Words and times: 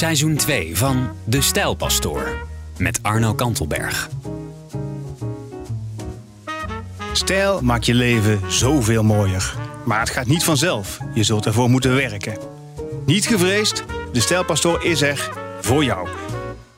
Seizoen 0.00 0.36
2 0.36 0.76
van 0.76 1.08
De 1.24 1.40
Stijlpastoor 1.40 2.46
met 2.78 2.98
Arno 3.02 3.34
Kantelberg. 3.34 4.08
Stijl 7.12 7.60
maakt 7.62 7.86
je 7.86 7.94
leven 7.94 8.40
zoveel 8.48 9.02
mooier. 9.02 9.54
Maar 9.84 10.00
het 10.00 10.10
gaat 10.10 10.26
niet 10.26 10.44
vanzelf. 10.44 10.98
Je 11.14 11.22
zult 11.22 11.46
ervoor 11.46 11.70
moeten 11.70 11.94
werken. 11.94 12.38
Niet 13.06 13.26
gevreesd, 13.26 13.84
de 14.12 14.20
Stijlpastoor 14.20 14.84
is 14.84 15.02
er 15.02 15.30
voor 15.60 15.84
jou. 15.84 16.08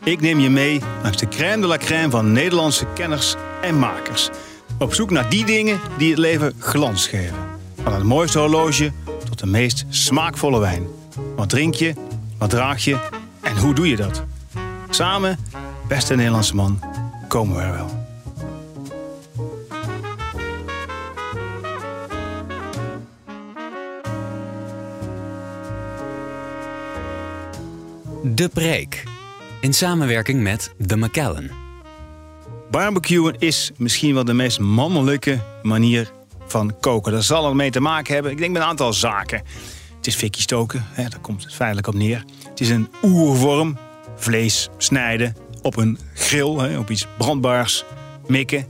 Ik 0.04 0.20
neem 0.20 0.40
je 0.40 0.50
mee 0.50 0.80
langs 1.02 1.18
de 1.18 1.28
crème 1.28 1.60
de 1.60 1.66
la 1.66 1.78
crème 1.78 2.10
van 2.10 2.32
Nederlandse 2.32 2.86
kenners 2.94 3.34
en 3.60 3.78
makers. 3.78 4.30
Op 4.78 4.94
zoek 4.94 5.10
naar 5.10 5.30
die 5.30 5.44
dingen 5.44 5.80
die 5.98 6.10
het 6.10 6.18
leven 6.18 6.52
glans 6.58 7.06
geven. 7.06 7.36
Van 7.82 7.94
het 7.94 8.02
mooiste 8.02 8.38
horloge 8.38 8.92
tot 9.28 9.38
de 9.38 9.46
meest 9.46 9.84
smaakvolle 9.88 10.60
wijn. 10.60 10.86
Wat 11.36 11.48
drink 11.48 11.74
je? 11.74 11.94
Wat 12.42 12.50
draag 12.50 12.84
je? 12.84 13.21
En 13.52 13.58
hoe 13.58 13.74
doe 13.74 13.88
je 13.88 13.96
dat? 13.96 14.24
Samen, 14.90 15.38
beste 15.88 16.14
Nederlandse 16.14 16.54
man, 16.54 16.80
komen 17.28 17.56
we 17.56 17.62
er 17.62 17.72
wel. 17.72 17.90
De 28.22 28.48
Preek. 28.48 29.04
In 29.60 29.74
samenwerking 29.74 30.42
met 30.42 30.74
The 30.86 30.96
Macallan. 30.96 31.50
Barbecuen 32.70 33.38
is 33.38 33.70
misschien 33.76 34.14
wel 34.14 34.24
de 34.24 34.32
meest 34.32 34.60
mannelijke 34.60 35.40
manier 35.62 36.10
van 36.46 36.74
koken. 36.80 37.12
Daar 37.12 37.22
zal 37.22 37.44
het 37.44 37.54
mee 37.54 37.70
te 37.70 37.80
maken 37.80 38.14
hebben. 38.14 38.32
Ik 38.32 38.38
denk 38.38 38.52
met 38.52 38.62
een 38.62 38.68
aantal 38.68 38.92
zaken. 38.92 39.42
Het 40.02 40.12
is 40.12 40.18
fikkie 40.18 40.42
stoken, 40.42 40.86
hè, 40.92 41.08
daar 41.08 41.20
komt 41.20 41.42
het 41.42 41.54
feitelijk 41.54 41.86
op 41.86 41.94
neer. 41.94 42.24
Het 42.48 42.60
is 42.60 42.68
een 42.68 42.88
oervorm, 43.02 43.78
vlees 44.16 44.68
snijden 44.76 45.36
op 45.60 45.76
een 45.76 45.98
grill, 46.14 46.56
hè, 46.56 46.78
op 46.78 46.90
iets 46.90 47.06
brandbaars, 47.18 47.84
mikken. 48.26 48.66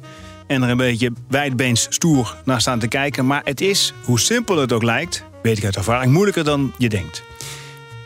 En 0.47 0.63
er 0.63 0.69
een 0.69 0.77
beetje 0.77 1.13
wijdbeens 1.29 1.87
stoer 1.91 2.37
naar 2.45 2.61
staan 2.61 2.79
te 2.79 2.89
kijken. 2.89 3.27
Maar 3.27 3.41
het 3.45 3.61
is, 3.61 3.93
hoe 4.05 4.21
simpel 4.21 4.57
het 4.57 4.73
ook 4.73 4.83
lijkt, 4.83 5.25
weet 5.43 5.59
ik 5.59 5.65
uit 5.65 5.77
ervaring, 5.77 6.13
moeilijker 6.13 6.45
dan 6.45 6.73
je 6.79 6.89
denkt. 6.89 7.23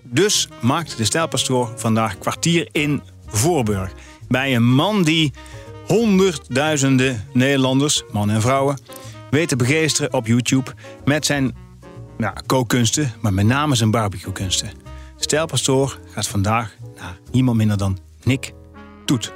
Dus 0.03 0.49
maakt 0.61 0.97
de 0.97 1.05
stijlpastoor 1.05 1.73
vandaag 1.77 2.19
kwartier 2.19 2.69
in 2.73 3.03
Voorburg. 3.27 3.93
Bij 4.29 4.55
een 4.55 4.69
man 4.75 5.03
die 5.03 5.33
honderdduizenden 5.87 7.25
Nederlanders, 7.33 8.03
mannen 8.13 8.37
en 8.37 8.43
vrouwen, 8.43 8.79
weet 9.31 9.49
te 9.49 9.57
begeesteren 9.57 10.13
op 10.13 10.27
YouTube 10.27 10.71
met 11.05 11.27
zijn 11.27 11.65
ja, 12.19 12.35
kookkunsten, 12.47 13.13
maar 13.21 13.35
met 13.35 13.47
name 13.47 13.75
zijn 13.75 13.91
barbecuekunsten. 13.91 14.69
De 15.17 15.23
stijlpastoor 15.23 15.99
gaat 16.11 16.29
vandaag 16.29 16.77
naar 16.97 17.19
niemand 17.31 17.57
minder 17.57 17.79
dan 17.79 17.99
Nick 18.23 18.53
Toet. 19.05 19.33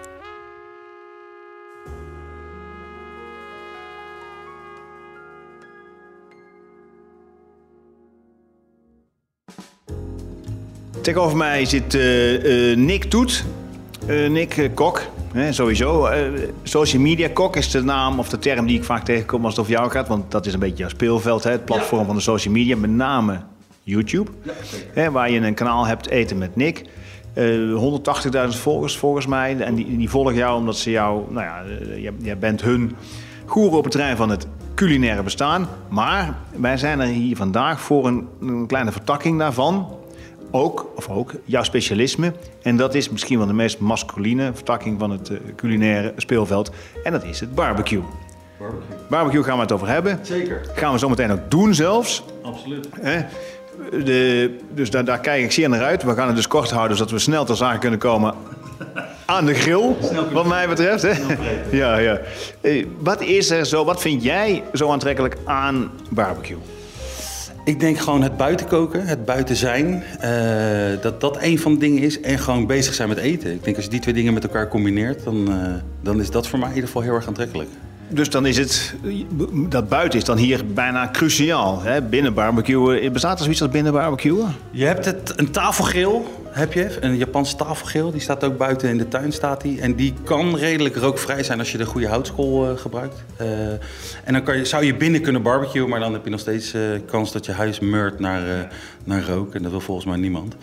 Tegenover 11.01 11.37
mij 11.37 11.65
zit 11.65 11.95
eh, 11.95 12.71
eh, 12.71 12.79
Nick 12.79 13.05
Toet. 13.05 13.45
Eh, 14.07 14.29
Nick 14.29 14.71
Kok, 14.75 15.03
hè, 15.33 15.53
sowieso. 15.53 16.07
Eh, 16.07 16.23
social 16.63 17.03
media 17.03 17.29
kok 17.33 17.57
is 17.57 17.71
de 17.71 17.85
naam 17.85 18.19
of 18.19 18.29
de 18.29 18.39
term 18.39 18.67
die 18.67 18.77
ik 18.77 18.85
vaak 18.85 19.05
tegenkom 19.05 19.45
als 19.45 19.53
het 19.53 19.61
over 19.61 19.73
jou 19.73 19.91
gaat. 19.91 20.09
Want 20.09 20.31
dat 20.31 20.47
is 20.47 20.53
een 20.53 20.61
beetje 20.61 20.77
jouw 20.77 20.89
speelveld, 20.89 21.45
hè, 21.45 21.51
het 21.51 21.65
platform 21.65 22.07
van 22.07 22.15
de 22.15 22.21
social 22.21 22.55
media. 22.55 22.77
Met 22.77 22.91
name 22.91 23.41
YouTube. 23.83 24.31
hè, 24.93 25.11
waar 25.11 25.31
je 25.31 25.41
een 25.41 25.55
kanaal 25.55 25.87
hebt, 25.87 26.09
Eten 26.09 26.39
met 26.39 26.57
Nick. 26.57 26.85
Eh 27.33 27.45
180.000 27.75 28.61
volgers 28.61 28.97
volgens 28.97 29.27
mij. 29.27 29.59
En 29.59 29.75
die, 29.75 29.97
die 29.97 30.11
volgen 30.11 30.35
jou 30.35 30.59
omdat 30.59 30.77
ze 30.77 30.91
jou... 30.91 31.23
Nou 31.33 31.45
ja, 31.45 31.63
eh, 31.63 32.03
jij, 32.03 32.13
jij 32.19 32.39
bent 32.39 32.63
hun 32.63 32.97
goeroe 33.47 33.77
op 33.77 33.83
het 33.83 33.93
terrein 33.93 34.17
van 34.17 34.31
het 34.31 34.47
culinaire 34.75 35.23
bestaan. 35.23 35.69
Maar 35.89 36.35
wij 36.57 36.77
zijn 36.77 37.01
er 37.01 37.07
hier 37.07 37.37
vandaag 37.37 37.81
voor 37.81 38.07
een, 38.07 38.29
een 38.41 38.67
kleine 38.67 38.93
vertakking 38.93 39.39
daarvan 39.39 40.00
ook, 40.51 40.91
of 40.97 41.09
ook, 41.09 41.33
jouw 41.45 41.63
specialisme. 41.63 42.33
En 42.63 42.77
dat 42.77 42.95
is 42.95 43.11
misschien 43.11 43.39
wel 43.39 43.47
de 43.47 43.53
meest 43.53 43.79
masculine 43.79 44.51
vertakking 44.55 44.99
van 44.99 45.11
het 45.11 45.31
eh, 45.31 45.37
culinaire 45.57 46.13
speelveld. 46.17 46.71
En 47.05 47.13
dat 47.13 47.25
is 47.25 47.41
het 47.41 47.55
barbecue. 47.55 48.03
Barbecue. 48.59 48.97
Barbecue 49.09 49.43
gaan 49.43 49.55
we 49.55 49.61
het 49.63 49.73
over 49.73 49.89
hebben. 49.89 50.19
Zeker. 50.23 50.61
Gaan 50.75 50.93
we 50.93 50.99
zo 50.99 51.09
meteen 51.09 51.33
ook 51.33 51.51
doen 51.51 51.75
zelfs. 51.75 52.25
Absoluut. 52.43 52.89
Hè? 53.01 53.21
De, 54.05 54.57
dus 54.75 54.91
daar, 54.91 55.05
daar 55.05 55.21
kijk 55.21 55.45
ik 55.45 55.53
zeer 55.53 55.69
naar 55.69 55.83
uit. 55.83 56.03
We 56.03 56.15
gaan 56.15 56.27
het 56.27 56.37
dus 56.37 56.47
kort 56.47 56.71
houden, 56.71 56.97
zodat 56.97 57.13
we 57.13 57.19
snel 57.19 57.45
ter 57.45 57.57
zake 57.57 57.79
kunnen 57.79 57.99
komen 57.99 58.35
aan 59.27 59.47
de 59.47 59.55
grill, 59.55 59.95
wat 60.33 60.47
mij 60.47 60.69
betreft. 60.69 61.03
Hè? 61.03 61.13
Ja, 61.71 61.97
ja. 61.99 62.21
Eh, 62.61 62.87
Wat 62.99 63.21
is 63.21 63.51
er 63.51 63.67
zo, 63.67 63.85
wat 63.85 64.01
vind 64.01 64.23
jij 64.23 64.63
zo 64.73 64.91
aantrekkelijk 64.91 65.37
aan 65.45 65.91
barbecue? 66.09 66.57
Ik 67.71 67.81
denk 67.81 67.99
gewoon 67.99 68.23
het 68.23 68.37
buiten 68.37 68.67
koken, 68.67 69.07
het 69.07 69.25
buiten 69.25 69.57
zijn, 69.57 70.03
eh, 70.21 70.31
dat 71.01 71.21
dat 71.21 71.43
een 71.43 71.59
van 71.59 71.73
de 71.73 71.79
dingen 71.79 72.03
is. 72.03 72.21
En 72.21 72.39
gewoon 72.39 72.67
bezig 72.67 72.95
zijn 72.95 73.09
met 73.09 73.19
eten. 73.19 73.53
Ik 73.53 73.65
denk 73.65 73.77
als 73.77 73.85
je 73.85 73.91
die 73.91 74.01
twee 74.01 74.15
dingen 74.15 74.35
met 74.35 74.43
elkaar 74.43 74.69
combineert, 74.69 75.25
dan, 75.25 75.49
eh, 75.49 75.75
dan 76.01 76.21
is 76.21 76.31
dat 76.31 76.49
voor 76.49 76.59
mij 76.59 76.69
in 76.69 76.75
ieder 76.75 76.89
geval 76.89 77.03
heel 77.03 77.15
erg 77.15 77.27
aantrekkelijk. 77.27 77.69
Dus 78.09 78.31
dan 78.31 78.47
is 78.47 78.57
het, 78.57 78.95
dat 79.69 79.89
buiten 79.89 80.19
is 80.19 80.25
dan 80.25 80.37
hier 80.37 80.67
bijna 80.67 81.09
cruciaal. 81.13 81.83
Hè? 81.83 82.03
Binnen 82.03 82.35
barbecuen, 82.35 83.13
bestaat 83.13 83.37
er 83.37 83.43
zoiets 83.43 83.63
als 83.63 83.71
binnen 83.71 83.93
barbecuen? 83.93 84.55
Je 84.71 84.85
hebt 84.85 85.05
het, 85.05 85.33
een 85.37 85.51
tafelgrill, 85.51 86.21
heb 86.51 86.73
je, 86.73 86.97
een 87.01 87.17
Japanse 87.17 87.57
tafelgrill. 87.57 88.11
Die 88.11 88.21
staat 88.21 88.45
ook 88.45 88.57
buiten 88.57 88.89
in 88.89 88.99
de 88.99 89.09
tuin, 89.09 89.33
staat 89.33 89.61
die. 89.61 89.81
En 89.81 89.95
die 89.95 90.15
kan 90.25 90.57
redelijk 90.57 90.97
rookvrij 90.97 91.43
zijn 91.43 91.59
als 91.59 91.73
je 91.73 91.79
de 91.79 91.87
goede 91.87 92.09
houtskool 92.09 92.71
eh, 92.71 92.77
gebruikt. 92.77 93.25
Eh, 93.37 93.71
en 94.25 94.33
dan 94.33 94.43
kan 94.43 94.57
je, 94.57 94.65
zou 94.65 94.85
je 94.85 94.95
binnen 94.95 95.21
kunnen 95.23 95.43
barbecuen, 95.43 95.89
maar 95.89 96.01
dan 96.01 96.13
heb 96.13 96.25
je 96.25 96.31
nog 96.31 96.41
steeds 96.41 96.73
eh, 96.73 96.83
kans 97.07 97.33
dat 97.33 97.47
je 97.47 97.53
huis 97.53 97.81
meurt 97.81 98.19
naar, 98.19 98.73
naar 99.05 99.25
rook. 99.25 99.55
En 99.55 99.63
dat 99.63 99.71
wil 99.71 99.81
volgens 99.81 100.07
mij 100.07 100.17
niemand. 100.17 100.55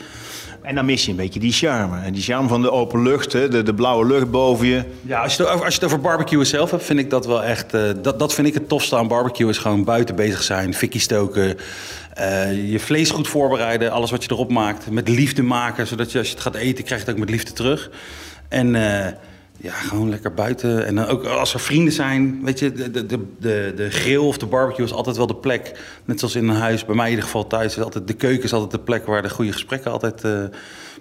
En 0.68 0.76
dan 0.76 0.86
mis 0.86 1.06
je 1.06 1.12
een 1.12 1.18
beetje 1.18 1.40
die 1.40 1.52
charme. 1.52 2.00
En 2.00 2.14
die 2.14 2.24
charme 2.24 2.48
van 2.48 2.62
de 2.62 2.72
open 2.72 3.04
lucht, 3.04 3.34
hè? 3.34 3.50
De, 3.50 3.64
de 3.64 3.74
blauwe 3.74 4.06
lucht 4.06 4.32
boven 4.32 4.68
je. 4.68 4.84
Ja, 5.02 5.22
als 5.22 5.36
je, 5.36 5.44
het 5.44 5.52
over, 5.52 5.66
als 5.66 5.76
je 5.76 5.98
barbecuen 5.98 6.46
zelf 6.46 6.72
hebt, 6.72 6.84
vind 6.84 7.00
ik 7.00 7.10
dat 7.10 7.26
wel 7.26 7.44
echt... 7.44 7.74
eh, 7.74 7.82
dat, 8.02 8.20
dat 8.20 8.34
vind 8.34 8.48
ik 8.48 8.54
het 8.54 8.68
tofste 8.70 8.96
aan 8.96 9.08
barbecue, 9.08 9.50
is 9.50 9.58
gewoon 9.58 9.84
buiten 9.84 10.16
bezig 10.16 10.44
zijn, 10.44 10.74
fikkie 10.74 11.02
stoken... 11.02 11.58
eh, 12.14 12.72
je 12.72 12.80
vlees 12.80 13.10
goed 13.10 13.28
voorbereiden, 13.28 13.92
alles 13.92 14.12
wat 14.12 14.24
je 14.24 14.32
erop 14.32 14.52
maakt, 14.52 14.92
met 14.92 15.10
liefde 15.10 15.44
maken... 15.44 15.88
zodat 15.88 16.12
je 16.12 16.18
als 16.18 16.28
je 16.28 16.34
het 16.34 16.44
gaat 16.44 16.56
eten, 16.56 16.84
krijg 16.84 17.02
je 17.02 17.08
het 17.08 17.16
ook 17.16 17.22
met 17.22 17.30
liefde 17.30 17.54
terug. 17.54 17.90
En 18.50 18.76
eh, 18.76 19.14
ja, 19.58 19.72
gewoon 19.72 20.10
lekker 20.10 20.34
buiten. 20.34 20.86
En 20.86 20.96
dan 20.96 21.06
ook 21.06 21.26
als 21.26 21.54
er 21.54 21.60
vrienden 21.60 21.94
zijn, 21.94 22.40
weet 22.44 22.60
je, 22.60 22.72
de, 22.72 22.92
de, 22.92 23.06
de, 23.06 23.74
de, 23.76 23.90
grill 23.90 24.18
of 24.18 24.38
de 24.38 24.46
barbecue 24.46 24.86
is 24.86 24.94
altijd 24.94 25.18
wel 25.18 25.28
de 25.28 25.36
plek. 25.36 25.80
Net 26.06 26.20
zoals 26.20 26.36
in 26.36 26.48
een 26.48 26.56
huis, 26.56 26.86
bij 26.86 26.96
mij 26.96 27.06
in 27.06 27.10
ieder 27.10 27.26
geval 27.26 27.48
thuis, 27.48 27.78
is 27.78 27.84
altijd, 27.84 28.08
de 28.08 28.14
keuken 28.14 28.44
is 28.44 28.54
altijd 28.54 28.72
de 28.72 28.80
plek 28.80 29.06
waar 29.06 29.22
de 29.22 29.30
goede 29.30 29.52
gesprekken 29.52 29.92
altijd 29.92 30.24
eh, 30.24 30.44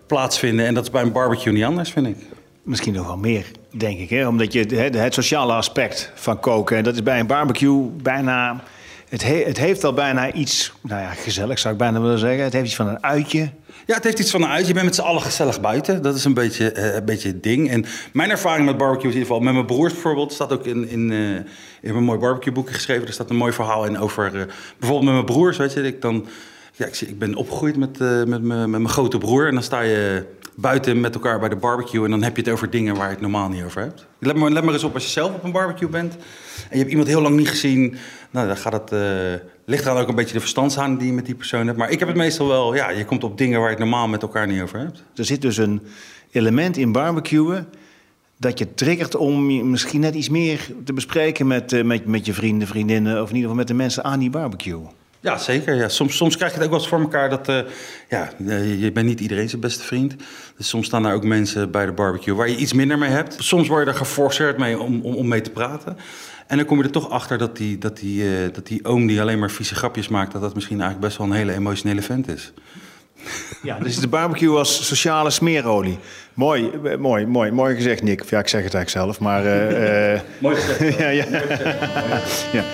plaatsvinden. 0.06 0.66
En 0.66 0.74
dat 0.74 0.84
is 0.84 0.90
bij 0.90 1.02
een 1.02 1.12
barbecue 1.12 1.52
niet 1.52 1.64
anders, 1.64 1.90
vind 1.90 2.06
ik. 2.06 2.16
Misschien 2.62 2.92
nog 2.92 3.06
wel 3.06 3.16
meer, 3.16 3.46
denk 3.70 3.98
ik. 3.98 4.10
Hè? 4.10 4.28
Omdat 4.28 4.52
je 4.52 4.58
het, 4.58 4.94
het 4.94 5.14
sociale 5.14 5.52
aspect 5.52 6.10
van 6.14 6.40
koken... 6.40 6.76
en 6.76 6.84
dat 6.84 6.94
is 6.94 7.02
bij 7.02 7.20
een 7.20 7.26
barbecue 7.26 7.90
bijna... 8.02 8.62
Het, 9.08 9.22
he- 9.24 9.44
het 9.44 9.58
heeft 9.58 9.84
al 9.84 9.92
bijna 9.92 10.32
iets, 10.32 10.72
nou 10.80 11.00
ja, 11.02 11.10
gezellig 11.10 11.58
zou 11.58 11.72
ik 11.74 11.80
bijna 11.80 12.00
willen 12.00 12.18
zeggen. 12.18 12.44
Het 12.44 12.52
heeft 12.52 12.66
iets 12.66 12.76
van 12.76 12.88
een 12.88 13.02
uitje. 13.02 13.50
Ja, 13.86 13.94
het 13.94 14.04
heeft 14.04 14.18
iets 14.18 14.30
van 14.30 14.42
een 14.42 14.48
uit. 14.48 14.66
Je 14.66 14.72
bent 14.72 14.84
met 14.84 14.94
z'n 14.94 15.00
allen 15.00 15.22
gezellig 15.22 15.60
buiten. 15.60 16.02
Dat 16.02 16.14
is 16.14 16.24
een 16.24 16.34
beetje, 16.34 16.72
eh, 16.72 16.94
een 16.94 17.04
beetje 17.04 17.28
het 17.28 17.42
ding. 17.42 17.70
En 17.70 17.84
mijn 18.12 18.30
ervaring 18.30 18.66
met 18.66 18.76
barbecue 18.76 19.08
is 19.08 19.14
in 19.14 19.20
ieder 19.20 19.26
geval... 19.26 19.40
Met 19.44 19.54
mijn 19.54 19.66
broers 19.66 19.92
bijvoorbeeld, 19.92 20.32
staat 20.32 20.52
ook 20.52 20.64
in, 20.66 20.88
in, 20.88 21.10
in 21.80 21.92
mijn 21.92 22.04
mooi 22.04 22.18
barbecueboekje 22.18 22.74
geschreven. 22.74 23.06
Er 23.06 23.12
staat 23.12 23.30
een 23.30 23.36
mooi 23.36 23.52
verhaal 23.52 23.84
in 23.84 23.98
over... 23.98 24.24
eh, 24.26 24.42
bijvoorbeeld 24.78 25.04
met 25.04 25.12
mijn 25.14 25.24
broers, 25.24 25.56
weet 25.56 25.72
je. 25.72 25.82
Ik, 25.82 26.00
dan, 26.02 26.26
ja, 26.72 26.86
ik, 26.86 27.18
ben 27.18 27.34
opgegroeid 27.34 27.76
met, 27.76 28.00
eh, 28.00 28.24
met, 28.24 28.42
met 28.42 28.68
mijn 28.68 28.88
grote 28.88 29.18
broer. 29.18 29.46
En 29.46 29.54
dan 29.54 29.62
sta 29.62 29.80
je 29.80 30.24
buiten 30.56 31.00
met 31.00 31.14
elkaar 31.14 31.38
bij 31.38 31.48
de 31.48 31.56
barbecue... 31.56 32.04
en 32.04 32.10
dan 32.10 32.22
heb 32.22 32.36
je 32.36 32.42
het 32.42 32.50
over 32.50 32.70
dingen 32.70 32.94
waar 32.94 33.06
je 33.06 33.12
het 33.12 33.20
normaal 33.20 33.48
niet 33.48 33.64
over 33.64 33.80
hebt. 33.80 34.06
Let 34.18 34.36
maar, 34.36 34.50
let 34.50 34.64
maar 34.64 34.74
eens 34.74 34.84
op 34.84 34.94
als 34.94 35.04
je 35.04 35.10
zelf 35.10 35.34
op 35.34 35.44
een 35.44 35.52
barbecue 35.52 35.88
bent... 35.88 36.14
en 36.14 36.70
je 36.70 36.78
hebt 36.78 36.90
iemand 36.90 37.08
heel 37.08 37.20
lang 37.20 37.36
niet 37.36 37.48
gezien... 37.48 37.96
Nou, 38.30 38.46
dan 38.46 38.56
gaat 38.56 38.72
het, 38.72 38.92
eh, 38.92 39.00
ligt 39.64 39.84
eraan 39.84 39.96
ook 39.96 40.08
een 40.08 40.14
beetje 40.14 40.34
de 40.34 40.40
verstandshouding 40.40 40.98
die 40.98 41.08
je 41.08 41.14
met 41.14 41.26
die 41.26 41.34
persoon 41.34 41.66
hebt. 41.66 41.78
Maar 41.78 41.90
ik 41.90 41.98
heb 41.98 42.08
het 42.08 42.16
meestal 42.16 42.46
wel, 42.46 42.74
ja, 42.74 42.90
je 42.90 43.04
komt 43.04 43.24
op 43.24 43.38
dingen 43.38 43.58
waar 43.58 43.70
je 43.70 43.74
het 43.74 43.84
normaal 43.84 44.08
met 44.08 44.22
elkaar 44.22 44.46
niet 44.46 44.62
over 44.62 44.78
hebt. 44.78 45.02
Er 45.14 45.24
zit 45.24 45.42
dus 45.42 45.56
een 45.56 45.82
element 46.30 46.76
in 46.76 46.92
barbecuen 46.92 47.68
dat 48.36 48.58
je 48.58 48.74
triggert 48.74 49.16
om 49.16 49.70
misschien 49.70 50.00
net 50.00 50.14
iets 50.14 50.28
meer 50.28 50.70
te 50.84 50.92
bespreken 50.92 51.46
met, 51.46 51.72
eh, 51.72 51.84
met, 51.84 52.06
met 52.06 52.26
je 52.26 52.34
vrienden, 52.34 52.68
vriendinnen... 52.68 53.22
of 53.22 53.28
in 53.28 53.34
ieder 53.34 53.40
geval 53.40 53.54
met 53.54 53.68
de 53.68 53.74
mensen 53.74 54.04
aan 54.04 54.18
die 54.18 54.30
barbecue. 54.30 54.80
Ja, 55.26 55.38
zeker. 55.38 55.74
Ja. 55.74 55.88
Soms, 55.88 56.16
soms 56.16 56.36
krijg 56.36 56.52
je 56.52 56.56
het 56.56 56.66
ook 56.66 56.72
wel 56.72 56.80
eens 56.80 56.88
voor 56.88 57.00
elkaar 57.00 57.30
dat... 57.30 57.48
eh, 57.48 57.58
ja, 58.08 58.30
eh, 58.46 58.80
je 58.82 58.92
bent 58.92 59.06
niet 59.06 59.20
iedereen 59.20 59.48
zijn 59.48 59.60
beste 59.60 59.84
vriend. 59.84 60.14
Dus 60.56 60.68
soms 60.68 60.86
staan 60.86 61.02
daar 61.02 61.14
ook 61.14 61.24
mensen 61.24 61.70
bij 61.70 61.86
de 61.86 61.92
barbecue 61.92 62.34
waar 62.34 62.48
je 62.48 62.56
iets 62.56 62.72
minder 62.72 62.98
mee 62.98 63.10
hebt. 63.10 63.36
Soms 63.38 63.68
word 63.68 63.84
je 63.84 63.90
er 63.90 63.96
geforceerd 63.96 64.58
mee 64.58 64.78
om, 64.78 65.00
om, 65.00 65.14
om 65.14 65.28
mee 65.28 65.40
te 65.40 65.50
praten. 65.50 65.96
En 66.46 66.56
dan 66.56 66.66
kom 66.66 66.78
je 66.78 66.84
er 66.84 66.90
toch 66.90 67.10
achter 67.10 67.38
dat 67.38 67.56
die, 67.56 67.78
dat, 67.78 67.96
die, 67.96 68.22
eh, 68.22 68.52
dat 68.52 68.66
die 68.66 68.84
oom 68.84 69.06
die 69.06 69.20
alleen 69.20 69.38
maar 69.38 69.50
vieze 69.50 69.74
grapjes 69.74 70.08
maakt... 70.08 70.32
dat 70.32 70.40
dat 70.40 70.54
misschien 70.54 70.80
eigenlijk 70.80 71.06
best 71.06 71.18
wel 71.18 71.26
een 71.26 71.36
hele 71.42 71.52
emotionele 71.52 72.02
vent 72.02 72.28
is. 72.28 72.52
Ja, 73.62 73.78
dus 73.78 74.00
de 74.00 74.08
barbecue 74.08 74.56
als 74.56 74.86
sociale 74.86 75.30
smeerolie. 75.30 75.98
Mooi, 76.34 76.70
mooi, 76.98 77.26
mooi, 77.26 77.50
mooi 77.50 77.74
gezegd, 77.74 78.02
Nick. 78.02 78.22
Ja, 78.30 78.38
ik 78.38 78.48
zeg 78.48 78.62
het 78.64 78.74
eigenlijk 78.74 78.90
zelf, 78.90 79.20
maar... 79.20 79.42
Mooi 80.38 80.56
gezegd. 80.56 80.98
ja, 80.98 81.08
ja. 81.08 81.26
ja. 82.52 82.64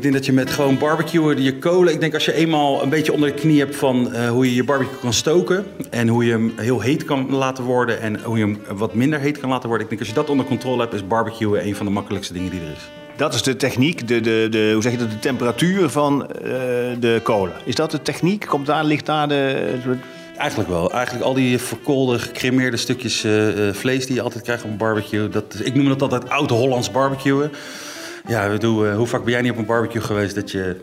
Ik 0.00 0.06
denk 0.06 0.18
dat 0.18 0.26
je 0.26 0.32
met 0.32 0.50
gewoon 0.50 0.78
barbecuen, 0.78 1.42
je 1.42 1.58
kolen... 1.58 1.92
Ik 1.92 2.00
denk 2.00 2.14
als 2.14 2.24
je 2.24 2.32
eenmaal 2.32 2.82
een 2.82 2.88
beetje 2.88 3.12
onder 3.12 3.28
de 3.28 3.40
knie 3.40 3.58
hebt 3.58 3.76
van 3.76 4.12
eh, 4.12 4.28
hoe 4.28 4.44
je 4.44 4.54
je 4.54 4.64
barbecue 4.64 4.98
kan 4.98 5.12
stoken... 5.12 5.64
en 5.90 6.08
hoe 6.08 6.24
je 6.24 6.30
hem 6.30 6.52
heel 6.56 6.80
heet 6.80 7.04
kan 7.04 7.30
laten 7.30 7.64
worden 7.64 8.00
en 8.00 8.20
hoe 8.22 8.38
je 8.38 8.44
hem 8.44 8.58
wat 8.76 8.94
minder 8.94 9.20
heet 9.20 9.38
kan 9.38 9.48
laten 9.48 9.68
worden... 9.68 9.84
Ik 9.84 9.88
denk 9.88 10.00
als 10.00 10.10
je 10.10 10.16
dat 10.20 10.30
onder 10.30 10.46
controle 10.46 10.80
hebt, 10.80 10.94
is 10.94 11.06
barbecuen 11.06 11.66
een 11.66 11.76
van 11.76 11.86
de 11.86 11.92
makkelijkste 11.92 12.32
dingen 12.32 12.50
die 12.50 12.60
er 12.60 12.66
is. 12.66 12.90
Dat 13.16 13.34
is 13.34 13.42
de 13.42 13.56
techniek, 13.56 14.08
de, 14.08 14.20
de, 14.20 14.46
de, 14.50 14.70
hoe 14.72 14.82
zeg 14.82 14.92
je 14.92 14.98
dat, 14.98 15.10
de 15.10 15.18
temperatuur 15.18 15.88
van 15.88 16.26
eh, 16.26 16.42
de 17.00 17.20
kolen. 17.22 17.54
Is 17.64 17.74
dat 17.74 17.90
de 17.90 18.02
techniek? 18.02 18.46
Komt 18.46 18.66
daar, 18.66 18.84
ligt 18.84 19.06
daar 19.06 19.28
de... 19.28 19.78
Eigenlijk 20.36 20.70
wel. 20.70 20.92
Eigenlijk 20.92 21.24
al 21.24 21.34
die 21.34 21.58
verkoolde, 21.58 22.18
gecremeerde 22.18 22.76
stukjes 22.76 23.24
eh, 23.24 23.32
vlees 23.72 24.06
die 24.06 24.14
je 24.14 24.22
altijd 24.22 24.44
krijgt 24.44 24.64
op 24.64 24.70
een 24.70 24.76
barbecue. 24.76 25.28
Dat, 25.28 25.60
ik 25.62 25.74
noem 25.74 25.88
dat 25.88 26.02
altijd 26.02 26.28
oud-Hollands 26.28 26.90
barbecuen. 26.90 27.50
Ja, 28.26 28.50
we 28.50 28.58
doen, 28.58 28.86
eh, 28.86 28.96
hoe 28.96 29.06
vaak 29.06 29.24
ben 29.24 29.32
jij 29.32 29.42
niet 29.42 29.52
op 29.52 29.58
een 29.58 29.66
barbecue 29.66 30.00
geweest 30.00 30.34
dat 30.34 30.50
je 30.50 30.80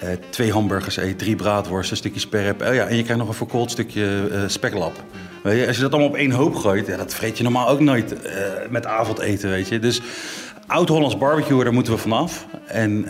eh, 0.00 0.08
twee 0.30 0.52
hamburgers 0.52 0.96
eet, 0.96 1.18
drie 1.18 1.36
braadworsten, 1.36 1.90
een 1.90 1.96
stukje 1.96 2.20
sper 2.20 2.44
hebt. 2.44 2.62
Oh 2.62 2.74
ja, 2.74 2.86
en 2.86 2.96
je 2.96 3.02
krijgt 3.02 3.20
nog 3.20 3.28
een 3.28 3.34
verkoold 3.34 3.70
stukje 3.70 4.28
eh, 4.32 4.42
speklap. 4.46 5.04
Weet 5.42 5.60
je, 5.60 5.66
als 5.66 5.76
je 5.76 5.82
dat 5.82 5.92
allemaal 5.92 6.10
op 6.10 6.16
één 6.16 6.30
hoop 6.30 6.54
gooit, 6.54 6.86
ja, 6.86 6.96
dat 6.96 7.14
vreet 7.14 7.36
je 7.36 7.42
normaal 7.42 7.68
ook 7.68 7.80
nooit 7.80 8.14
met 8.70 8.86
avondeten, 8.86 9.50
weet 9.50 9.68
je. 9.68 9.78
Dus 9.78 10.00
oud-Hollands 10.66 11.18
barbecue, 11.18 11.64
daar 11.64 11.72
moeten 11.72 11.92
we 11.92 11.98
vanaf. 11.98 12.46
En 12.66 13.04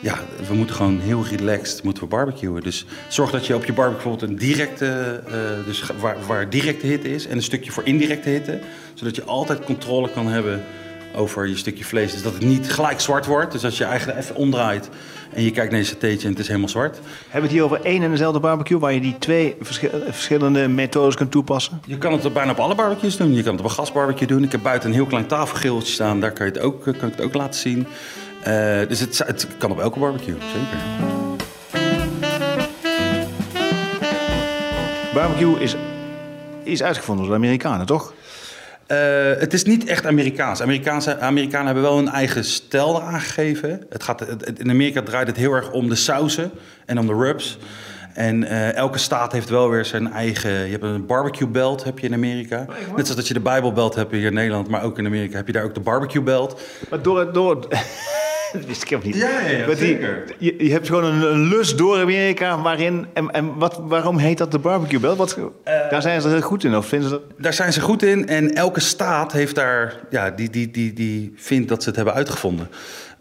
ja, 0.00 0.18
we 0.48 0.54
moeten 0.54 0.76
gewoon 0.76 1.00
heel 1.00 1.24
relaxed 1.26 1.82
moeten 1.82 2.02
we 2.02 2.08
barbecuen. 2.08 2.62
Dus 2.62 2.86
zorg 3.08 3.30
dat 3.30 3.46
je 3.46 3.54
op 3.54 3.64
je 3.64 3.72
barbecue 3.72 4.02
bijvoorbeeld 4.02 4.30
een 4.30 4.48
directe, 4.48 5.20
dus 5.66 5.84
waar, 6.00 6.16
waar 6.26 6.50
directe 6.50 6.86
hitte 6.86 7.14
is 7.14 7.26
en 7.26 7.36
een 7.36 7.42
stukje 7.42 7.72
voor 7.72 7.84
indirecte 7.86 8.28
hitte. 8.28 8.58
Zodat 8.94 9.16
je 9.16 9.24
altijd 9.24 9.64
controle 9.64 10.10
kan 10.10 10.26
hebben 10.26 10.64
over 11.14 11.48
je 11.48 11.56
stukje 11.56 11.84
vlees. 11.84 12.12
Dus 12.12 12.22
dat 12.22 12.32
het 12.32 12.42
niet 12.44 12.72
gelijk 12.72 13.00
zwart 13.00 13.26
wordt. 13.26 13.52
Dus 13.52 13.64
als 13.64 13.78
je 13.78 13.84
eigenlijk 13.84 14.18
even 14.18 14.34
omdraait 14.36 14.88
en 15.32 15.42
je 15.42 15.50
kijkt 15.50 15.70
naar 15.70 15.80
je 15.80 15.86
satéetje 15.86 16.24
en 16.24 16.30
het 16.32 16.38
is 16.40 16.46
helemaal 16.46 16.68
zwart. 16.68 16.94
Hebben 17.22 17.30
we 17.32 17.40
het 17.40 17.50
hier 17.50 17.62
over 17.62 17.80
één 17.82 18.02
en 18.02 18.10
dezelfde 18.10 18.40
barbecue... 18.40 18.78
waar 18.78 18.92
je 18.92 19.00
die 19.00 19.16
twee 19.18 19.56
verschi- 19.60 19.90
verschillende 20.10 20.68
methodes 20.68 21.14
kunt 21.14 21.30
toepassen? 21.30 21.80
Je 21.86 21.98
kan 21.98 22.12
het 22.12 22.32
bijna 22.32 22.50
op 22.50 22.58
alle 22.58 22.74
barbecues 22.74 23.16
doen. 23.16 23.34
Je 23.34 23.42
kan 23.42 23.52
het 23.52 23.60
op 23.60 23.66
een 23.66 23.74
gasbarbecue 23.74 24.26
doen. 24.26 24.42
Ik 24.42 24.52
heb 24.52 24.62
buiten 24.62 24.88
een 24.88 24.94
heel 24.94 25.06
klein 25.06 25.26
tafelgeeltje 25.26 25.92
staan. 25.92 26.20
Daar 26.20 26.32
kan 26.32 26.46
je 26.46 26.52
het 26.52 26.60
ook, 26.60 26.82
kan 26.82 26.92
ik 26.94 27.00
het 27.00 27.20
ook 27.20 27.34
laten 27.34 27.60
zien. 27.60 27.86
Eh, 28.42 28.78
dus 28.88 29.00
het, 29.00 29.22
het 29.26 29.46
kan 29.58 29.70
op 29.70 29.80
elke 29.80 29.98
barbecue, 29.98 30.34
zeker. 30.34 30.78
Barbecue 35.14 35.60
is, 35.60 35.76
is 36.62 36.82
uitgevonden 36.82 37.24
door 37.24 37.34
de 37.34 37.40
Amerikanen, 37.40 37.86
toch? 37.86 38.12
Eh, 38.94 39.40
het 39.40 39.52
is 39.52 39.64
niet 39.64 39.84
echt 39.86 40.06
Amerikaans. 40.06 40.62
Amerikaanse, 40.62 41.18
Amerikanen 41.18 41.66
hebben 41.66 41.82
wel 41.84 41.98
een 41.98 42.08
eigen 42.08 42.44
stijl 42.44 42.96
eraan 42.96 43.20
gegeven. 43.20 43.86
Het 43.88 44.02
gaat, 44.02 44.20
het- 44.20 44.44
het- 44.46 44.58
in 44.58 44.70
Amerika 44.70 45.02
draait 45.02 45.26
het 45.26 45.36
heel 45.36 45.52
erg 45.52 45.70
om 45.72 45.88
de 45.88 45.94
sauzen 45.94 46.50
en 46.86 46.98
om 46.98 47.06
de 47.06 47.14
rubs. 47.14 47.58
En 48.14 48.44
eh, 48.44 48.74
elke 48.74 48.98
staat 48.98 49.32
heeft 49.32 49.48
wel 49.48 49.70
weer 49.70 49.84
zijn 49.84 50.12
eigen... 50.12 50.50
Je 50.50 50.70
hebt 50.70 50.82
een 50.82 51.06
barbecue 51.06 51.48
belt, 51.48 51.84
heb 51.84 51.98
je 51.98 52.06
in 52.06 52.14
Amerika. 52.14 52.58
Net 52.96 53.06
zoals 53.06 53.14
dat 53.16 53.28
je 53.28 53.34
de 53.34 53.40
Bijbelbelt 53.40 53.94
hebt 53.94 54.12
hier 54.12 54.24
in 54.26 54.34
Nederland... 54.34 54.68
maar 54.68 54.82
ook 54.82 54.98
in 54.98 55.06
Amerika 55.06 55.36
heb 55.36 55.46
je 55.46 55.52
daar 55.52 55.64
ook 55.64 55.74
de 55.74 55.80
barbecue 55.80 56.22
belt. 56.22 56.60
Maar 56.90 57.02
door... 57.02 57.32
door 57.32 57.68
dat 58.58 58.66
wist 58.66 58.82
ik 58.82 58.88
helemaal 58.88 59.12
niet. 59.12 59.22
Ja, 59.22 59.40
ja, 59.40 59.56
ja, 59.58 59.66
Want 59.66 59.78
die- 59.78 59.86
zeker. 59.86 60.24
je, 60.38 60.54
je 60.58 60.70
hebt 60.70 60.86
gewoon 60.86 61.04
een, 61.04 61.22
een 61.34 61.48
lus 61.48 61.76
door 61.76 62.00
Amerika 62.00 62.60
waarin... 62.60 63.06
En, 63.12 63.30
en 63.30 63.54
wat, 63.58 63.80
waarom 63.82 64.18
heet 64.18 64.38
dat 64.38 64.50
de 64.50 64.58
barbecue 64.58 65.00
belt? 65.00 65.16
Wat, 65.18 65.38
daar 65.64 66.02
zijn 66.02 66.20
ze 66.20 66.42
goed 66.42 66.64
in, 66.64 66.76
of 66.76 66.86
vinden 66.86 67.08
ze 67.08 67.14
dat... 67.14 67.24
Daar 67.38 67.52
zijn 67.52 67.72
ze 67.72 67.80
goed 67.80 68.02
in 68.02 68.28
en 68.28 68.54
elke 68.54 68.80
staat 68.80 69.32
heeft 69.32 69.54
daar, 69.54 69.94
ja, 70.10 70.30
die, 70.30 70.50
die, 70.50 70.70
die, 70.70 70.92
die 70.92 71.32
vindt 71.36 71.68
dat 71.68 71.82
ze 71.82 71.88
het 71.88 71.96
hebben 71.96 72.14
uitgevonden. 72.14 72.68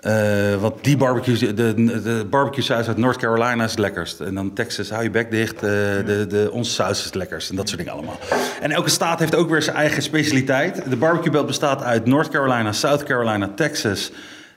Eh, 0.04 0.56
want 0.60 0.84
die 0.84 0.98
barbecue, 0.98 1.54
de, 1.54 1.74
de 2.02 2.26
barbecue 2.30 2.64
saus 2.64 2.88
uit 2.88 2.98
North 2.98 3.18
Carolina 3.18 3.64
is 3.64 3.70
het 3.72 3.80
lekkerst. 3.80 4.20
En 4.20 4.36
dan 4.36 4.54
Texas, 4.54 4.90
hou 4.90 5.04
je 5.04 5.10
bek 5.10 5.32
dicht, 5.32 5.56
eh, 5.56 5.62
de, 5.62 6.26
de, 6.30 6.50
onze 6.52 6.72
saus 6.72 7.00
is 7.00 7.06
het 7.06 7.16
lekkerst. 7.16 7.50
En 7.50 7.56
dat 7.56 7.68
soort 7.68 7.80
dingen 7.80 7.94
allemaal. 7.94 8.20
En 8.62 8.72
elke 8.72 8.90
staat 8.90 9.20
heeft 9.20 9.36
ook 9.36 9.50
weer 9.50 9.62
zijn 9.62 9.76
eigen 9.76 10.02
specialiteit. 10.04 10.90
De 10.90 10.96
barbecue 10.96 11.32
belt 11.32 11.48
bestaat 11.48 11.84
uit 11.84 12.06
North 12.06 12.30
Carolina, 12.30 12.72
South 12.72 13.04
Carolina, 13.04 13.50
Texas, 13.56 14.12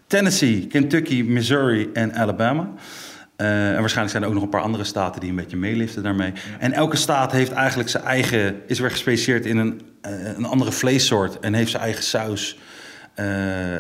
Tennessee, 0.06 0.66
Kentucky, 0.66 1.22
Missouri 1.22 1.90
en 1.92 2.14
Alabama. 2.14 2.68
Eh, 3.36 3.68
en 3.68 3.78
waarschijnlijk 3.80 4.10
zijn 4.10 4.22
er 4.22 4.28
ook 4.28 4.34
nog 4.34 4.42
een 4.42 4.48
paar 4.48 4.60
andere 4.60 4.84
staten 4.84 5.20
die 5.20 5.30
een 5.30 5.36
beetje 5.36 5.56
meeliften 5.56 6.02
daarmee. 6.02 6.32
En 6.58 6.72
elke 6.72 6.96
staat 6.96 7.32
heeft 7.32 7.52
eigenlijk 7.52 7.88
zijn 7.88 8.02
eigen, 8.04 8.62
is 8.66 8.78
weer 8.78 8.90
gespecialiseerd 8.90 9.46
in 9.46 9.56
een, 9.56 9.80
eh, 10.00 10.36
een 10.36 10.44
andere 10.44 10.72
vleessoort 10.72 11.38
en 11.40 11.54
heeft 11.54 11.70
zijn 11.70 11.82
eigen 11.82 12.02
saus. 12.02 12.58
eh, 13.14 13.24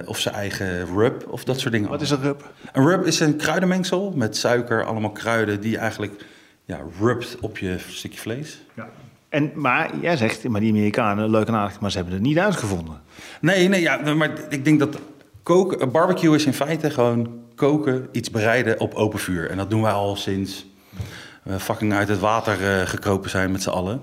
of 0.04 0.18
zijn 0.18 0.34
eigen 0.34 0.86
rub 0.94 1.26
of 1.28 1.44
dat 1.44 1.60
soort 1.60 1.72
dingen. 1.72 1.88
Wat 1.88 2.00
is 2.02 2.08
dat, 2.08 2.20
Rup? 2.20 2.52
Een 2.72 2.86
rub 2.86 3.06
is 3.06 3.20
een 3.20 3.36
kruidenmengsel 3.36 4.12
met 4.16 4.36
suiker, 4.36 4.84
allemaal 4.84 5.10
kruiden 5.10 5.60
die 5.60 5.70
je 5.70 5.78
eigenlijk 5.78 6.24
ja, 6.64 6.78
rubt 7.00 7.36
op 7.40 7.58
je 7.58 7.76
stukje 7.88 8.20
vlees. 8.20 8.62
Ja. 8.74 8.88
En, 9.28 9.50
maar 9.54 9.90
jij 10.00 10.16
zegt, 10.16 10.48
maar 10.48 10.60
die 10.60 10.70
Amerikanen, 10.70 11.30
leuk 11.30 11.46
en 11.46 11.54
aardig, 11.54 11.80
maar 11.80 11.90
ze 11.90 11.96
hebben 11.96 12.14
het 12.14 12.22
niet 12.22 12.38
uitgevonden. 12.38 13.00
Nee, 13.40 13.68
nee, 13.68 13.80
ja, 13.80 14.14
maar 14.14 14.30
ik 14.48 14.64
denk 14.64 14.78
dat 14.78 14.98
koken, 15.46 15.90
barbecue 15.90 16.34
is 16.34 16.46
in 16.46 16.54
feite 16.54 16.90
gewoon 16.90 17.28
koken, 17.54 18.08
iets 18.12 18.30
bereiden 18.30 18.80
op 18.80 18.94
open 18.94 19.18
vuur. 19.18 19.50
En 19.50 19.56
dat 19.56 19.70
doen 19.70 19.82
wij 19.82 19.92
al 19.92 20.16
sinds 20.16 20.66
we 21.42 21.60
fucking 21.60 21.92
uit 21.92 22.08
het 22.08 22.18
water 22.18 22.80
eh, 22.80 22.86
gekropen 22.86 23.30
zijn 23.30 23.52
met 23.52 23.62
z'n 23.62 23.68
allen. 23.68 24.02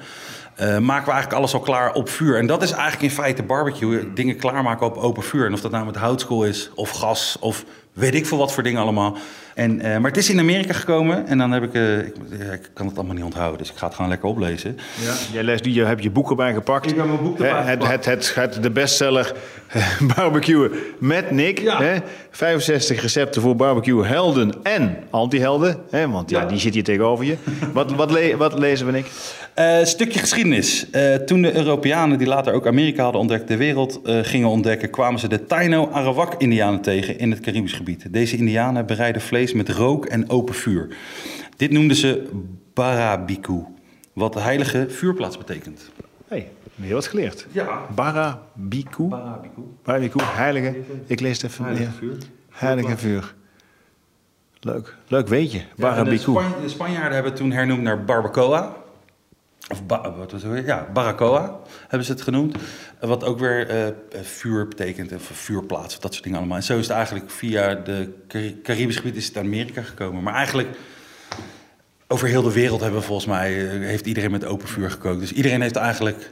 Eh, 0.55 0.67
maken 0.77 1.05
we 1.05 1.11
eigenlijk 1.11 1.33
alles 1.33 1.53
al 1.53 1.59
klaar 1.59 1.93
op 1.93 2.09
vuur. 2.09 2.37
En 2.37 2.47
dat 2.47 2.63
is 2.63 2.71
eigenlijk 2.71 3.01
in 3.01 3.11
feite 3.11 3.43
barbecue. 3.43 4.13
Dingen 4.13 4.37
klaarmaken 4.37 4.85
op 4.85 4.97
open 4.97 5.23
vuur. 5.23 5.45
En 5.45 5.53
of 5.53 5.61
dat 5.61 5.71
nou 5.71 5.85
met 5.85 5.95
houtskool 5.95 6.45
is, 6.45 6.71
of 6.75 6.89
gas, 6.89 7.37
of 7.39 7.65
weet 7.93 8.15
ik 8.15 8.25
veel 8.25 8.37
wat 8.37 8.53
voor 8.53 8.63
dingen 8.63 8.81
allemaal. 8.81 9.17
En, 9.53 9.79
eh, 9.81 9.97
maar 9.97 10.09
het 10.09 10.17
is 10.19 10.29
in 10.29 10.39
Amerika 10.39 10.73
gekomen. 10.73 11.27
En 11.27 11.37
dan 11.37 11.51
heb 11.51 11.63
ik, 11.63 11.73
eh, 11.73 11.97
ik... 11.97 12.13
ja, 12.39 12.51
Ik 12.51 12.69
kan 12.73 12.85
het 12.87 12.95
allemaal 12.97 13.15
niet 13.15 13.23
onthouden, 13.23 13.57
dus 13.57 13.69
ik 13.71 13.77
ga 13.77 13.85
het 13.85 13.95
gewoon 13.95 14.09
lekker 14.09 14.29
oplezen. 14.29 14.77
Ja. 15.03 15.13
Jij 15.31 15.43
leest, 15.43 15.65
je 15.65 15.83
hebt 15.85 16.03
je 16.03 16.09
boek 16.11 16.29
erbij 16.29 16.53
gepakt. 16.53 16.89
Ik 16.89 16.95
heb 16.95 17.05
mijn 17.05 17.21
boek 17.21 17.39
erbij 17.39 17.61
het, 17.61 17.83
gepakt. 17.83 18.05
het, 18.05 18.05
het, 18.05 18.35
het, 18.53 18.63
de 18.63 18.69
bestseller 18.71 19.33
barbecue 20.15 20.69
met 20.99 21.31
Nick. 21.31 21.59
Ja. 21.59 21.81
Hè? 21.81 21.95
65 22.31 23.01
recepten 23.01 23.41
voor 23.41 23.55
barbecue 23.55 24.05
helden 24.05 24.53
en 24.63 24.97
anti-helden. 25.09 25.77
Hè? 25.89 26.09
Want 26.09 26.29
ja. 26.29 26.41
Ja. 26.41 26.45
die 26.47 26.59
zit 26.59 26.73
hier 26.73 26.83
tegenover 26.83 27.25
je. 27.25 27.35
wat, 27.73 27.91
wat, 27.91 28.11
le- 28.11 28.37
wat 28.37 28.59
lezen 28.59 28.85
we, 28.85 28.91
Nick? 28.91 29.05
Eh, 29.55 29.83
stukje 29.83 30.19
geschiedenis. 30.19 30.89
Eh, 30.89 31.15
toen 31.15 31.41
de 31.41 31.55
Europeanen, 31.55 32.17
die 32.17 32.27
later 32.27 32.53
ook 32.53 32.67
Amerika 32.67 33.03
hadden 33.03 33.21
ontdekt, 33.21 33.47
de 33.47 33.57
wereld 33.57 34.01
eh, 34.01 34.19
gingen 34.21 34.47
ontdekken, 34.47 34.89
kwamen 34.89 35.19
ze 35.19 35.27
de 35.27 35.45
Taino-Arawak-Indianen 35.45 36.81
tegen 36.81 37.19
in 37.19 37.31
het 37.31 37.39
Caribisch 37.39 37.73
gebied. 37.73 38.13
Deze 38.13 38.37
Indianen 38.37 38.85
bereiden 38.85 39.21
vlees 39.21 39.53
met 39.53 39.69
rook 39.69 40.05
en 40.05 40.29
open 40.29 40.53
vuur. 40.55 40.95
Dit 41.57 41.71
noemden 41.71 41.97
ze 41.97 42.29
barabiku, 42.73 43.63
wat 44.13 44.33
heilige 44.33 44.85
vuurplaats 44.89 45.37
betekent. 45.37 45.89
hey, 46.27 46.51
weer 46.75 46.93
wat 46.93 47.07
geleerd. 47.07 47.47
Ja, 47.51 47.81
Barabiku. 47.95 49.07
barabiku. 49.07 49.61
Barbecue, 49.83 50.23
heilige. 50.25 50.75
Ik 51.07 51.19
lees 51.19 51.41
het 51.41 51.51
even. 51.51 51.65
Heilige 51.65 51.91
vuur. 51.91 52.17
Heilige 52.49 52.97
vuur. 52.97 53.33
Leuk. 54.59 54.95
Leuk 55.07 55.27
weet 55.27 55.51
je. 55.51 55.57
Ja, 55.57 55.63
en 55.63 55.75
de, 55.75 55.81
Barabiku. 55.81 56.17
Span- 56.31 56.53
de 56.61 56.69
Spanjaarden 56.69 57.13
hebben 57.13 57.31
het 57.31 57.41
toen 57.41 57.51
hernoemd 57.51 57.81
naar 57.81 58.03
barbacoa. 58.05 58.81
Of 59.73 59.81
wat? 59.87 60.43
Ja, 60.65 60.87
barbacoa 60.93 61.59
hebben 61.81 62.05
ze 62.05 62.11
het 62.11 62.21
genoemd. 62.21 62.55
Wat 62.99 63.23
ook 63.23 63.39
weer 63.39 63.69
eh, 63.69 63.87
eh, 63.87 63.93
vuur 64.21 64.67
betekent, 64.67 65.13
of 65.13 65.23
vuurplaats, 65.23 65.99
dat 65.99 66.11
soort 66.11 66.23
dingen 66.23 66.37
allemaal. 66.39 66.57
En 66.57 66.63
zo 66.63 66.77
is 66.77 66.87
het 66.87 66.95
eigenlijk 66.95 67.31
via 67.31 67.75
de 67.75 68.13
Cari- 68.27 68.61
Caribisch 68.63 68.95
gebied 68.95 69.15
is 69.15 69.27
het 69.27 69.37
Amerika 69.37 69.81
gekomen. 69.81 70.23
Maar 70.23 70.33
eigenlijk 70.33 70.69
over 72.07 72.27
heel 72.27 72.41
de 72.41 72.53
wereld 72.53 72.81
hebben 72.81 73.03
volgens 73.03 73.27
mij, 73.27 73.69
eh, 73.69 73.87
heeft 73.87 74.05
iedereen 74.05 74.31
met 74.31 74.45
open 74.45 74.67
vuur 74.67 74.91
gekookt. 74.91 75.19
Dus 75.19 75.31
iedereen 75.33 75.61
heeft 75.61 75.75
eigenlijk 75.75 76.31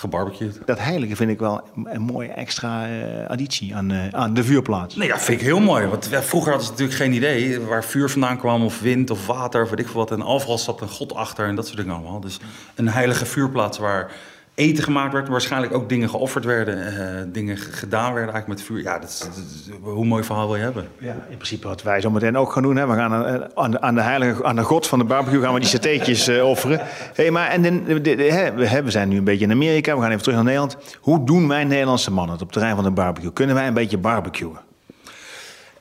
gebarbecued. 0.00 0.60
Dat 0.64 0.78
heilige 0.78 1.16
vind 1.16 1.30
ik 1.30 1.38
wel 1.38 1.60
een 1.84 2.02
mooie 2.02 2.28
extra 2.28 2.88
uh, 2.88 3.28
additie 3.28 3.76
aan, 3.76 3.92
uh, 3.92 4.08
aan 4.10 4.34
de 4.34 4.44
vuurplaats. 4.44 4.96
Nee, 4.96 5.08
ja, 5.08 5.18
vind 5.18 5.40
ik 5.40 5.46
heel 5.46 5.60
mooi. 5.60 5.86
Want 5.86 6.08
ja, 6.10 6.22
vroeger 6.22 6.50
hadden 6.50 6.66
ze 6.66 6.72
natuurlijk 6.72 6.98
geen 6.98 7.12
idee 7.12 7.60
waar 7.60 7.84
vuur 7.84 8.10
vandaan 8.10 8.38
kwam, 8.38 8.64
of 8.64 8.80
wind 8.80 9.10
of 9.10 9.26
water, 9.26 9.62
of 9.62 9.70
weet 9.70 9.78
ik 9.78 9.88
veel 9.88 10.00
wat. 10.00 10.10
En 10.10 10.24
overal 10.24 10.58
zat 10.58 10.80
een 10.80 10.88
god 10.88 11.14
achter 11.14 11.46
en 11.46 11.54
dat 11.54 11.66
soort 11.66 11.76
dingen 11.76 11.94
allemaal. 11.94 12.20
Dus 12.20 12.38
een 12.74 12.88
heilige 12.88 13.26
vuurplaats 13.26 13.78
waar 13.78 14.12
eten 14.60 14.84
gemaakt 14.84 15.12
werd, 15.12 15.28
waarschijnlijk 15.28 15.74
ook 15.74 15.88
dingen 15.88 16.08
geofferd 16.08 16.44
werden, 16.44 16.78
uh, 16.78 17.32
dingen 17.32 17.56
gedaan 17.56 18.14
werden 18.14 18.32
eigenlijk 18.32 18.46
met 18.46 18.62
vuur. 18.62 18.82
Ja, 18.82 18.98
dat 18.98 19.08
is, 19.08 19.28
hoe 19.80 20.04
mooi 20.04 20.24
verhaal 20.24 20.46
wil 20.46 20.56
je 20.56 20.62
hebben? 20.62 20.88
Ja, 20.98 21.14
in 21.28 21.36
principe 21.36 21.68
wat 21.68 21.82
wij 21.82 22.00
zo 22.00 22.10
meteen 22.10 22.36
ook 22.36 22.52
gaan 22.52 22.62
doen. 22.62 22.76
Hè. 22.76 22.86
We 22.86 22.94
gaan 22.94 23.12
aan 23.54 23.70
de, 23.70 23.80
aan 23.80 23.94
de 23.94 24.00
heilige, 24.00 24.44
aan 24.44 24.56
de 24.56 24.62
god 24.62 24.86
van 24.86 24.98
de 24.98 25.04
barbecue 25.04 25.40
gaan 25.40 25.54
we 25.54 25.60
die 25.60 25.68
satéetjes 25.68 26.28
uh, 26.28 26.48
offeren. 26.48 26.80
Hey, 27.14 27.30
maar 27.30 27.48
en 27.48 27.62
de, 27.62 28.00
de, 28.00 28.10
hè, 28.10 28.82
we 28.82 28.90
zijn 28.90 29.08
nu 29.08 29.16
een 29.16 29.24
beetje 29.24 29.44
in 29.44 29.52
Amerika, 29.52 29.94
we 29.94 30.00
gaan 30.00 30.10
even 30.10 30.22
terug 30.22 30.36
naar 30.36 30.44
Nederland. 30.44 30.76
Hoe 31.00 31.24
doen 31.24 31.48
wij 31.48 31.64
Nederlandse 31.64 32.10
mannen 32.10 32.32
het 32.32 32.42
op 32.42 32.48
het 32.48 32.56
terrein 32.56 32.74
van 32.74 32.84
de 32.84 32.90
barbecue? 32.90 33.32
Kunnen 33.32 33.54
wij 33.54 33.66
een 33.66 33.74
beetje 33.74 33.98
barbecuen? 33.98 34.58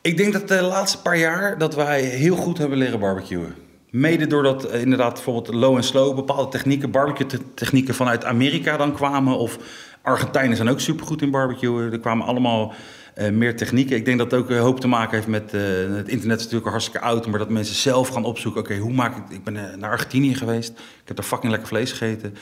Ik 0.01 0.17
denk 0.17 0.33
dat 0.33 0.47
de 0.47 0.61
laatste 0.61 1.01
paar 1.01 1.17
jaar 1.17 1.57
dat 1.57 1.75
wij 1.75 2.01
heel 2.01 2.35
goed 2.35 2.57
hebben 2.57 2.77
leren 2.77 2.99
barbecuen. 2.99 3.55
Mede 3.89 4.27
doordat 4.27 4.73
uh, 4.73 4.81
inderdaad 4.81 5.13
bijvoorbeeld 5.13 5.53
low 5.53 5.75
en 5.75 5.83
slow, 5.83 6.15
bepaalde 6.15 6.51
technieken, 6.51 6.91
barbecue 6.91 7.27
technieken 7.53 7.93
vanuit 7.93 8.25
Amerika 8.25 8.77
dan 8.77 8.93
kwamen. 8.93 9.37
Of 9.37 9.57
Argentijnen 10.01 10.55
zijn 10.55 10.69
ook 10.69 10.79
supergoed 10.79 11.21
in 11.21 11.31
barbecuen. 11.31 11.91
Er 11.91 11.99
kwamen 11.99 12.25
allemaal 12.25 12.73
uh, 13.17 13.29
meer 13.29 13.55
technieken. 13.55 13.95
Ik 13.95 14.05
denk 14.05 14.17
dat 14.17 14.31
het 14.31 14.39
ook 14.39 14.49
een 14.49 14.57
hoop 14.57 14.79
te 14.79 14.87
maken 14.87 15.15
heeft 15.15 15.27
met 15.27 15.51
het 15.51 16.07
internet 16.07 16.37
is 16.37 16.43
natuurlijk 16.43 16.71
hartstikke 16.71 16.99
oud, 16.99 17.27
maar 17.27 17.39
dat 17.39 17.49
mensen 17.49 17.75
zelf 17.75 18.07
gaan 18.07 18.23
opzoeken. 18.23 18.61
Oké, 18.61 18.77
hoe 18.77 18.93
maak 18.93 19.17
ik? 19.17 19.23
Ik 19.29 19.43
ben 19.43 19.53
naar 19.53 19.91
Argentinië 19.91 20.35
geweest. 20.35 20.69
Ik 20.69 21.07
heb 21.07 21.15
daar 21.15 21.25
fucking 21.25 21.51
lekker 21.51 21.69
vlees 21.69 21.91
gegeten. 21.91 22.35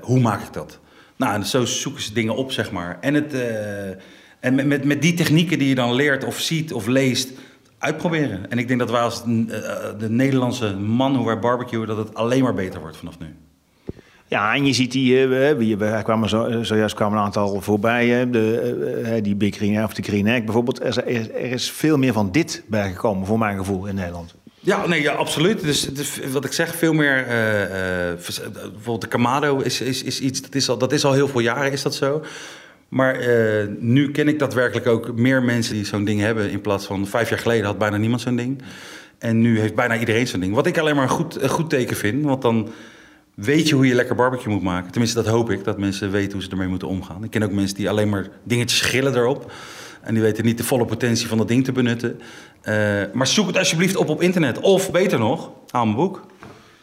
hoe 0.00 0.20
maak 0.20 0.42
ik 0.42 0.52
dat? 0.52 0.78
Nou, 1.16 1.34
en 1.34 1.46
zo 1.46 1.64
zoeken 1.64 2.02
ze 2.02 2.12
dingen 2.12 2.36
op, 2.36 2.52
zeg 2.52 2.70
maar. 2.70 2.98
En, 3.00 3.14
het, 3.14 3.34
en 4.40 4.54
met, 4.54 4.66
met, 4.66 4.84
met 4.84 5.02
die 5.02 5.14
technieken 5.14 5.58
die 5.58 5.68
je 5.68 5.74
dan 5.74 5.94
leert 5.94 6.24
of 6.24 6.40
ziet 6.40 6.72
of 6.72 6.86
leest 6.86 7.32
uitproberen. 7.84 8.50
En 8.50 8.58
ik 8.58 8.68
denk 8.68 8.80
dat 8.80 8.90
wij 8.90 9.00
als 9.00 9.24
de 9.98 10.06
Nederlandse 10.08 10.76
man 10.76 11.16
hoe 11.16 11.26
wij 11.26 11.38
barbecuen, 11.38 11.86
dat 11.86 11.96
het 11.96 12.14
alleen 12.14 12.42
maar 12.42 12.54
beter 12.54 12.80
wordt 12.80 12.96
vanaf 12.96 13.18
nu. 13.18 13.26
Ja, 14.26 14.54
en 14.54 14.66
je 14.66 14.72
ziet 14.72 14.92
die, 14.92 15.20
uh, 15.20 15.28
we 15.78 16.00
kwamen 16.02 16.28
zo, 16.28 16.62
zojuist 16.62 16.94
kwamen 16.94 17.18
een 17.18 17.24
aantal 17.24 17.60
voorbij, 17.60 18.30
de, 18.30 19.18
die 19.22 19.34
Big 19.34 19.56
Green 19.56 19.84
of 19.84 19.94
de 19.94 20.02
Green 20.02 20.26
Egg 20.26 20.44
bijvoorbeeld. 20.44 20.80
Er, 20.80 21.06
er, 21.06 21.52
is 21.52 21.70
veel 21.70 21.96
meer 21.96 22.12
van 22.12 22.32
dit 22.32 22.62
bijgekomen, 22.66 23.26
voor 23.26 23.38
mijn 23.38 23.58
gevoel, 23.58 23.86
in 23.86 23.94
Nederland. 23.94 24.34
Ja, 24.60 24.86
nee, 24.86 25.02
ja, 25.02 25.12
absoluut. 25.12 25.62
Dus, 25.62 25.94
dus 25.94 26.20
wat 26.32 26.44
ik 26.44 26.52
zeg, 26.52 26.74
veel 26.74 26.92
meer. 26.92 27.18
Uh, 27.18 27.26
bijvoorbeeld 28.52 29.00
de 29.00 29.06
Kamado 29.06 29.58
is, 29.58 29.80
is, 29.80 30.02
is 30.02 30.20
iets, 30.20 30.42
dat 30.42 30.54
is, 30.54 30.68
al, 30.68 30.78
dat 30.78 30.92
is 30.92 31.04
al 31.04 31.12
heel 31.12 31.28
veel 31.28 31.40
jaren, 31.40 31.72
is 31.72 31.82
dat 31.82 31.94
zo. 31.94 32.22
Maar 32.94 33.28
uh, 33.28 33.64
nu 33.78 34.10
ken 34.10 34.28
ik 34.28 34.38
daadwerkelijk 34.38 34.86
ook 34.86 35.16
meer 35.16 35.42
mensen 35.42 35.74
die 35.74 35.84
zo'n 35.84 36.04
ding 36.04 36.20
hebben. 36.20 36.50
In 36.50 36.60
plaats 36.60 36.86
van 36.86 37.06
vijf 37.06 37.28
jaar 37.28 37.38
geleden 37.38 37.64
had 37.64 37.78
bijna 37.78 37.96
niemand 37.96 38.20
zo'n 38.20 38.36
ding. 38.36 38.62
En 39.18 39.40
nu 39.40 39.60
heeft 39.60 39.74
bijna 39.74 39.98
iedereen 39.98 40.26
zo'n 40.26 40.40
ding. 40.40 40.54
Wat 40.54 40.66
ik 40.66 40.78
alleen 40.78 40.94
maar 40.94 41.04
een 41.04 41.10
goed, 41.10 41.42
een 41.42 41.48
goed 41.48 41.70
teken 41.70 41.96
vind. 41.96 42.24
Want 42.24 42.42
dan 42.42 42.68
weet 43.34 43.68
je 43.68 43.74
hoe 43.74 43.86
je 43.86 43.94
lekker 43.94 44.14
barbecue 44.14 44.52
moet 44.52 44.62
maken. 44.62 44.90
Tenminste, 44.90 45.22
dat 45.22 45.32
hoop 45.32 45.50
ik. 45.50 45.64
Dat 45.64 45.78
mensen 45.78 46.10
weten 46.10 46.32
hoe 46.32 46.42
ze 46.42 46.50
ermee 46.50 46.68
moeten 46.68 46.88
omgaan. 46.88 47.24
Ik 47.24 47.30
ken 47.30 47.42
ook 47.42 47.52
mensen 47.52 47.76
die 47.76 47.88
alleen 47.88 48.08
maar 48.08 48.28
dingetjes 48.42 48.78
schillen 48.78 49.14
erop. 49.14 49.52
En 50.02 50.14
die 50.14 50.22
weten 50.22 50.44
niet 50.44 50.58
de 50.58 50.64
volle 50.64 50.84
potentie 50.84 51.28
van 51.28 51.38
dat 51.38 51.48
ding 51.48 51.64
te 51.64 51.72
benutten. 51.72 52.20
Uh, 52.68 52.74
maar 53.12 53.26
zoek 53.26 53.46
het 53.46 53.58
alsjeblieft 53.58 53.96
op 53.96 54.08
op 54.08 54.22
internet. 54.22 54.60
Of 54.60 54.90
beter 54.90 55.18
nog, 55.18 55.50
haal 55.70 55.84
mijn 55.84 55.96
boek. 55.96 56.26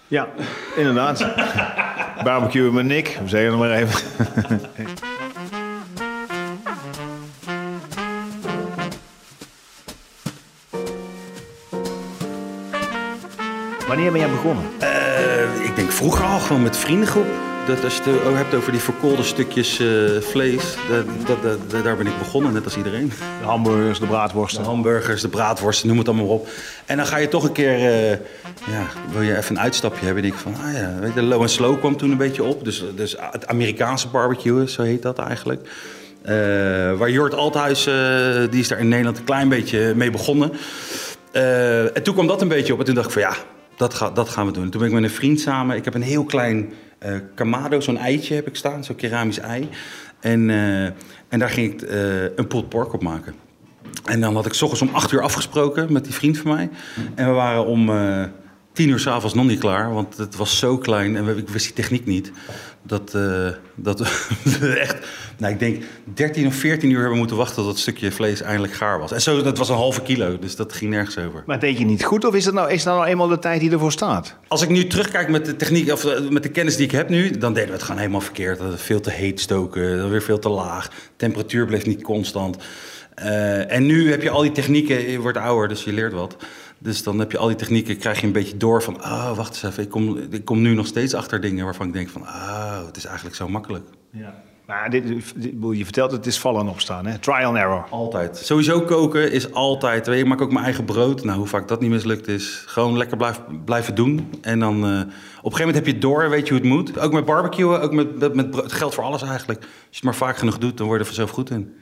Ja, 0.08 0.28
inderdaad. 0.76 1.28
barbecue 2.24 2.72
met 2.72 2.86
Nick. 2.86 3.18
We 3.24 3.30
zeggen 3.30 3.50
het 3.50 3.60
maar 3.60 3.72
even. 3.72 4.00
Wanneer 13.92 14.12
ben 14.12 14.22
jij 14.22 14.30
begonnen? 14.30 14.64
Uh, 14.82 15.66
ik 15.66 15.76
denk 15.76 15.92
vroeger 15.92 16.26
al, 16.26 16.40
gewoon 16.40 16.62
met 16.62 16.78
vriendengroep. 16.78 17.26
Dat 17.68 17.84
als 17.84 17.96
je 17.96 18.02
het 18.24 18.36
hebt 18.36 18.54
over 18.54 18.72
die 18.72 18.82
verkoolde 18.82 19.24
stukjes 19.24 19.80
uh, 19.80 20.22
vlees, 20.22 20.76
dat, 20.90 21.06
dat, 21.26 21.60
dat, 21.70 21.84
daar 21.84 21.98
ben 21.98 22.08
ik 22.08 22.18
begonnen, 22.18 22.54
net 22.54 22.64
als 22.64 22.78
iedereen. 22.78 23.12
De 23.40 23.46
hamburgers, 23.46 24.00
de 24.00 24.06
braadworsten. 24.06 24.64
De 24.64 24.70
hamburgers, 24.70 25.22
de 25.22 25.28
braadworsten, 25.28 25.88
noem 25.88 25.98
het 25.98 26.08
allemaal 26.08 26.28
op. 26.28 26.48
En 26.86 26.98
dan 26.98 27.06
ga 27.06 27.18
je 27.18 27.28
toch 27.28 27.44
een 27.44 27.52
keer, 27.52 27.80
uh, 27.80 28.10
ja, 28.68 28.86
wil 29.12 29.22
je 29.22 29.38
even 29.38 29.56
een 29.56 29.62
uitstapje 29.62 30.06
hebben. 30.06 30.24
denk 30.24 30.34
ik 30.34 30.40
van, 30.40 30.56
ah 30.66 30.74
ja, 30.74 30.96
weet 31.00 31.14
je, 31.14 31.22
low 31.22 31.42
en 31.42 31.50
slow 31.50 31.80
kwam 31.80 31.98
toen 31.98 32.12
een 32.12 32.18
beetje 32.18 32.44
op. 32.44 32.66
Dus, 32.66 32.84
dus 32.96 33.16
het 33.32 33.48
Amerikaanse 33.48 34.08
barbecue, 34.08 34.70
zo 34.70 34.82
heet 34.82 35.02
dat 35.02 35.20
eigenlijk. 35.20 35.68
Uh, 36.26 36.32
waar 36.98 37.10
Jort 37.10 37.34
Althuis, 37.34 37.84
die 38.50 38.60
is 38.60 38.68
daar 38.68 38.80
in 38.80 38.88
Nederland 38.88 39.18
een 39.18 39.24
klein 39.24 39.50
beetje 39.50 39.94
mee 39.96 40.10
begonnen. 40.10 40.52
en 41.32 42.04
toen 42.04 42.14
kwam 42.14 42.28
dat 42.28 42.42
een 42.42 42.48
beetje 42.48 42.74
op 42.74 42.80
en 42.80 42.86
toen 42.86 42.96
dacht 42.96 43.08
ik 43.08 43.14
van 43.14 43.22
ja, 43.22 43.36
dat, 43.90 44.16
dat 44.16 44.30
gaan 44.30 44.46
we 44.46 44.52
doen. 44.52 44.70
Toen 44.70 44.80
ben 44.80 44.90
ik 44.90 44.96
met 44.96 45.04
een 45.04 45.10
vriend 45.10 45.40
samen. 45.40 45.76
Ik 45.76 45.86
heb 45.86 45.94
een 45.94 46.02
heel 46.02 46.24
klein 46.24 46.74
uh, 47.06 47.16
kamado, 47.36 47.80
zo'n 47.80 47.98
eitje 47.98 48.36
heb 48.36 48.48
ik 48.48 48.56
staan, 48.56 48.84
zo'n 48.84 48.96
keramisch 48.96 49.40
ei. 49.40 49.70
En, 50.20 50.50
uh, 50.50 50.84
en 51.28 51.40
daar 51.40 51.50
ging 51.50 51.74
ik 51.74 51.82
uh, 51.82 52.24
een 52.36 52.48
pot 52.48 52.70
pork 52.70 52.94
op 52.94 53.02
maken. 53.02 53.34
En 54.06 54.22
dan 54.22 54.36
had 54.36 54.46
ik 54.46 54.54
s 54.54 54.62
ochtends 54.62 54.82
om 54.82 54.96
acht 54.96 55.12
uur 55.12 55.22
afgesproken 55.22 55.94
met 55.94 56.04
die 56.04 56.14
vriend 56.14 56.38
van 56.38 56.52
mij. 56.52 56.70
En 57.16 57.28
we 57.28 57.34
waren 57.34 57.66
om 57.66 57.90
tien 58.74 58.90
uur 58.90 59.00
s'avonds 59.00 59.36
nog 59.36 59.46
niet 59.46 59.60
klaar, 59.60 59.94
want 59.94 60.18
het 60.18 60.36
was 60.36 60.58
zo 60.58 60.78
klein 60.78 61.16
en 61.16 61.38
ik 61.38 61.50
wist 61.50 61.66
die 61.66 61.74
techniek 61.74 62.06
niet. 62.06 62.32
Dat, 62.84 63.14
uh, 63.16 63.48
dat 63.76 64.02
echt, 64.62 65.08
nou 65.38 65.54
ik 65.54 65.60
denk 65.60 65.84
13 66.14 66.48
of 66.48 66.56
14 66.56 66.90
uur 66.90 67.00
hebben 67.00 67.18
moeten 67.18 67.38
wachten 67.38 67.56
tot 67.56 67.66
het 67.66 67.80
stukje 67.80 68.12
vlees 68.12 68.42
eindelijk 68.42 68.74
gaar 68.74 69.00
was. 69.00 69.12
En 69.12 69.22
zo, 69.22 69.42
dat 69.42 69.58
was 69.58 69.70
een 69.70 69.76
halve 69.76 70.02
kilo, 70.02 70.40
dus 70.40 70.56
dat 70.56 70.74
ging 70.74 70.92
nergens 70.92 71.18
over. 71.18 71.44
Maar 71.46 71.60
deed 71.60 71.78
je 71.78 71.86
niet 71.86 72.04
goed 72.04 72.26
of 72.26 72.36
is 72.36 72.44
dat 72.44 72.54
nou, 72.54 72.72
is 72.72 72.84
dat 72.84 72.96
nou 72.96 73.08
eenmaal 73.08 73.28
de 73.28 73.40
tijd 73.40 73.60
die 73.60 73.72
ervoor 73.72 73.92
staat? 73.92 74.36
Als 74.48 74.62
ik 74.62 74.70
nu 74.70 74.88
terugkijk 74.88 75.30
met 75.30 75.46
de 75.46 75.56
techniek, 75.56 75.92
of 75.92 76.06
eh, 76.06 76.30
met 76.30 76.44
de 76.44 76.50
kennis 76.50 76.76
die 76.76 76.86
ik 76.86 76.92
heb 76.92 77.10
nu, 77.10 77.30
dan 77.32 77.54
deden 77.54 77.70
we 77.70 77.76
het 77.76 77.84
gewoon 77.84 78.00
helemaal 78.00 78.22
verkeerd. 78.22 78.60
Veel 78.76 79.00
te 79.00 79.12
heet 79.12 79.40
stoken, 79.40 79.98
dan 79.98 80.10
weer 80.10 80.22
veel 80.22 80.40
te 80.40 80.50
laag. 80.50 80.90
Temperatuur 81.16 81.66
bleef 81.66 81.86
niet 81.86 82.02
constant. 82.02 82.58
Uh, 83.24 83.72
en 83.72 83.86
nu 83.86 84.10
heb 84.10 84.22
je 84.22 84.30
al 84.30 84.42
die 84.42 84.52
technieken, 84.52 85.12
je 85.12 85.20
wordt 85.20 85.38
ouder, 85.38 85.68
dus 85.68 85.84
je 85.84 85.94
leert 85.94 86.14
wat. 86.14 86.36
Dus 86.84 87.04
dan 87.04 87.20
heb 87.20 87.32
je 87.32 87.38
al 87.38 87.48
die 87.48 87.56
technieken, 87.56 87.98
krijg 87.98 88.20
je 88.20 88.28
een 88.28 88.34
beetje 88.34 88.58
door 88.58 88.84
van, 88.84 89.02
ah, 89.02 89.12
oh, 89.12 89.38
wacht 89.38 89.50
eens 89.50 89.64
even, 89.64 89.84
ik 89.84 89.90
kom, 89.90 90.18
ik 90.18 90.46
kom 90.46 90.62
nu 90.62 90.74
nog 90.74 90.88
steeds 90.88 91.14
achter 91.14 91.42
dingen 91.42 91.66
waarvan 91.66 91.88
ik 91.88 91.94
denk 91.94 92.10
van, 92.10 92.26
ah, 92.26 92.78
oh, 92.80 92.86
het 92.86 92.98
is 92.98 93.06
eigenlijk 93.06 93.36
zo 93.36 93.48
makkelijk. 93.48 93.86
Ja. 94.12 94.44
Maar 94.66 94.90
dit, 94.90 95.08
dit, 95.08 95.54
je 95.72 95.84
vertelt 95.84 96.12
het 96.12 96.26
is 96.26 96.40
vallen 96.40 96.62
en 96.62 96.68
opstaan, 96.68 97.06
hè? 97.06 97.18
Trial 97.18 97.46
and 97.46 97.58
error. 97.58 97.86
Altijd. 97.90 98.38
Sowieso 98.38 98.82
koken 98.82 99.32
is 99.32 99.54
altijd. 99.54 100.08
Ik 100.08 100.26
maak 100.26 100.42
ook 100.42 100.52
mijn 100.52 100.64
eigen 100.64 100.86
brood. 100.86 101.24
Nou, 101.24 101.38
hoe 101.38 101.48
vaak 101.48 101.68
dat 101.68 101.80
niet 101.80 101.90
mislukt 101.90 102.28
is. 102.28 102.64
Gewoon 102.66 102.98
lekker 102.98 103.18
blijf, 103.18 103.42
blijven 103.66 103.96
doen. 103.96 104.30
En 104.42 104.60
dan 104.60 104.76
uh, 104.76 104.82
op 104.82 104.86
een 104.86 105.12
gegeven 105.12 105.58
moment 105.60 105.76
heb 105.76 105.86
je 105.86 105.92
het 105.92 106.02
door, 106.02 106.30
weet 106.30 106.48
je 106.48 106.54
hoe 106.54 106.62
het 106.62 106.72
moet. 106.72 107.00
Ook 107.00 107.14
met 107.14 107.26
barbecuen, 107.26 107.82
ook 107.82 107.92
met, 107.92 108.20
met, 108.20 108.34
met 108.34 108.56
het 108.56 108.72
geldt 108.72 108.96
voor 108.96 109.04
alles 109.04 109.22
eigenlijk. 109.22 109.60
Als 109.60 109.70
je 109.90 109.96
het 109.96 110.04
maar 110.04 110.16
vaak 110.16 110.38
genoeg 110.38 110.58
doet, 110.58 110.78
dan 110.78 110.88
word 110.88 111.00
je 111.00 111.06
er 111.06 111.14
vanzelf 111.14 111.32
goed 111.32 111.50
in. 111.50 111.74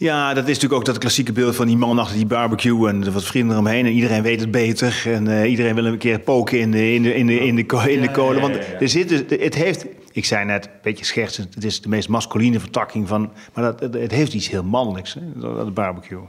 Ja, 0.00 0.34
dat 0.34 0.42
is 0.42 0.54
natuurlijk 0.54 0.80
ook 0.80 0.84
dat 0.84 0.98
klassieke 0.98 1.32
beeld 1.32 1.56
van 1.56 1.66
die 1.66 1.76
man 1.76 1.98
achter 1.98 2.16
die 2.16 2.26
barbecue 2.26 2.88
en 2.88 3.04
er 3.04 3.12
wat 3.12 3.24
vrienden 3.24 3.52
eromheen 3.52 3.86
en 3.86 3.92
iedereen 3.92 4.22
weet 4.22 4.40
het 4.40 4.50
beter 4.50 5.02
en 5.04 5.26
uh, 5.26 5.50
iedereen 5.50 5.74
wil 5.74 5.84
een 5.84 5.98
keer 5.98 6.18
poken 6.18 6.60
in 6.60 6.70
de, 6.70 6.94
in 6.94 7.02
de, 7.02 7.14
in 7.14 7.26
de, 7.26 7.34
in 7.34 7.56
de, 7.56 7.92
in 7.92 8.00
de 8.00 8.10
kolen. 8.10 8.40
Want 8.40 8.56
er 8.80 8.88
zit 8.88 9.08
dus, 9.08 9.22
het 9.40 9.54
heeft, 9.54 9.86
ik 10.12 10.24
zei 10.24 10.44
net, 10.44 10.64
een 10.64 10.70
beetje 10.82 11.04
schertsend, 11.04 11.54
het 11.54 11.64
is 11.64 11.80
de 11.80 11.88
meest 11.88 12.08
masculine 12.08 12.60
vertakking 12.60 13.08
van, 13.08 13.30
maar 13.54 13.64
dat, 13.64 13.94
het 13.94 14.10
heeft 14.10 14.34
iets 14.34 14.48
heel 14.48 14.64
mannelijks, 14.64 15.14
hè, 15.14 15.20
dat 15.40 15.74
barbecue. 15.74 16.22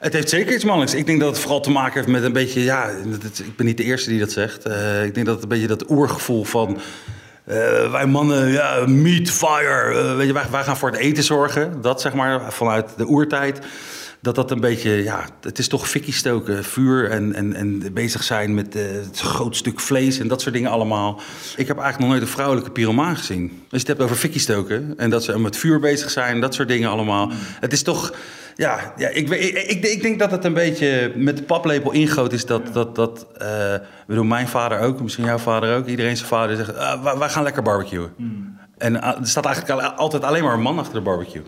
Het 0.00 0.12
heeft 0.12 0.28
zeker 0.28 0.54
iets 0.54 0.64
mannelijks. 0.64 0.94
Ik 0.94 1.06
denk 1.06 1.20
dat 1.20 1.28
het 1.28 1.38
vooral 1.38 1.60
te 1.60 1.70
maken 1.70 1.94
heeft 1.94 2.12
met 2.12 2.22
een 2.22 2.32
beetje, 2.32 2.62
ja, 2.62 2.88
ik 3.44 3.56
ben 3.56 3.66
niet 3.66 3.76
de 3.76 3.84
eerste 3.84 4.10
die 4.10 4.18
dat 4.18 4.32
zegt. 4.32 4.66
Uh, 4.66 5.04
ik 5.04 5.14
denk 5.14 5.26
dat 5.26 5.34
het 5.34 5.42
een 5.42 5.48
beetje 5.48 5.66
dat 5.66 5.90
oergevoel 5.90 6.44
van 6.44 6.78
uh, 7.44 7.90
wij 7.90 8.06
mannen, 8.06 8.48
ja, 8.48 8.84
meat, 8.86 9.28
fire. 9.28 9.92
Uh, 9.94 10.16
weet 10.16 10.26
je, 10.26 10.32
wij, 10.32 10.44
wij, 10.50 10.62
gaan 10.62 10.76
voor 10.76 10.90
het 10.90 11.00
eten 11.00 11.22
zorgen. 11.22 11.80
Dat 11.80 12.00
zeg 12.00 12.14
maar 12.14 12.52
vanuit 12.52 12.88
de 12.96 13.06
oertijd. 13.06 13.60
Dat 14.22 14.34
dat 14.34 14.50
een 14.50 14.60
beetje, 14.60 14.90
ja, 14.90 15.26
het 15.40 15.58
is 15.58 15.68
toch 15.68 15.88
fikkie 15.88 16.12
stoken. 16.12 16.64
Vuur 16.64 17.10
en, 17.10 17.34
en, 17.34 17.54
en 17.54 17.92
bezig 17.92 18.22
zijn 18.22 18.54
met 18.54 18.76
uh, 18.76 18.82
het 18.82 19.20
groot 19.20 19.56
stuk 19.56 19.80
vlees 19.80 20.18
en 20.18 20.28
dat 20.28 20.40
soort 20.40 20.54
dingen 20.54 20.70
allemaal. 20.70 21.20
Ik 21.56 21.66
heb 21.66 21.78
eigenlijk 21.78 21.98
nog 21.98 22.08
nooit 22.08 22.22
een 22.22 22.28
vrouwelijke 22.28 22.70
pyromaan 22.70 23.16
gezien. 23.16 23.42
Als 23.42 23.66
je 23.70 23.78
het 23.78 23.86
hebt 23.86 24.00
over 24.00 24.16
fikkie 24.16 24.40
stoken 24.40 24.94
en 24.96 25.10
dat 25.10 25.24
ze 25.24 25.38
met 25.38 25.56
vuur 25.56 25.80
bezig 25.80 26.10
zijn, 26.10 26.40
dat 26.40 26.54
soort 26.54 26.68
dingen 26.68 26.90
allemaal. 26.90 27.30
Het 27.60 27.72
is 27.72 27.82
toch 27.82 28.12
ja, 28.60 28.92
ja 28.96 29.08
ik, 29.08 29.28
ik, 29.28 29.54
ik, 29.54 29.84
ik, 29.84 30.02
denk 30.02 30.18
dat 30.18 30.30
het 30.30 30.44
een 30.44 30.54
beetje 30.54 31.12
met 31.16 31.36
de 31.36 31.42
paplepel 31.42 31.90
ingoot 31.90 32.32
is 32.32 32.46
dat, 32.46 32.72
dat, 32.72 32.94
dat 32.94 33.26
uh, 33.42 33.74
bedoel, 34.06 34.24
mijn 34.24 34.48
vader 34.48 34.78
ook, 34.78 35.00
misschien 35.00 35.24
jouw 35.24 35.38
vader 35.38 35.76
ook, 35.76 35.86
iedereen 35.86 36.16
zijn 36.16 36.28
vader 36.28 36.56
zegt, 36.56 36.74
uh, 36.74 37.18
wij, 37.18 37.28
gaan 37.28 37.42
lekker 37.42 37.62
barbecuen. 37.62 38.12
Mm. 38.16 38.58
En 38.78 38.94
uh, 38.94 39.06
er 39.06 39.18
staat 39.22 39.46
eigenlijk 39.46 39.82
altijd 39.82 40.22
alleen 40.22 40.44
maar 40.44 40.54
een 40.54 40.60
man 40.60 40.78
achter 40.78 40.94
de 40.94 41.00
barbecue. 41.00 41.42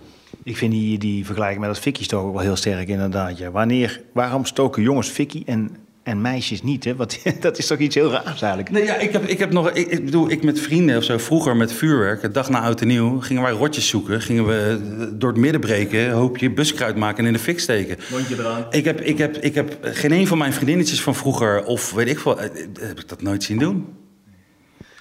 Ik 0.45 0.57
vind 0.57 0.73
die, 0.73 0.99
die 0.99 1.25
vergelijking 1.25 1.61
met 1.61 1.69
dat 1.69 1.79
fikkie 1.79 2.05
stoken 2.05 2.27
ook 2.27 2.35
wel 2.35 2.43
heel 2.43 2.57
sterk 2.57 2.89
inderdaad. 2.89 3.39
Ja. 3.39 3.51
Wanneer, 3.51 4.01
waarom 4.13 4.45
stoken 4.45 4.83
jongens 4.83 5.09
fikkie 5.09 5.43
en 5.47 5.71
en 6.03 6.21
meisjes 6.21 6.63
niet. 6.63 6.85
Hè? 6.85 6.97
Wat, 6.97 7.19
dat 7.41 7.59
is 7.59 7.67
toch 7.67 7.79
iets 7.79 7.95
heel 7.95 8.11
raars 8.11 8.43
eigenlijk? 8.43 8.71
Nee, 8.71 8.85
ja, 8.85 8.95
ik 8.95 9.13
heb, 9.13 9.25
ik 9.25 9.39
heb 9.39 9.53
nog, 9.53 9.71
ik, 9.71 9.87
ik 9.87 10.05
bedoel, 10.05 10.31
ik 10.31 10.43
met 10.43 10.61
vrienden 10.61 10.97
of 10.97 11.05
zo, 11.05 11.19
vroeger 11.19 11.57
met 11.57 11.73
vuurwerk, 11.73 12.21
de 12.21 12.31
dag 12.31 12.51
na 12.51 12.61
oud 12.61 12.81
en 12.81 12.87
nieuw, 12.87 13.21
gingen 13.21 13.43
wij 13.43 13.53
rotjes 13.53 13.89
zoeken. 13.89 14.23
Gingen 14.23 14.47
we 14.47 14.79
door 15.13 15.31
het 15.31 15.39
midden 15.39 15.61
breken, 15.61 16.11
hoopje 16.11 16.51
buskruid 16.51 16.97
maken 16.97 17.19
en 17.19 17.27
in 17.27 17.33
de 17.33 17.39
fik 17.39 17.61
steken. 17.61 17.97
Mondje 18.11 18.35
eraan. 18.39 18.67
Ik 18.71 18.85
heb, 18.85 19.01
ik 19.01 19.19
heb, 19.19 19.37
ik 19.37 19.55
heb 19.55 19.79
geen 19.83 20.13
een 20.13 20.27
van 20.27 20.39
mijn 20.39 20.53
vriendinnetjes 20.53 21.03
van 21.03 21.15
vroeger, 21.15 21.65
of 21.65 21.93
weet 21.93 22.09
ik 22.09 22.19
veel, 22.19 22.41
eh, 22.41 22.47
eh, 22.47 22.53
heb 22.81 23.01
ik 23.01 23.09
dat 23.09 23.23
nooit 23.23 23.43
zien 23.43 23.59
doen. 23.59 23.87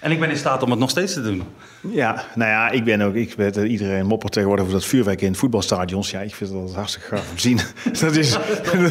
En 0.01 0.11
ik 0.11 0.19
ben 0.19 0.29
in 0.29 0.37
staat 0.37 0.63
om 0.63 0.69
het 0.69 0.79
nog 0.79 0.89
steeds 0.89 1.13
te 1.13 1.21
doen. 1.21 1.43
Ja, 1.81 2.25
nou 2.35 2.49
ja, 2.51 2.69
ik 2.69 2.83
ben 2.83 3.01
ook, 3.01 3.13
ik 3.15 3.33
eh, 3.33 3.71
iedereen 3.71 4.05
moppert 4.05 4.31
tegenwoordig 4.31 4.65
over 4.65 4.77
dat 4.77 4.87
vuurwerk 4.87 5.21
in 5.21 5.35
voetbalstadions. 5.35 6.11
Ja, 6.11 6.19
ik 6.19 6.35
vind 6.35 6.51
dat 6.51 6.73
hartstikke 6.73 7.07
gaaf 7.07 7.29
om 7.29 7.35
te 7.35 7.41
zien. 7.41 7.59
dat 8.01 8.15
is, 8.15 8.31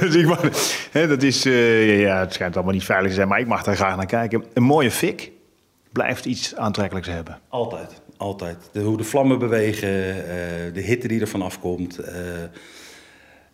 dat 0.01 0.03
is, 0.15 0.89
hè, 0.91 1.07
dat 1.07 1.23
is 1.23 1.45
eh, 1.45 2.01
ja, 2.01 2.19
het 2.19 2.33
schijnt 2.33 2.55
allemaal 2.55 2.75
niet 2.75 2.85
veilig 2.85 3.09
te 3.09 3.15
zijn, 3.15 3.29
maar 3.29 3.41
ik 3.41 3.47
mag 3.47 3.63
daar 3.63 3.77
graag 3.77 3.97
naar 3.97 4.07
kijken. 4.07 4.45
Een 4.55 4.63
mooie 4.63 4.91
fik 4.91 5.33
blijft 5.93 6.25
iets 6.25 6.57
aantrekkelijks 6.57 7.09
hebben. 7.09 7.39
Altijd, 7.49 8.03
altijd. 8.17 8.69
De, 8.73 8.81
hoe 8.81 8.97
de 8.97 9.05
vlammen 9.05 9.39
bewegen, 9.39 9.89
eh, 9.89 10.75
de 10.75 10.81
hitte 10.81 11.09
die 11.09 11.21
ervan 11.21 11.43
afkomt. 11.43 11.99
eh, 11.99 12.15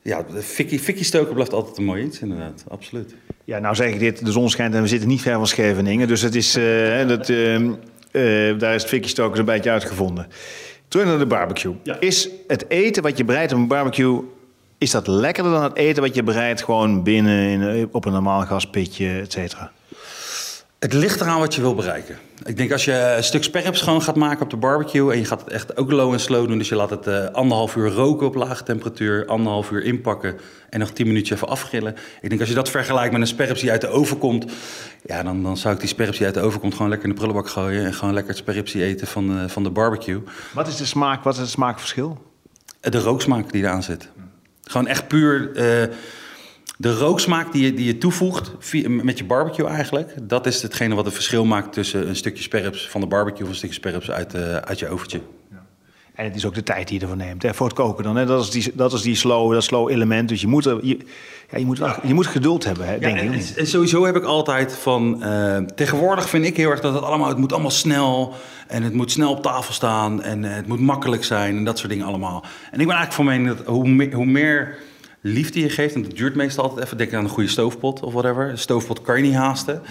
ja, 0.07 0.23
de 0.23 0.43
fikkie, 0.43 0.79
fikkie 0.79 1.05
stoken 1.05 1.35
blijft 1.35 1.53
altijd 1.53 1.79
een 1.79 1.85
mooi 1.85 2.05
iets, 2.05 2.21
inderdaad. 2.21 2.65
Absoluut. 2.69 3.15
Ja, 3.45 3.59
nou 3.59 3.75
zeg 3.75 3.93
ik 3.93 3.99
dit, 3.99 4.25
de 4.25 4.33
zon 4.33 4.51
schijnt 4.51 4.75
en 4.75 4.83
we 4.83 4.89
zitten 4.89 5.09
niet 5.09 5.21
ver 5.21 5.35
van 5.35 5.47
Scheveningen. 5.47 6.09
Dus 6.09 6.23
het 6.23 6.35
is, 6.35 6.57
eh, 6.57 7.09
dat, 7.09 7.29
eh, 7.29 7.55
eh, 7.55 8.59
daar 8.59 8.75
is 8.75 8.83
het 8.83 8.91
fikkiestokers 8.91 9.39
een 9.39 9.45
beetje 9.45 9.71
uitgevonden. 9.71 10.27
Terug 10.89 11.07
naar 11.07 11.19
de 11.19 11.27
barbecue. 11.27 11.75
Ja. 11.83 12.01
Is 12.01 12.29
het 12.47 12.65
eten 12.69 13.03
wat 13.03 13.17
je 13.17 13.25
bereidt 13.25 13.53
op 13.53 13.59
een 13.59 13.67
barbecue... 13.67 14.21
is 14.79 14.91
dat 14.91 15.07
lekkerder 15.07 15.53
dan 15.53 15.63
het 15.63 15.77
eten 15.77 16.03
wat 16.03 16.15
je 16.15 16.23
bereidt... 16.23 16.63
gewoon 16.65 17.03
binnen 17.03 17.49
in, 17.49 17.89
op 17.93 18.05
een 18.05 18.13
normaal 18.13 18.43
gaspitje, 18.43 19.21
et 19.21 19.33
cetera? 19.33 19.73
Het 20.87 20.95
ligt 20.95 21.21
eraan 21.21 21.39
wat 21.39 21.55
je 21.55 21.61
wil 21.61 21.75
bereiken. 21.75 22.19
Ik 22.45 22.57
denk 22.57 22.73
als 22.73 22.85
je 22.85 23.15
een 23.17 23.25
stuk 23.25 23.45
sperrips 23.45 23.81
gewoon 23.81 24.03
gaat 24.03 24.17
maken 24.17 24.43
op 24.43 24.51
de 24.51 24.57
barbecue... 24.57 25.13
en 25.13 25.19
je 25.19 25.25
gaat 25.25 25.41
het 25.41 25.53
echt 25.53 25.77
ook 25.77 25.91
low 25.91 26.13
en 26.13 26.21
slow 26.21 26.49
doen... 26.49 26.59
dus 26.59 26.69
je 26.69 26.75
laat 26.75 26.91
het 26.91 27.07
eh, 27.07 27.27
anderhalf 27.27 27.77
uur 27.77 27.91
roken 27.91 28.27
op 28.27 28.35
lage 28.35 28.63
temperatuur... 28.63 29.27
anderhalf 29.27 29.71
uur 29.71 29.83
inpakken 29.85 30.37
en 30.71 30.79
nog 30.79 30.91
tien 30.91 31.07
minuutjes 31.07 31.37
even 31.37 31.49
afgrillen. 31.49 31.97
Ik 32.21 32.29
denk 32.29 32.41
als 32.41 32.49
je 32.49 32.55
dat 32.55 32.71
vergelijkt 32.71 33.13
met 33.13 33.21
een 33.21 33.27
sperrips 33.27 33.61
die 33.61 33.71
uit 33.71 33.81
de 33.81 33.89
oven 33.89 34.19
komt... 34.19 34.53
ja, 35.05 35.23
dan, 35.23 35.43
dan 35.43 35.57
zou 35.57 35.75
ik 35.75 35.81
die 35.81 35.89
sperrips 35.89 36.17
die 36.17 36.27
uit 36.27 36.35
de 36.35 36.41
oven 36.41 36.61
komt... 36.61 36.73
gewoon 36.73 36.89
lekker 36.89 37.09
in 37.09 37.15
de 37.15 37.21
prullenbak 37.21 37.49
gooien... 37.49 37.85
en 37.85 37.95
gewoon 37.95 38.15
lekker 38.15 38.33
het 38.33 38.43
sperripsie 38.43 38.85
eten 38.85 39.07
van, 39.07 39.39
eh, 39.39 39.49
van 39.49 39.63
de 39.63 39.71
barbecue. 39.71 40.23
Wat 40.53 40.69
is 40.69 40.77
de 40.77 40.87
smaak, 40.87 41.25
wat 41.25 41.35
is 41.35 41.41
het 41.41 41.51
smaakverschil? 41.51 42.23
De 42.81 43.01
rooksmaak 43.01 43.53
die 43.53 43.63
eraan 43.63 43.83
zit. 43.83 44.09
Gewoon 44.63 44.87
echt 44.87 45.09
puur... 45.09 45.57
eh, 45.57 45.95
de 46.77 46.99
rooksmaak 46.99 47.53
die 47.53 47.65
je, 47.65 47.75
die 47.75 47.87
je 47.87 47.99
toevoegt 47.99 48.53
met 48.87 49.19
je 49.19 49.25
barbecue 49.25 49.67
eigenlijk... 49.67 50.15
dat 50.23 50.47
is 50.47 50.63
hetgene 50.63 50.95
wat 50.95 51.05
het 51.05 51.15
verschil 51.15 51.45
maakt 51.45 51.73
tussen 51.73 52.09
een 52.09 52.17
stukje 52.17 52.43
sperrips 52.43 52.89
van 52.89 53.01
de 53.01 53.07
barbecue... 53.07 53.43
of 53.43 53.49
een 53.49 53.55
stukje 53.55 53.75
sperrips 53.75 54.11
uit, 54.11 54.35
eh, 54.35 54.57
uit 54.57 54.79
je 54.79 54.89
oventje. 54.89 55.21
En 56.15 56.25
het 56.25 56.35
is 56.35 56.47
ook 56.47 56.55
de 56.55 56.63
tijd 56.63 56.89
die 56.89 56.97
je 56.97 57.03
ervoor 57.03 57.17
neemt. 57.17 57.43
Hè, 57.43 57.55
voor 57.55 57.67
het 57.67 57.77
koken 57.77 58.05
dan. 58.05 58.17
Hè. 58.17 58.27
Dat 58.27 58.43
is 58.43 58.51
die, 58.51 58.73
dat 58.75 58.93
is 58.93 59.03
die 59.03 59.15
slow, 59.15 59.53
dat 59.53 59.65
slow 59.65 59.91
element. 59.91 60.29
Dus 60.29 60.41
je 60.41 60.47
moet, 60.47 60.67
er, 60.67 60.79
je, 60.83 60.99
ja, 61.51 61.59
je 61.59 61.65
moet, 61.65 61.79
wel, 61.79 61.95
je 62.03 62.15
moet 62.15 62.27
geduld 62.27 62.65
hebben, 62.65 62.87
hè, 62.87 62.99
denk 62.99 63.19
en, 63.19 63.33
ik. 63.33 63.47
en 63.57 63.67
sowieso 63.67 64.05
heb 64.05 64.17
ik 64.17 64.25
altijd 64.25 64.77
van... 64.77 65.23
eh, 65.23 65.57
tegenwoordig 65.57 66.29
vind 66.29 66.45
ik 66.45 66.57
heel 66.57 66.71
erg 66.71 66.81
dat 66.81 66.95
het 66.95 67.03
allemaal... 67.03 67.29
het 67.29 67.39
moet 67.39 67.53
allemaal 67.53 67.71
snel 67.71 68.35
en 68.69 68.83
het 68.83 68.93
moet 68.93 69.11
snel 69.11 69.31
op 69.31 69.43
tafel 69.43 69.73
staan... 69.73 70.23
en 70.23 70.45
eh, 70.45 70.55
het 70.55 70.67
moet 70.67 70.81
makkelijk 70.81 71.25
zijn 71.25 71.57
en 71.57 71.65
dat 71.65 71.79
soort 71.79 71.91
dingen 71.91 72.07
allemaal. 72.07 72.45
En 72.71 72.81
ik 72.81 72.87
ben 72.87 72.97
eigenlijk 72.97 73.13
van 73.13 73.25
mening 73.25 73.49
dat 73.49 73.67
hoe, 73.67 73.89
me- 73.89 74.13
hoe 74.13 74.27
meer 74.27 74.77
liefde 75.27 75.61
je 75.61 75.69
geeft... 75.69 75.95
en 75.95 76.03
dat 76.03 76.17
duurt 76.17 76.35
meestal 76.35 76.65
altijd 76.65 76.85
even... 76.85 76.97
denk 76.97 77.15
aan 77.15 77.25
een 77.25 77.31
goede 77.31 77.49
stoofpot 77.49 78.03
of 78.03 78.13
whatever. 78.13 78.51
Een 78.51 78.59
stoofpot 78.59 79.03
kan 79.03 79.17
je 79.17 79.23
niet 79.23 79.35
haasten. 79.35 79.83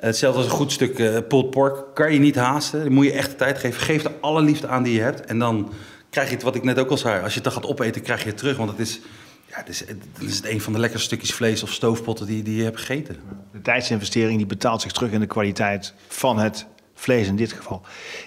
Hetzelfde 0.00 0.38
als 0.38 0.48
een 0.48 0.56
goed 0.56 0.72
stuk 0.72 0.98
eh 0.98 1.18
pulled 1.28 1.50
pork 1.50 1.94
kan 1.94 2.12
je 2.12 2.18
niet 2.18 2.34
haasten. 2.34 2.82
Dan 2.82 2.92
moet 2.92 3.04
je 3.04 3.12
echt 3.12 3.30
de 3.30 3.36
tijd 3.36 3.58
geven. 3.58 3.80
Geef 3.80 4.04
er 4.04 4.12
alle 4.20 4.42
liefde 4.42 4.68
aan 4.68 4.82
die 4.82 4.94
je 4.94 5.00
hebt. 5.00 5.24
En 5.24 5.38
dan 5.38 5.72
krijg 6.10 6.28
je 6.28 6.34
het, 6.34 6.42
wat 6.42 6.54
ik 6.54 6.64
net 6.64 6.78
ook 6.78 6.90
al 6.90 6.98
zei... 6.98 7.22
als 7.22 7.34
je 7.34 7.40
het 7.40 7.44
dan 7.44 7.52
gaat 7.52 7.70
opeten, 7.70 8.02
krijg 8.02 8.22
je 8.22 8.28
het 8.28 8.38
terug. 8.38 8.56
Want 8.56 8.70
het 8.70 8.78
is... 8.78 9.00
Ja, 9.46 9.58
het 9.58 9.68
is, 9.68 9.80
het 9.80 10.06
is 10.18 10.42
een 10.44 10.60
van 10.60 10.72
de 10.72 10.78
lekkerste 10.78 11.06
stukjes 11.06 11.34
vlees 11.34 11.62
of 11.62 11.72
stoofpotten 11.72 12.26
die, 12.26 12.42
die 12.42 12.56
je 12.56 12.62
hebt 12.62 12.78
gegeten. 12.78 13.16
De 13.52 13.60
tijdsinvestering 13.60 14.36
die 14.36 14.46
betaalt 14.46 14.82
zich 14.82 14.92
terug 14.92 15.10
in 15.10 15.20
de 15.20 15.26
kwaliteit 15.26 15.94
van 16.08 16.38
het 16.38 16.66
vlees 17.02 17.28
in 17.28 17.36
dit 17.36 17.52
geval. 17.52 17.82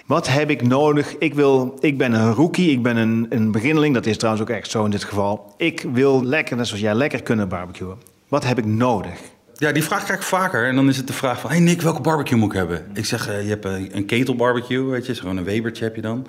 Wat 0.06 0.28
heb 0.28 0.50
ik 0.50 0.62
nodig? 0.62 1.16
Ik, 1.18 1.34
wil, 1.34 1.78
ik 1.80 1.98
ben 1.98 2.12
een 2.12 2.32
rookie, 2.32 2.70
ik 2.70 2.82
ben 2.82 2.96
een, 2.96 3.26
een 3.30 3.50
beginneling. 3.50 3.94
Dat 3.94 4.06
is 4.06 4.16
trouwens 4.16 4.48
ook 4.48 4.56
echt 4.56 4.70
zo 4.70 4.84
in 4.84 4.90
dit 4.90 5.04
geval. 5.04 5.54
Ik 5.56 5.84
wil 5.92 6.24
lekker, 6.24 6.56
net 6.56 6.66
zoals 6.66 6.82
jij, 6.82 6.94
lekker 6.94 7.22
kunnen 7.22 7.48
barbecuen. 7.48 7.96
Wat 8.28 8.44
heb 8.44 8.58
ik 8.58 8.64
nodig? 8.64 9.18
Ja, 9.58 9.72
die 9.72 9.84
vraag 9.84 10.04
krijg 10.04 10.18
ik 10.18 10.26
vaker. 10.26 10.66
En 10.66 10.74
dan 10.74 10.88
is 10.88 10.96
het 10.96 11.06
de 11.06 11.12
vraag 11.12 11.40
van... 11.40 11.50
Hey 11.50 11.60
Nick, 11.60 11.82
welke 11.82 12.00
barbecue 12.00 12.38
moet 12.38 12.50
ik 12.50 12.56
hebben? 12.56 12.86
Ik 12.94 13.04
zeg, 13.04 13.28
eh, 13.28 13.42
je 13.42 13.48
hebt 13.48 13.64
een, 13.64 14.06
ketelbarbecue, 14.06 14.84
weet 14.84 15.06
je. 15.06 15.14
Gewoon 15.14 15.36
een 15.36 15.44
Webertje 15.44 15.84
heb 15.84 15.96
je 15.96 16.02
dan. 16.02 16.26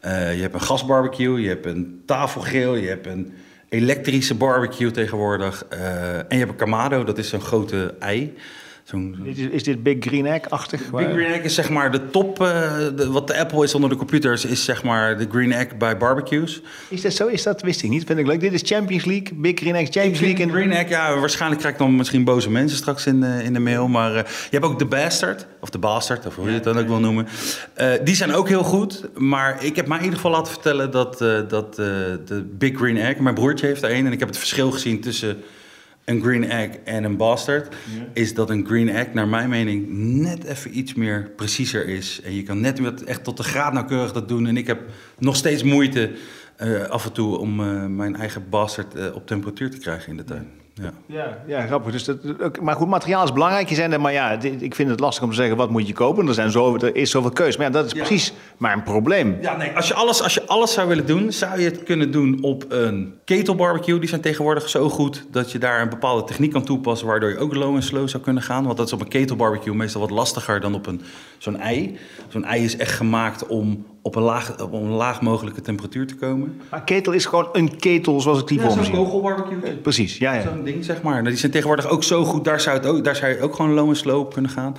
Eh, 0.00 0.34
je 0.34 0.40
hebt 0.40 0.54
een 0.54 0.60
gasbarbecue, 0.60 1.40
je 1.40 1.48
hebt 1.48 1.66
een 1.66 2.02
tafelgrill... 2.06 2.80
je 2.80 2.88
hebt 2.88 3.06
een 3.06 3.32
elektrische 3.68 4.34
barbecue 4.34 4.90
tegenwoordig. 4.90 5.64
eh, 5.68 6.16
en 6.16 6.26
je 6.28 6.36
hebt 6.36 6.50
een 6.50 6.56
Kamado, 6.56 7.04
dat 7.04 7.18
is 7.18 7.28
zo'n 7.28 7.40
grote 7.40 7.94
ei. 7.98 8.34
Is, 9.24 9.38
is 9.38 9.62
dit 9.62 9.82
Big 9.82 9.96
Green 10.00 10.26
Egg-achtig? 10.26 10.90
Big 10.90 11.06
Green 11.10 11.32
Egg 11.32 11.42
is 11.42 11.54
zeg 11.54 11.70
maar 11.70 11.92
de 11.92 12.10
top... 12.10 12.40
eh, 12.40 12.72
de- 12.96 13.10
wat 13.10 13.26
de 13.26 13.38
Apple 13.38 13.64
is 13.64 13.74
onder 13.74 13.90
de 13.90 13.96
computers... 13.96 14.44
is 14.44 14.64
zeg 14.64 14.82
maar 14.82 15.18
de 15.18 15.26
Green 15.30 15.52
Egg 15.52 15.76
bij 15.76 15.96
barbecues. 15.96 16.62
Is 16.88 17.02
dat 17.02 17.12
zo? 17.12 17.26
Is 17.26 17.42
dat, 17.42 17.62
wist 17.62 17.82
ik 17.82 17.90
niet. 17.90 18.04
Vind 18.04 18.18
ik 18.18 18.26
leuk. 18.26 18.40
Dit 18.40 18.52
is 18.52 18.62
Champions 18.64 19.04
League. 19.04 19.34
Big 19.34 19.58
Green 19.58 19.74
Egg 19.74 19.88
Champions 19.90 20.20
League. 20.20 20.36
Green, 20.36 20.48
In... 20.48 20.54
Green 20.54 20.72
Egg, 20.72 20.88
ja, 20.88 21.18
waarschijnlijk 21.18 21.60
krijg 21.60 21.74
ik 21.74 21.80
dan 21.80 21.96
misschien 21.96 22.24
boze 22.24 22.50
mensen 22.50 22.78
straks 22.78 23.06
in 23.06 23.20
de, 23.20 23.40
in 23.44 23.52
de 23.52 23.60
mail. 23.60 23.88
Maar 23.88 24.10
eh, 24.14 24.24
je 24.24 24.48
hebt 24.50 24.64
ook 24.64 24.78
de 24.78 24.86
Bastard, 24.86 25.46
of 25.60 25.70
de 25.70 25.78
Bastard, 25.78 26.26
of 26.26 26.34
hoe 26.36 26.48
je 26.48 26.54
het 26.54 26.64
dan 26.64 26.78
ook 26.78 26.86
wil 26.88 27.00
noemen. 27.00 27.26
Eh, 27.74 27.88
die 28.04 28.14
zijn 28.14 28.32
ook 28.34 28.48
heel 28.48 28.62
goed. 28.64 29.08
Maar 29.14 29.64
ik 29.64 29.76
heb 29.76 29.86
mij 29.86 29.96
in 29.98 30.04
ieder 30.04 30.18
geval 30.18 30.36
laten 30.36 30.52
vertellen 30.52 30.90
dat, 30.90 31.20
eh, 31.20 31.38
dat 31.48 31.68
eh, 31.70 31.86
de 32.26 32.46
Big 32.58 32.76
Green 32.76 32.96
Egg... 32.96 33.18
Mijn 33.18 33.34
broertje 33.34 33.66
heeft 33.66 33.82
er 33.82 33.90
een 33.90 34.06
en 34.06 34.12
ik 34.12 34.18
heb 34.18 34.28
het 34.28 34.38
verschil 34.38 34.70
gezien 34.70 35.00
tussen 35.00 35.36
een 36.06 36.22
Green 36.22 36.50
Egg 36.50 36.70
en 36.84 37.04
een 37.04 37.16
Bastard. 37.16 37.74
Is 38.12 38.34
dat 38.34 38.50
een 38.50 38.66
Green 38.66 38.88
Egg, 38.88 39.12
naar 39.12 39.28
mijn 39.28 39.48
mening, 39.48 39.88
net 40.22 40.44
even 40.44 40.78
iets 40.78 40.94
meer 40.94 41.30
preciezer 41.36 41.88
is. 41.88 42.20
En 42.24 42.34
je 42.34 42.42
kan 42.42 42.60
net 42.60 42.80
met, 42.80 43.04
echt 43.04 43.24
tot 43.24 43.36
de 43.36 43.42
graad 43.42 43.72
nauwkeurig 43.72 44.12
dat 44.12 44.28
doen. 44.28 44.46
En 44.46 44.56
ik 44.56 44.66
heb 44.66 44.80
nog 45.18 45.36
steeds 45.36 45.62
moeite... 45.62 46.10
eh, 46.56 46.84
af 46.84 47.04
en 47.04 47.12
toe 47.12 47.38
om 47.38 47.60
eh, 47.60 47.86
mijn 47.86 48.16
eigen 48.16 48.48
bastard 48.48 48.94
eh, 48.94 49.14
op 49.14 49.26
temperatuur 49.26 49.70
te 49.70 49.78
krijgen 49.78 50.10
in 50.10 50.16
de 50.16 50.24
tuin. 50.24 50.50
Ja. 50.82 50.92
Ja, 51.06 51.38
ja, 51.46 51.66
grappig. 51.66 51.92
Dus 51.92 52.04
dat, 52.04 52.60
maar 52.60 52.74
goed, 52.74 52.88
materiaal 52.88 53.24
is 53.24 53.32
belangrijk. 53.32 53.68
Je 53.68 53.74
zei 53.74 53.88
net, 53.88 54.00
maar 54.00 54.12
ja, 54.12 54.36
dit- 54.36 54.62
ik 54.62 54.74
vind 54.74 54.90
het 54.90 55.00
lastig 55.00 55.24
om 55.24 55.30
te 55.30 55.36
zeggen 55.36 55.56
wat 55.56 55.70
moet 55.70 55.86
je 55.86 55.92
kopen. 55.92 56.28
Er, 56.28 56.34
zijn 56.34 56.50
zo, 56.50 56.74
er 56.76 56.96
is 56.96 57.10
zoveel 57.10 57.30
keus. 57.30 57.56
Maar 57.56 57.66
ja, 57.66 57.72
dat 57.72 57.84
is 57.86 57.92
Ja. 57.92 57.98
precies 58.04 58.32
mijn 58.56 58.82
probleem. 58.82 59.38
Ja, 59.40 59.56
nee, 59.56 59.70
als 59.76 59.88
je, 59.88 59.94
alles, 59.94 60.22
als 60.22 60.34
je 60.34 60.46
alles 60.46 60.72
zou 60.72 60.88
willen 60.88 61.06
doen, 61.06 61.32
zou 61.32 61.60
je 61.60 61.64
het 61.64 61.82
kunnen 61.82 62.10
doen 62.12 62.38
op 62.42 62.64
een 62.68 63.14
ketelbarbecue. 63.24 63.98
Die 63.98 64.08
zijn 64.08 64.20
tegenwoordig 64.20 64.68
zo 64.68 64.88
goed 64.88 65.24
dat 65.30 65.52
je 65.52 65.58
daar 65.58 65.80
een 65.82 65.88
bepaalde 65.88 66.24
techniek 66.24 66.52
kan 66.52 66.64
toepassen, 66.64 67.06
waardoor 67.06 67.28
je 67.30 67.38
ook 67.38 67.54
low 67.54 67.74
en 67.74 67.82
slow 67.82 68.08
zou 68.08 68.22
kunnen 68.22 68.42
gaan. 68.42 68.64
Want 68.64 68.76
dat 68.76 68.86
is 68.86 68.92
op 68.92 69.00
een 69.00 69.08
ketelbarbecue 69.08 69.74
meestal 69.74 70.00
wat 70.00 70.10
lastiger 70.10 70.60
dan 70.60 70.74
op 70.74 70.86
een, 70.86 71.00
zo'n 71.38 71.56
ei. 71.60 71.98
Zo'n 72.28 72.44
ei 72.44 72.64
is 72.64 72.76
echt 72.76 72.92
gemaakt 72.92 73.46
om 73.46 73.86
op 74.06 74.14
een, 74.14 74.22
laag, 74.22 74.60
op 74.60 74.72
een 74.72 74.90
laag 74.90 75.20
mogelijke 75.20 75.60
temperatuur 75.60 76.06
te 76.06 76.14
komen. 76.14 76.60
Maar 76.70 76.84
ketel 76.84 77.12
is 77.12 77.24
gewoon 77.24 77.48
een 77.52 77.76
ketel 77.76 78.20
zoals 78.20 78.40
ik 78.40 78.46
die 78.46 78.60
voor 78.60 78.76
me 78.76 78.84
zie. 78.84 78.94
kogelbarbecue. 78.94 79.76
Precies, 79.76 80.18
ja, 80.18 80.32
ja. 80.32 80.42
Zo'n 80.42 80.64
ding, 80.64 80.84
zeg 80.84 81.02
maar. 81.02 81.14
Nou, 81.14 81.28
die 81.28 81.36
zijn 81.38 81.52
tegenwoordig 81.52 81.88
ook 81.88 82.02
zo 82.02 82.24
goed. 82.24 82.44
Daar 82.44 82.60
zou, 82.60 82.76
het 82.76 82.86
ook, 82.86 83.04
daar 83.04 83.16
zou 83.16 83.32
je 83.32 83.40
ook 83.40 83.54
gewoon 83.54 83.72
low 83.72 83.88
en 83.88 83.96
slow 83.96 84.18
op 84.18 84.32
kunnen 84.32 84.50
gaan. 84.50 84.76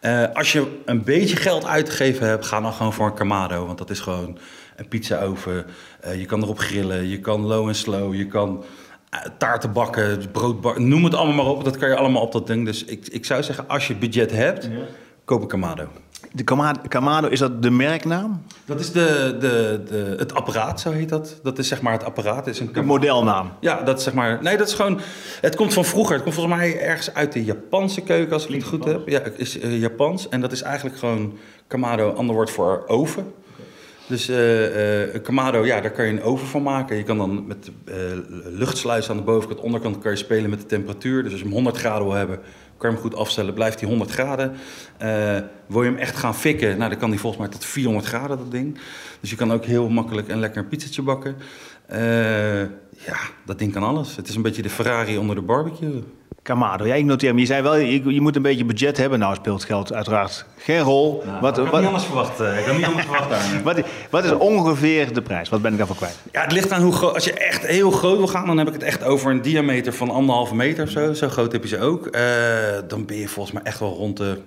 Eh, 0.00 0.24
als 0.32 0.52
je 0.52 0.80
een 0.84 1.04
beetje 1.04 1.36
geld 1.36 1.66
uitgegeven 1.66 2.26
hebt, 2.26 2.46
ga 2.46 2.60
dan 2.60 2.72
gewoon 2.72 2.92
voor 2.92 3.06
een 3.06 3.14
Kamado. 3.14 3.66
Want 3.66 3.78
dat 3.78 3.90
is 3.90 4.00
gewoon 4.00 4.38
een 4.76 4.88
pizzaoven. 4.88 5.66
Eh 6.00 6.18
je 6.18 6.26
kan 6.26 6.42
erop 6.42 6.58
grillen. 6.58 7.08
Je 7.08 7.20
kan 7.20 7.46
low 7.46 7.68
en 7.68 7.74
slow. 7.74 8.14
Je 8.14 8.26
kan 8.26 8.64
eh, 9.10 9.20
taarten 9.38 9.72
bakken, 9.72 10.30
brood 10.32 10.60
bakken. 10.60 10.88
Noem 10.88 11.04
het 11.04 11.14
allemaal 11.14 11.44
maar 11.44 11.54
op. 11.54 11.64
Dat 11.64 11.76
kan 11.76 11.88
je 11.88 11.96
allemaal 11.96 12.22
op 12.22 12.32
dat 12.32 12.46
ding. 12.46 12.64
Dus 12.64 12.84
ik, 12.84 13.06
ik 13.08 13.24
zou 13.24 13.42
zeggen, 13.42 13.68
als 13.68 13.86
je 13.86 13.94
budget 13.94 14.30
hebt, 14.30 14.68
koop 15.24 15.42
een 15.42 15.48
Kamado. 15.48 15.88
De 16.32 16.44
Kamado, 16.44 16.80
Kamado, 16.88 17.28
is 17.28 17.38
dat 17.38 17.62
de 17.62 17.70
merknaam? 17.70 18.42
Dat 18.64 18.80
is 18.80 18.92
de, 18.92 19.36
de, 19.40 19.82
de, 19.88 20.14
het 20.18 20.34
apparaat, 20.34 20.80
zo 20.80 20.90
heet 20.90 21.08
dat. 21.08 21.40
Dat 21.42 21.58
is 21.58 21.68
zeg 21.68 21.82
maar 21.82 21.92
het 21.92 22.04
apparaat. 22.04 22.46
Is 22.46 22.60
een 22.60 22.72
De 22.72 22.82
modelnaam. 22.82 23.52
Ja, 23.60 23.82
dat 23.82 23.98
is 23.98 24.04
zeg 24.04 24.14
maar. 24.14 24.38
Nee, 24.42 24.56
dat 24.56 24.68
is 24.68 24.74
gewoon. 24.74 25.00
Het 25.40 25.56
komt 25.56 25.72
van 25.72 25.84
vroeger. 25.84 26.14
Het 26.14 26.22
komt 26.22 26.34
volgens 26.34 26.56
mij 26.56 26.80
ergens 26.80 27.14
uit 27.14 27.32
de 27.32 27.44
Japanse 27.44 28.00
keuken, 28.00 28.32
als 28.32 28.46
ik 28.46 28.54
het 28.54 28.64
goed 28.64 28.84
heb. 28.84 29.08
Ja, 29.08 29.20
het 29.22 29.38
is 29.38 29.58
eh, 29.58 29.80
Japans. 29.80 30.28
En 30.28 30.40
dat 30.40 30.52
is 30.52 30.62
eigenlijk 30.62 30.98
gewoon 30.98 31.38
Kamado, 31.66 32.10
ander 32.10 32.34
woord 32.34 32.50
voor 32.50 32.84
oven. 32.86 33.32
Dus 34.06 34.28
een 34.28 35.22
Kamado, 35.22 35.66
ja, 35.66 35.80
daar 35.80 35.90
kan 35.90 36.04
je 36.06 36.12
een 36.12 36.22
oven 36.22 36.46
van 36.46 36.62
maken. 36.62 36.96
Je 36.96 37.02
kan 37.02 37.18
dan 37.18 37.46
met 37.46 37.70
luchtsluis 38.44 39.10
aan 39.10 39.16
de 39.16 39.22
bovenkant, 39.22 39.60
onderkant 39.60 39.98
kan 39.98 40.10
je 40.10 40.16
spelen 40.16 40.50
met 40.50 40.60
de 40.60 40.66
temperatuur. 40.66 41.22
Dus 41.22 41.32
als 41.32 41.40
je 41.40 41.46
hem 41.46 41.54
100 41.54 41.76
graden 41.76 42.06
wil 42.06 42.14
hebben, 42.14 42.40
kan 42.80 42.90
je 42.90 42.96
hem 42.96 43.04
goed 43.04 43.14
afstellen. 43.14 43.54
Blijft 43.54 43.80
hij 43.80 43.88
100 43.88 44.10
graden. 44.10 44.52
Eh, 44.98 45.36
wil 45.66 45.82
je 45.82 45.90
hem 45.90 45.98
echt 45.98 46.16
gaan 46.16 46.34
fikken, 46.34 46.78
nou, 46.78 46.90
dan 46.90 46.98
kan 46.98 47.10
hij 47.10 47.18
volgens 47.18 47.42
mij 47.42 47.50
tot 47.50 47.64
400 47.64 48.06
graden, 48.06 48.38
dat 48.38 48.50
ding. 48.50 48.78
Dus 49.20 49.30
je 49.30 49.36
kan 49.36 49.52
ook 49.52 49.64
heel 49.64 49.88
makkelijk 49.88 50.28
en 50.28 50.38
lekker 50.38 50.62
een 50.62 50.68
pizzatje 50.68 51.02
bakken. 51.02 51.36
Eh, 51.86 52.60
ja, 53.06 53.18
dat 53.44 53.58
ding 53.58 53.72
kan 53.72 53.82
alles. 53.82 54.16
Het 54.16 54.28
is 54.28 54.34
een 54.34 54.42
beetje 54.42 54.62
de 54.62 54.70
Ferrari 54.70 55.18
onder 55.18 55.36
de 55.36 55.42
barbecue. 55.42 56.02
Kamado. 56.42 56.86
Ja, 56.86 56.94
ik 56.94 57.04
noteer 57.04 57.34
me. 57.34 57.40
Je 57.40 57.46
zei 57.46 57.62
wel, 57.62 57.76
je, 57.76 58.12
je 58.14 58.20
moet 58.20 58.36
een 58.36 58.42
beetje 58.42 58.64
budget 58.64 58.96
hebben. 58.96 59.18
Nou 59.18 59.34
speelt 59.34 59.64
geld 59.64 59.92
uiteraard 59.92 60.44
geen 60.56 60.80
rol. 60.80 61.22
wat, 61.40 61.58
ik 61.58 61.62
had 61.62 61.70
wat, 61.72 61.78
niet 61.80 61.86
anders 61.88 62.04
verwacht. 62.04 62.40
eh, 62.40 62.58
Ik 62.58 62.64
had 62.64 62.76
niet 62.76 62.84
anders 62.86 63.06
verwacht 63.06 63.28
wat, 63.62 63.80
wat 64.10 64.24
is 64.24 64.30
ongeveer 64.32 65.12
de 65.14 65.22
prijs? 65.22 65.48
Wat 65.48 65.62
ben 65.62 65.72
ik 65.72 65.78
daarvoor 65.78 65.96
kwijt? 65.96 66.18
Ja, 66.32 66.42
het 66.42 66.52
ligt 66.52 66.70
aan 66.72 66.82
hoe 66.82 66.92
groot. 66.92 67.14
Als 67.14 67.24
je 67.24 67.32
echt 67.32 67.66
heel 67.66 67.90
groot 67.90 68.16
wil 68.16 68.26
gaan, 68.26 68.46
dan 68.46 68.58
heb 68.58 68.66
ik 68.66 68.72
het 68.72 68.82
echt 68.82 69.04
over 69.04 69.30
een 69.30 69.42
diameter 69.42 69.92
van 69.92 70.10
anderhalve 70.10 70.54
meter 70.54 70.84
of 70.84 70.90
zo. 70.90 71.12
Zo 71.12 71.28
groot 71.28 71.52
heb 71.52 71.62
je 71.62 71.68
ze 71.68 71.80
ook. 71.80 72.06
Eh, 72.06 72.22
dan 72.88 73.04
ben 73.06 73.16
je 73.16 73.28
volgens 73.28 73.54
mij 73.54 73.62
echt 73.64 73.78
wel 73.78 73.92
rond 73.94 74.16
de. 74.16 74.38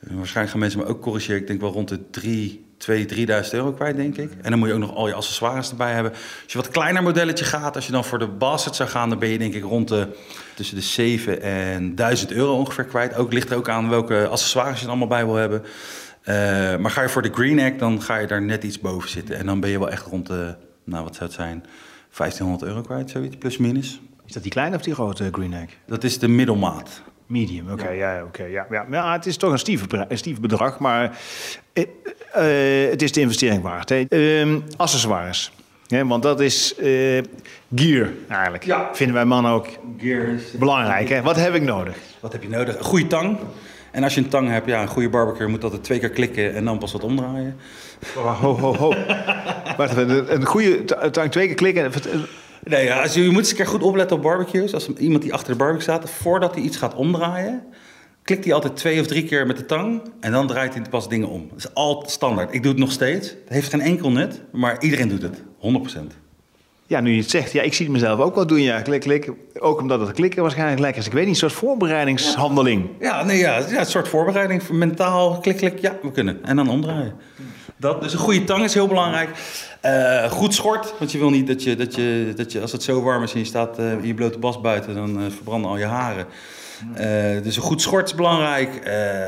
Waarschijnlijk 0.00 0.50
gaan 0.50 0.58
mensen 0.60 0.78
me 0.80 0.86
ook 0.86 1.00
corrigeren. 1.00 1.40
Ik 1.40 1.46
denk 1.46 1.60
wel 1.60 1.72
rond 1.72 1.88
de 1.88 2.10
3, 2.10 2.65
2, 2.86 3.04
3000 3.04 3.54
euro 3.54 3.72
kwijt, 3.72 3.96
denk 3.96 4.16
ik. 4.16 4.30
En 4.42 4.50
dan 4.50 4.58
moet 4.58 4.68
je 4.68 4.74
ook 4.74 4.80
nog 4.80 4.94
al 4.94 5.08
je 5.08 5.14
accessoires 5.14 5.70
erbij 5.70 5.92
hebben. 5.92 6.12
Als 6.12 6.52
je 6.52 6.58
wat 6.58 6.68
kleiner 6.68 7.02
modelletje 7.02 7.44
gaat, 7.44 7.74
als 7.74 7.86
je 7.86 7.92
dan 7.92 8.04
voor 8.04 8.18
de 8.18 8.26
Bassett 8.26 8.76
zou 8.76 8.88
gaan, 8.88 9.08
dan 9.08 9.18
ben 9.18 9.28
je 9.28 9.38
denk 9.38 9.54
ik 9.54 9.62
rond 9.62 9.88
de 9.88 10.08
tussen 10.54 10.76
de 10.76 10.82
7 10.82 11.42
en 11.42 11.94
1000 11.94 12.32
euro 12.32 12.56
ongeveer 12.56 12.84
kwijt. 12.84 13.14
Ook 13.14 13.32
ligt 13.32 13.50
er 13.50 13.56
ook 13.56 13.68
aan 13.68 13.88
welke 13.88 14.26
accessoires 14.26 14.78
je 14.78 14.84
er 14.84 14.90
allemaal 14.90 15.08
bij 15.08 15.24
wil 15.24 15.34
hebben. 15.34 15.62
Eh, 16.22 16.34
maar 16.76 16.90
ga 16.90 17.02
je 17.02 17.08
voor 17.08 17.22
de 17.22 17.32
Green 17.32 17.58
Egg, 17.58 17.76
dan 17.76 18.02
ga 18.02 18.16
je 18.16 18.26
daar 18.26 18.42
net 18.42 18.64
iets 18.64 18.80
boven 18.80 19.08
zitten. 19.08 19.36
En 19.36 19.46
dan 19.46 19.60
ben 19.60 19.70
je 19.70 19.78
wel 19.78 19.90
echt 19.90 20.06
rond 20.06 20.26
de, 20.26 20.54
nou 20.84 21.04
wat 21.04 21.14
zou 21.14 21.26
het 21.26 21.38
zijn, 21.38 21.64
1500 22.16 22.70
euro 22.70 22.80
kwijt, 22.80 23.10
zoiets, 23.10 23.36
plus 23.36 23.56
minus. 23.56 24.00
Is 24.26 24.32
dat 24.32 24.42
die 24.42 24.52
kleine 24.52 24.76
of 24.76 24.82
die 24.82 24.94
grote 24.94 25.28
Green 25.32 25.54
Egg? 25.54 25.70
Dat 25.86 26.04
is 26.04 26.18
de 26.18 26.28
middelmaat. 26.28 27.02
Medium, 27.26 27.70
oké, 27.72 27.88
ja, 27.88 28.22
oké, 28.24 28.44
ja, 28.44 28.66
ja. 28.70 28.86
ja, 28.90 29.12
het 29.12 29.26
is 29.26 29.36
toch 29.36 29.52
een 29.52 29.58
stief, 29.58 29.84
een 30.08 30.18
stief 30.18 30.40
bedrag, 30.40 30.78
maar 30.78 31.18
eh, 31.72 31.84
eh, 32.32 32.90
het 32.90 33.02
is 33.02 33.12
de 33.12 33.20
investering 33.20 33.62
waard. 33.62 33.88
Hè. 33.88 34.04
Ehm, 34.08 34.58
accessoires, 34.76 35.52
hè, 35.86 36.06
want 36.06 36.22
dat 36.22 36.40
is 36.40 36.74
eh, 36.74 37.22
gear 37.74 38.08
eigenlijk. 38.28 38.64
Ja. 38.64 38.88
Vinden 38.92 39.14
wij 39.14 39.24
mannen 39.24 39.52
ook 39.52 39.66
Gear 39.98 40.28
is 40.28 40.50
belangrijk. 40.58 41.08
Hè? 41.08 41.22
Wat 41.22 41.36
heb 41.36 41.54
ik 41.54 41.62
nodig? 41.62 41.96
Wat 42.20 42.32
heb 42.32 42.42
je 42.42 42.48
nodig? 42.48 42.78
Een 42.78 42.84
goede 42.84 43.06
tang. 43.06 43.38
En 43.90 44.02
als 44.02 44.14
je 44.14 44.20
een 44.20 44.28
tang 44.28 44.48
hebt, 44.48 44.66
ja, 44.66 44.82
een 44.82 44.88
goede 44.88 45.08
barbecue 45.08 45.46
moet 45.46 45.64
altijd 45.64 45.84
twee 45.84 45.98
keer 45.98 46.10
klikken 46.10 46.54
en 46.54 46.64
dan 46.64 46.78
pas 46.78 46.92
wat 46.92 47.04
omdraaien. 47.04 47.56
Ho, 48.14 48.22
ho, 48.22 48.58
ho. 48.58 48.74
ho. 48.76 48.88
Wacht 49.76 49.90
even, 49.90 50.34
een 50.34 50.44
goede 50.46 50.84
ta- 50.84 51.10
tang 51.10 51.30
twee 51.30 51.46
keer 51.46 51.54
klikken. 51.54 51.92
Nee, 52.70 52.84
ja, 52.84 53.02
als 53.02 53.14
je, 53.14 53.22
je 53.22 53.30
moet 53.30 53.38
eens 53.38 53.50
een 53.50 53.56
keer 53.56 53.66
goed 53.66 53.82
opletten 53.82 54.16
op 54.16 54.22
barbecues. 54.22 54.74
Als 54.74 54.88
iemand 54.88 55.22
die 55.22 55.32
achter 55.32 55.52
de 55.52 55.58
barbecue 55.58 55.82
staat, 55.82 56.10
voordat 56.10 56.54
hij 56.54 56.64
iets 56.64 56.76
gaat 56.76 56.94
omdraaien, 56.94 57.62
klikt 58.22 58.44
hij 58.44 58.54
altijd 58.54 58.76
twee 58.76 59.00
of 59.00 59.06
drie 59.06 59.24
keer 59.24 59.46
met 59.46 59.56
de 59.56 59.66
tang 59.66 60.02
en 60.20 60.32
dan 60.32 60.46
draait 60.46 60.74
hij 60.74 60.82
pas 60.90 61.08
dingen 61.08 61.28
om. 61.28 61.48
Dat 61.48 61.58
is 61.58 61.74
altijd 61.74 62.10
standaard. 62.10 62.54
Ik 62.54 62.62
doe 62.62 62.72
het 62.72 62.80
nog 62.80 62.92
steeds. 62.92 63.28
Het 63.28 63.48
heeft 63.48 63.70
geen 63.70 63.80
enkel 63.80 64.10
nut, 64.10 64.42
maar 64.52 64.82
iedereen 64.82 65.08
doet 65.08 65.22
het. 65.22 65.42
100%. 65.60 65.98
Ja, 66.86 67.00
nu 67.00 67.10
je 67.10 67.20
het 67.20 67.30
zegt, 67.30 67.52
ja, 67.52 67.62
ik 67.62 67.74
zie 67.74 67.84
het 67.84 67.94
mezelf 67.94 68.20
ook 68.20 68.34
wel 68.34 68.46
doen. 68.46 68.62
Ja, 68.62 68.80
klik, 68.80 69.00
klik. 69.00 69.32
Ook 69.58 69.80
omdat 69.80 70.00
het 70.00 70.12
klikken 70.12 70.42
waarschijnlijk 70.42 70.80
lekker 70.80 71.00
is. 71.00 71.06
Ik 71.06 71.12
weet 71.12 71.22
niet, 71.22 71.32
een 71.32 71.50
soort 71.50 71.52
voorbereidingshandeling. 71.52 72.88
Ja, 73.00 73.24
nee, 73.24 73.38
ja, 73.38 73.58
ja, 73.58 73.78
een 73.78 73.86
soort 73.86 74.08
voorbereiding. 74.08 74.68
Mentaal, 74.68 75.38
klik, 75.38 75.56
klik, 75.56 75.78
ja, 75.78 75.98
we 76.02 76.10
kunnen. 76.10 76.44
En 76.44 76.56
dan 76.56 76.68
omdraaien. 76.68 77.14
Dat, 77.76 78.02
dus 78.02 78.12
een 78.12 78.18
goede 78.18 78.44
tang 78.44 78.64
is 78.64 78.74
heel 78.74 78.86
belangrijk. 78.86 79.30
Eh, 79.80 80.30
goed 80.30 80.54
schort, 80.54 80.94
want 80.98 81.12
je 81.12 81.18
wil 81.18 81.30
niet 81.30 81.46
dat 81.46 81.62
je, 81.62 81.76
dat 81.76 81.94
je, 81.94 82.32
dat 82.36 82.52
je 82.52 82.60
als 82.60 82.72
het 82.72 82.82
zo 82.82 83.02
warm 83.02 83.22
is 83.22 83.32
en 83.32 83.38
je 83.38 83.44
staat 83.44 83.78
eh, 83.78 83.92
in 83.92 84.06
je 84.06 84.14
blote 84.14 84.38
bas 84.38 84.60
buiten, 84.60 84.94
dan 84.94 85.20
eh, 85.20 85.30
verbranden 85.30 85.70
al 85.70 85.78
je 85.78 85.84
haren. 85.84 86.26
Eh, 86.94 87.42
dus 87.42 87.56
een 87.56 87.62
goed 87.62 87.82
schort 87.82 88.06
is 88.06 88.14
belangrijk. 88.14 88.70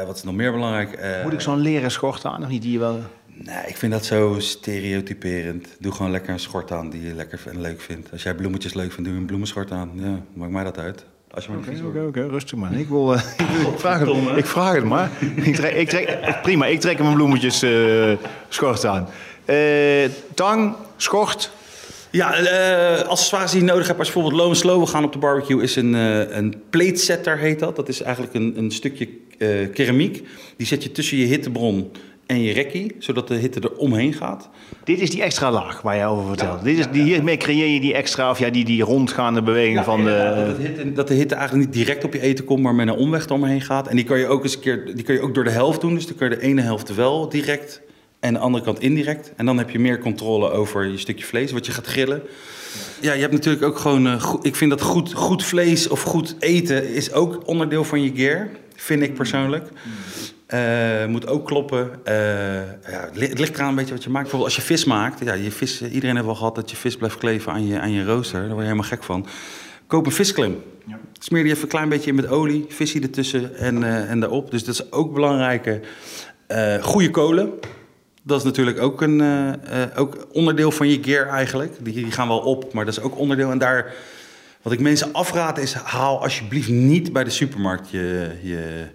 Wat 0.06 0.16
is 0.16 0.22
nog 0.22 0.34
meer 0.34 0.52
belangrijk? 0.52 1.22
Moet 1.22 1.32
ik 1.32 1.40
zo'n 1.40 1.58
leren 1.58 1.90
schort 1.90 2.24
aan 2.24 2.42
of 2.42 2.48
niet? 2.48 2.62
Die 2.62 2.72
je 2.72 2.78
wel... 2.78 3.00
Nee, 3.26 3.66
ik 3.66 3.76
vind 3.76 3.92
dat 3.92 4.04
zo 4.04 4.36
stereotyperend. 4.38 5.68
Doe 5.78 5.92
gewoon 5.92 6.10
lekker 6.10 6.32
een 6.32 6.40
schort 6.40 6.72
aan 6.72 6.90
die 6.90 7.02
je 7.02 7.14
lekker 7.14 7.40
en 7.46 7.60
leuk 7.60 7.80
vindt. 7.80 8.12
Als 8.12 8.22
jij 8.22 8.34
bloemetjes 8.34 8.74
leuk 8.74 8.92
vindt, 8.92 9.04
doe 9.04 9.12
je 9.12 9.20
een 9.20 9.26
bloemenschort 9.26 9.70
aan. 9.70 9.90
Ja, 9.94 10.20
maakt 10.32 10.52
mij 10.52 10.64
dat 10.64 10.78
uit. 10.78 11.04
Als 11.38 11.46
je 11.46 11.52
maar 11.52 11.60
niet 11.60 11.70
vies 11.70 11.86
Oké, 11.86 12.00
wordt. 12.00 12.16
oké, 12.16 12.28
rustig 12.28 12.58
man. 12.58 12.74
Ik, 12.74 12.88
wil, 12.88 13.14
eh, 13.14 13.22
ik, 13.72 13.78
vraag 13.78 14.00
het, 14.00 14.36
ik 14.36 14.46
vraag 14.46 14.74
het 14.74 14.84
maar. 14.84 15.10
Ik 15.36 15.54
trek, 15.54 15.74
ik 15.74 15.88
trek, 15.88 16.38
prima, 16.42 16.66
ik 16.66 16.80
trek 16.80 16.98
hem 16.98 17.06
een 17.06 17.14
bloemetjes 17.14 17.62
eh, 17.62 18.12
schort 18.48 18.84
aan. 18.84 19.08
Eh, 19.44 19.56
tang, 20.34 20.74
schort. 20.96 21.50
Ja, 22.10 22.34
eh 22.34 23.08
accessoires 23.08 23.50
die 23.50 23.60
je 23.60 23.66
nodig 23.66 23.86
hebt 23.86 23.98
als 23.98 24.08
je 24.08 24.14
bijvoorbeeld 24.14 24.42
low 24.42 24.52
en 24.52 24.58
slow 24.58 24.76
wil 24.76 24.86
gaan 24.86 25.04
op 25.04 25.12
de 25.12 25.18
barbecue... 25.18 25.62
is 25.62 25.76
een, 25.76 25.94
eh 25.94 26.36
een 26.36 26.62
plate 26.70 26.96
setter, 26.96 27.38
heet 27.38 27.58
dat. 27.58 27.76
Dat 27.76 27.88
is 27.88 28.02
eigenlijk 28.02 28.34
een, 28.34 28.54
een 28.56 28.70
stukje 28.70 29.08
eh, 29.38 29.48
keramiek. 29.72 30.26
Die 30.56 30.66
zet 30.66 30.82
je 30.82 30.92
tussen 30.92 31.16
je 31.16 31.24
hittebron 31.24 31.90
en 32.28 32.42
je 32.42 32.52
rekkie... 32.52 32.94
zodat 32.98 33.28
de 33.28 33.34
hitte 33.34 33.60
er 33.60 33.76
omheen 33.76 34.12
gaat. 34.12 34.48
Dit 34.84 35.00
is 35.00 35.10
die 35.10 35.22
extra 35.22 35.50
laag 35.50 35.82
waar 35.82 35.96
jij 35.96 36.06
over 36.06 36.26
vertelt. 36.26 36.64
Dit 36.64 36.78
is, 36.78 36.86
die, 36.92 37.02
hiermee 37.02 37.36
creëer 37.36 37.66
je 37.66 37.80
die 37.80 37.94
extra, 37.94 38.30
of 38.30 38.38
ja, 38.38 38.50
die, 38.50 38.64
die 38.64 38.82
rondgaande 38.82 39.42
beweging 39.42 39.84
van 39.84 40.04
de... 40.04 40.44
dat, 40.46 40.56
de 40.56 40.62
hitte, 40.62 40.92
dat 40.92 41.08
de 41.08 41.14
hitte 41.14 41.34
eigenlijk 41.34 41.66
niet 41.66 41.76
direct 41.76 42.04
op 42.04 42.12
je 42.12 42.20
eten 42.20 42.44
komt... 42.44 42.62
maar 42.62 42.74
met 42.74 42.88
een 42.88 42.94
omweg 42.94 43.24
eromheen 43.24 43.60
gaat. 43.60 43.88
En 43.88 43.96
die 43.96 44.04
kan 44.04 44.18
je 44.18 44.26
ook 44.26 44.42
eens 44.42 44.54
een 44.54 44.60
keer 44.60 44.94
die 44.94 45.04
kan 45.04 45.14
je 45.14 45.20
ook 45.20 45.34
door 45.34 45.44
de 45.44 45.50
helft 45.50 45.80
doen. 45.80 45.94
Dus 45.94 46.06
dan 46.06 46.16
kan 46.16 46.30
je 46.30 46.36
de 46.36 46.42
ene 46.42 46.60
helft 46.60 46.94
wel 46.94 47.28
direct... 47.28 47.80
en 48.20 48.32
de 48.32 48.38
andere 48.38 48.64
kant 48.64 48.80
indirect. 48.80 49.32
En 49.36 49.46
dan 49.46 49.58
heb 49.58 49.70
je 49.70 49.78
meer 49.78 49.98
controle 49.98 50.50
over 50.50 50.86
je 50.86 50.98
stukje 50.98 51.24
vlees... 51.24 51.52
wat 51.52 51.66
je 51.66 51.72
gaat 51.72 51.86
grillen. 51.86 52.22
Ja, 53.00 53.12
je 53.12 53.20
hebt 53.20 53.32
natuurlijk 53.32 53.64
ook 53.64 53.78
gewoon... 53.78 54.06
eh, 54.06 54.20
goed, 54.20 54.46
ik 54.46 54.56
vind 54.56 54.70
dat 54.70 54.82
goed, 54.82 55.12
goed 55.12 55.44
vlees 55.44 55.88
of 55.88 56.02
goed 56.02 56.36
eten... 56.38 56.94
is 56.94 57.12
ook 57.12 57.42
onderdeel 57.46 57.84
van 57.84 58.02
je 58.02 58.10
gear. 58.14 58.48
Vind 58.76 59.02
ik 59.02 59.14
persoonlijk. 59.14 59.68
Eh, 60.48 61.06
moet 61.06 61.26
ook 61.26 61.46
kloppen. 61.46 61.90
Eh, 62.04 62.14
ja, 62.90 63.00
het 63.00 63.16
li- 63.16 63.28
het 63.28 63.38
ligt 63.38 63.54
eraan 63.54 63.68
een 63.68 63.74
beetje 63.74 63.94
wat 63.94 64.02
je 64.02 64.10
maakt. 64.10 64.22
Bijvoorbeeld 64.30 64.56
als 64.56 64.66
je 64.66 64.72
vis 64.72 64.84
maakt. 64.84 65.24
Ja, 65.24 65.32
je 65.34 65.50
vis, 65.50 65.82
iedereen 65.82 66.14
heeft 66.14 66.26
wel 66.26 66.34
gehad 66.34 66.54
dat 66.54 66.70
je 66.70 66.76
vis 66.76 66.96
blijft 66.96 67.18
kleven 67.18 67.52
aan 67.52 67.66
je, 67.66 67.80
aan 67.80 67.92
je 67.92 68.04
rooster. 68.04 68.38
Daar 68.38 68.48
word 68.48 68.58
je 68.60 68.64
helemaal 68.64 68.88
gek 68.88 69.02
van. 69.02 69.26
Koop 69.86 70.06
een 70.06 70.12
visklem. 70.12 70.62
Smeer 71.18 71.42
die 71.42 71.52
even 71.52 71.62
een 71.62 71.68
klein 71.68 71.88
beetje 71.88 72.10
in 72.10 72.16
met 72.16 72.28
olie. 72.28 72.64
Visie 72.68 73.02
ertussen 73.02 73.56
en, 73.56 73.82
eh, 73.84 74.10
en 74.10 74.20
daarop. 74.20 74.50
Dus 74.50 74.64
dat 74.64 74.74
is 74.74 74.92
ook 74.92 75.14
belangrijke. 75.14 75.80
Eh 76.46 76.82
goede 76.82 77.10
kolen. 77.10 77.50
Dat 78.22 78.38
is 78.38 78.44
natuurlijk 78.44 78.80
ook 78.80 79.02
een 79.02 79.20
eh, 79.20 79.82
eh, 79.82 79.88
ook 79.96 80.26
onderdeel 80.32 80.70
van 80.70 80.88
je 80.88 80.98
gear 81.02 81.26
eigenlijk. 81.26 81.72
Die, 81.80 81.94
die 81.94 82.10
gaan 82.10 82.28
wel 82.28 82.38
op, 82.38 82.72
maar 82.72 82.84
dat 82.84 82.96
is 82.96 83.02
ook 83.02 83.18
onderdeel. 83.18 83.50
En 83.50 83.58
daar, 83.58 83.94
wat 84.62 84.72
ik 84.72 84.80
mensen 84.80 85.12
afraad 85.12 85.58
is, 85.58 85.74
haal 85.74 86.22
alsjeblieft 86.22 86.68
niet 86.68 87.12
bij 87.12 87.24
de 87.24 87.30
supermarkt 87.30 87.90
je, 87.90 88.30
je, 88.42 88.86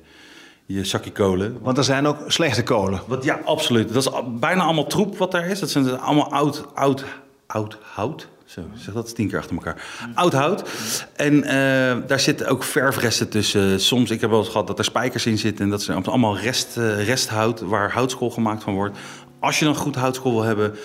je 0.66 0.86
zakje 0.86 1.12
kolen. 1.12 1.58
Want 1.62 1.78
er 1.78 1.84
zijn 1.84 2.08
ook 2.08 2.18
slechte 2.28 2.64
kolen. 2.64 3.02
Ja, 3.22 3.40
absoluut. 3.46 3.94
Dat 3.94 4.04
is 4.06 4.10
bijna 4.40 4.64
allemaal 4.64 4.88
troep 4.88 5.18
wat 5.18 5.32
daar 5.32 5.48
is. 5.48 5.60
Dat 5.60 5.70
zijn 5.70 6.00
allemaal 6.00 6.32
oud, 6.32 6.66
oud, 6.74 7.06
oud 7.48 7.78
hout. 7.82 8.28
Zo, 8.46 8.62
zeg 8.76 8.94
dat 8.94 9.16
tien 9.16 9.28
keer 9.28 9.38
achter 9.38 9.56
elkaar. 9.56 9.84
Oud 10.16 10.34
hout. 10.34 10.70
En 11.16 11.44
eh, 11.44 12.08
daar 12.08 12.20
zitten 12.20 12.48
ook 12.48 12.64
verfresten 12.64 13.30
tussen. 13.30 13.80
Soms, 13.80 14.12
ik 14.12 14.22
heb 14.22 14.30
wel 14.30 14.40
eens 14.40 14.50
gehad 14.50 14.68
dat 14.68 14.80
er 14.80 14.86
spijkers 14.86 15.26
in 15.26 15.38
zitten. 15.38 15.66
En 15.66 15.72
dat 15.72 15.82
zijn 15.82 16.06
allemaal 16.06 16.38
rest, 16.38 16.78
eh, 16.78 17.06
resthout 17.06 17.60
waar 17.60 17.92
houtskool 17.92 18.30
gemaakt 18.30 18.64
van 18.64 18.74
wordt. 18.74 18.98
Als 19.40 19.60
je 19.60 19.66
dan 19.66 19.76
goed 19.76 19.96
houtskool 19.96 20.32
wil 20.32 20.44
hebben, 20.44 20.76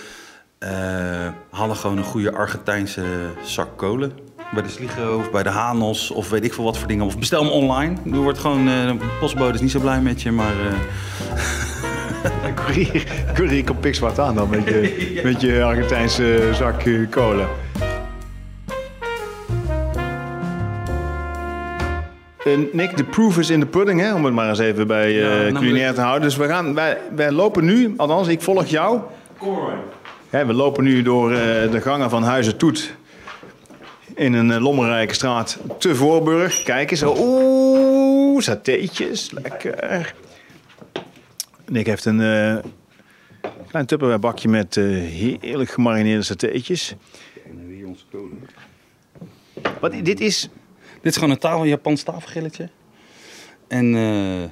eh 0.58 1.28
haal 1.50 1.66
dan 1.66 1.76
gewoon 1.76 1.98
een 1.98 2.04
goede 2.04 2.32
Argentijnse 2.32 3.04
zak 3.44 3.76
kolen. 3.76 4.12
Bij 4.54 4.62
de 4.62 4.68
Sligo 4.68 5.16
of 5.16 5.30
bij 5.30 5.42
de 5.42 5.48
Hanos 5.48 6.10
of 6.10 6.30
weet 6.30 6.44
ik 6.44 6.54
veel 6.54 6.64
wat 6.64 6.78
voor 6.78 6.88
dingen. 6.88 7.04
Of 7.04 7.18
bestel 7.18 7.42
hem 7.42 7.52
online. 7.52 7.96
Er 8.12 8.18
wordt 8.18 8.38
gewoon, 8.38 8.68
eh, 8.68 8.86
de 8.86 8.96
postbode 9.20 9.54
is 9.54 9.60
niet 9.60 9.70
zo 9.70 9.80
blij 9.80 10.00
met 10.00 10.22
je, 10.22 10.30
maar... 10.32 10.52
eh, 10.66 12.54
Courier, 12.64 13.04
courier 13.34 13.64
komt 13.64 13.80
pikzwart 13.80 14.18
aan 14.18 14.34
dan 14.34 14.50
met 14.50 14.64
je, 14.64 15.20
met 15.24 15.40
je 15.40 15.62
Argentijnse 15.62 16.50
zak 16.52 16.82
eh, 16.82 17.10
kolen. 17.10 17.48
Eh, 22.44 22.58
Nick, 22.72 22.96
de 22.96 23.04
proof 23.04 23.38
is 23.38 23.50
in 23.50 23.60
the 23.60 23.66
pudding, 23.66 24.00
hè, 24.00 24.14
om 24.14 24.24
het 24.24 24.34
maar 24.34 24.48
eens 24.48 24.58
even 24.58 24.86
bij 24.86 25.06
eh 25.06 25.44
Ja, 25.46 25.50
dan 25.52 25.60
culinair 25.62 25.94
te 25.94 26.00
houden. 26.00 26.22
Dus 26.22 26.36
we 26.36 26.46
gaan, 26.46 26.74
wij, 26.74 26.98
wij 27.14 27.32
lopen 27.32 27.64
nu, 27.64 27.94
althans 27.96 28.28
ik 28.28 28.42
volg 28.42 28.66
jou. 28.66 29.00
We 30.30 30.52
lopen 30.52 30.84
nu 30.84 31.02
door 31.02 31.32
eh, 31.32 31.70
de 31.70 31.80
gangen 31.80 32.10
van 32.10 32.22
Huizen 32.22 32.56
Toet 32.56 32.94
in 34.18 34.32
een 34.32 34.50
eh, 34.50 34.60
lommerrijke 34.60 35.14
straat 35.14 35.58
te 35.78 35.94
Voorburg. 35.94 36.62
Kijk 36.62 36.90
eens, 36.90 37.02
oeh, 37.02 38.42
satéetjes, 38.42 39.30
lekker. 39.30 40.14
Nick 41.66 41.86
heeft 41.86 42.04
een 42.04 42.20
eh, 42.20 42.56
klein 43.68 43.86
Tupperware 43.86 44.20
bakje 44.20 44.48
met 44.48 44.76
eh, 44.76 44.84
heerlijk 45.40 45.70
gemarineerde 45.70 46.22
satéetjes. 46.22 46.94
Wat, 49.80 49.92
dit 50.02 50.20
is, 50.20 50.48
Dit 50.94 51.12
is 51.12 51.14
gewoon 51.14 51.30
een 51.30 51.38
tafel, 51.38 51.64
Japans 51.64 52.02
tafelgrilletje. 52.02 52.68
En 53.68 53.92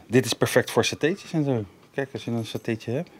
dit 0.06 0.24
is 0.24 0.32
perfect 0.32 0.70
voor 0.70 0.84
satéetjes 0.84 1.32
en 1.32 1.44
zo. 1.44 1.64
Kijk, 1.94 2.08
als 2.12 2.24
je 2.24 2.30
een 2.30 2.46
satéetje 2.46 2.92
hebt. 2.92 3.10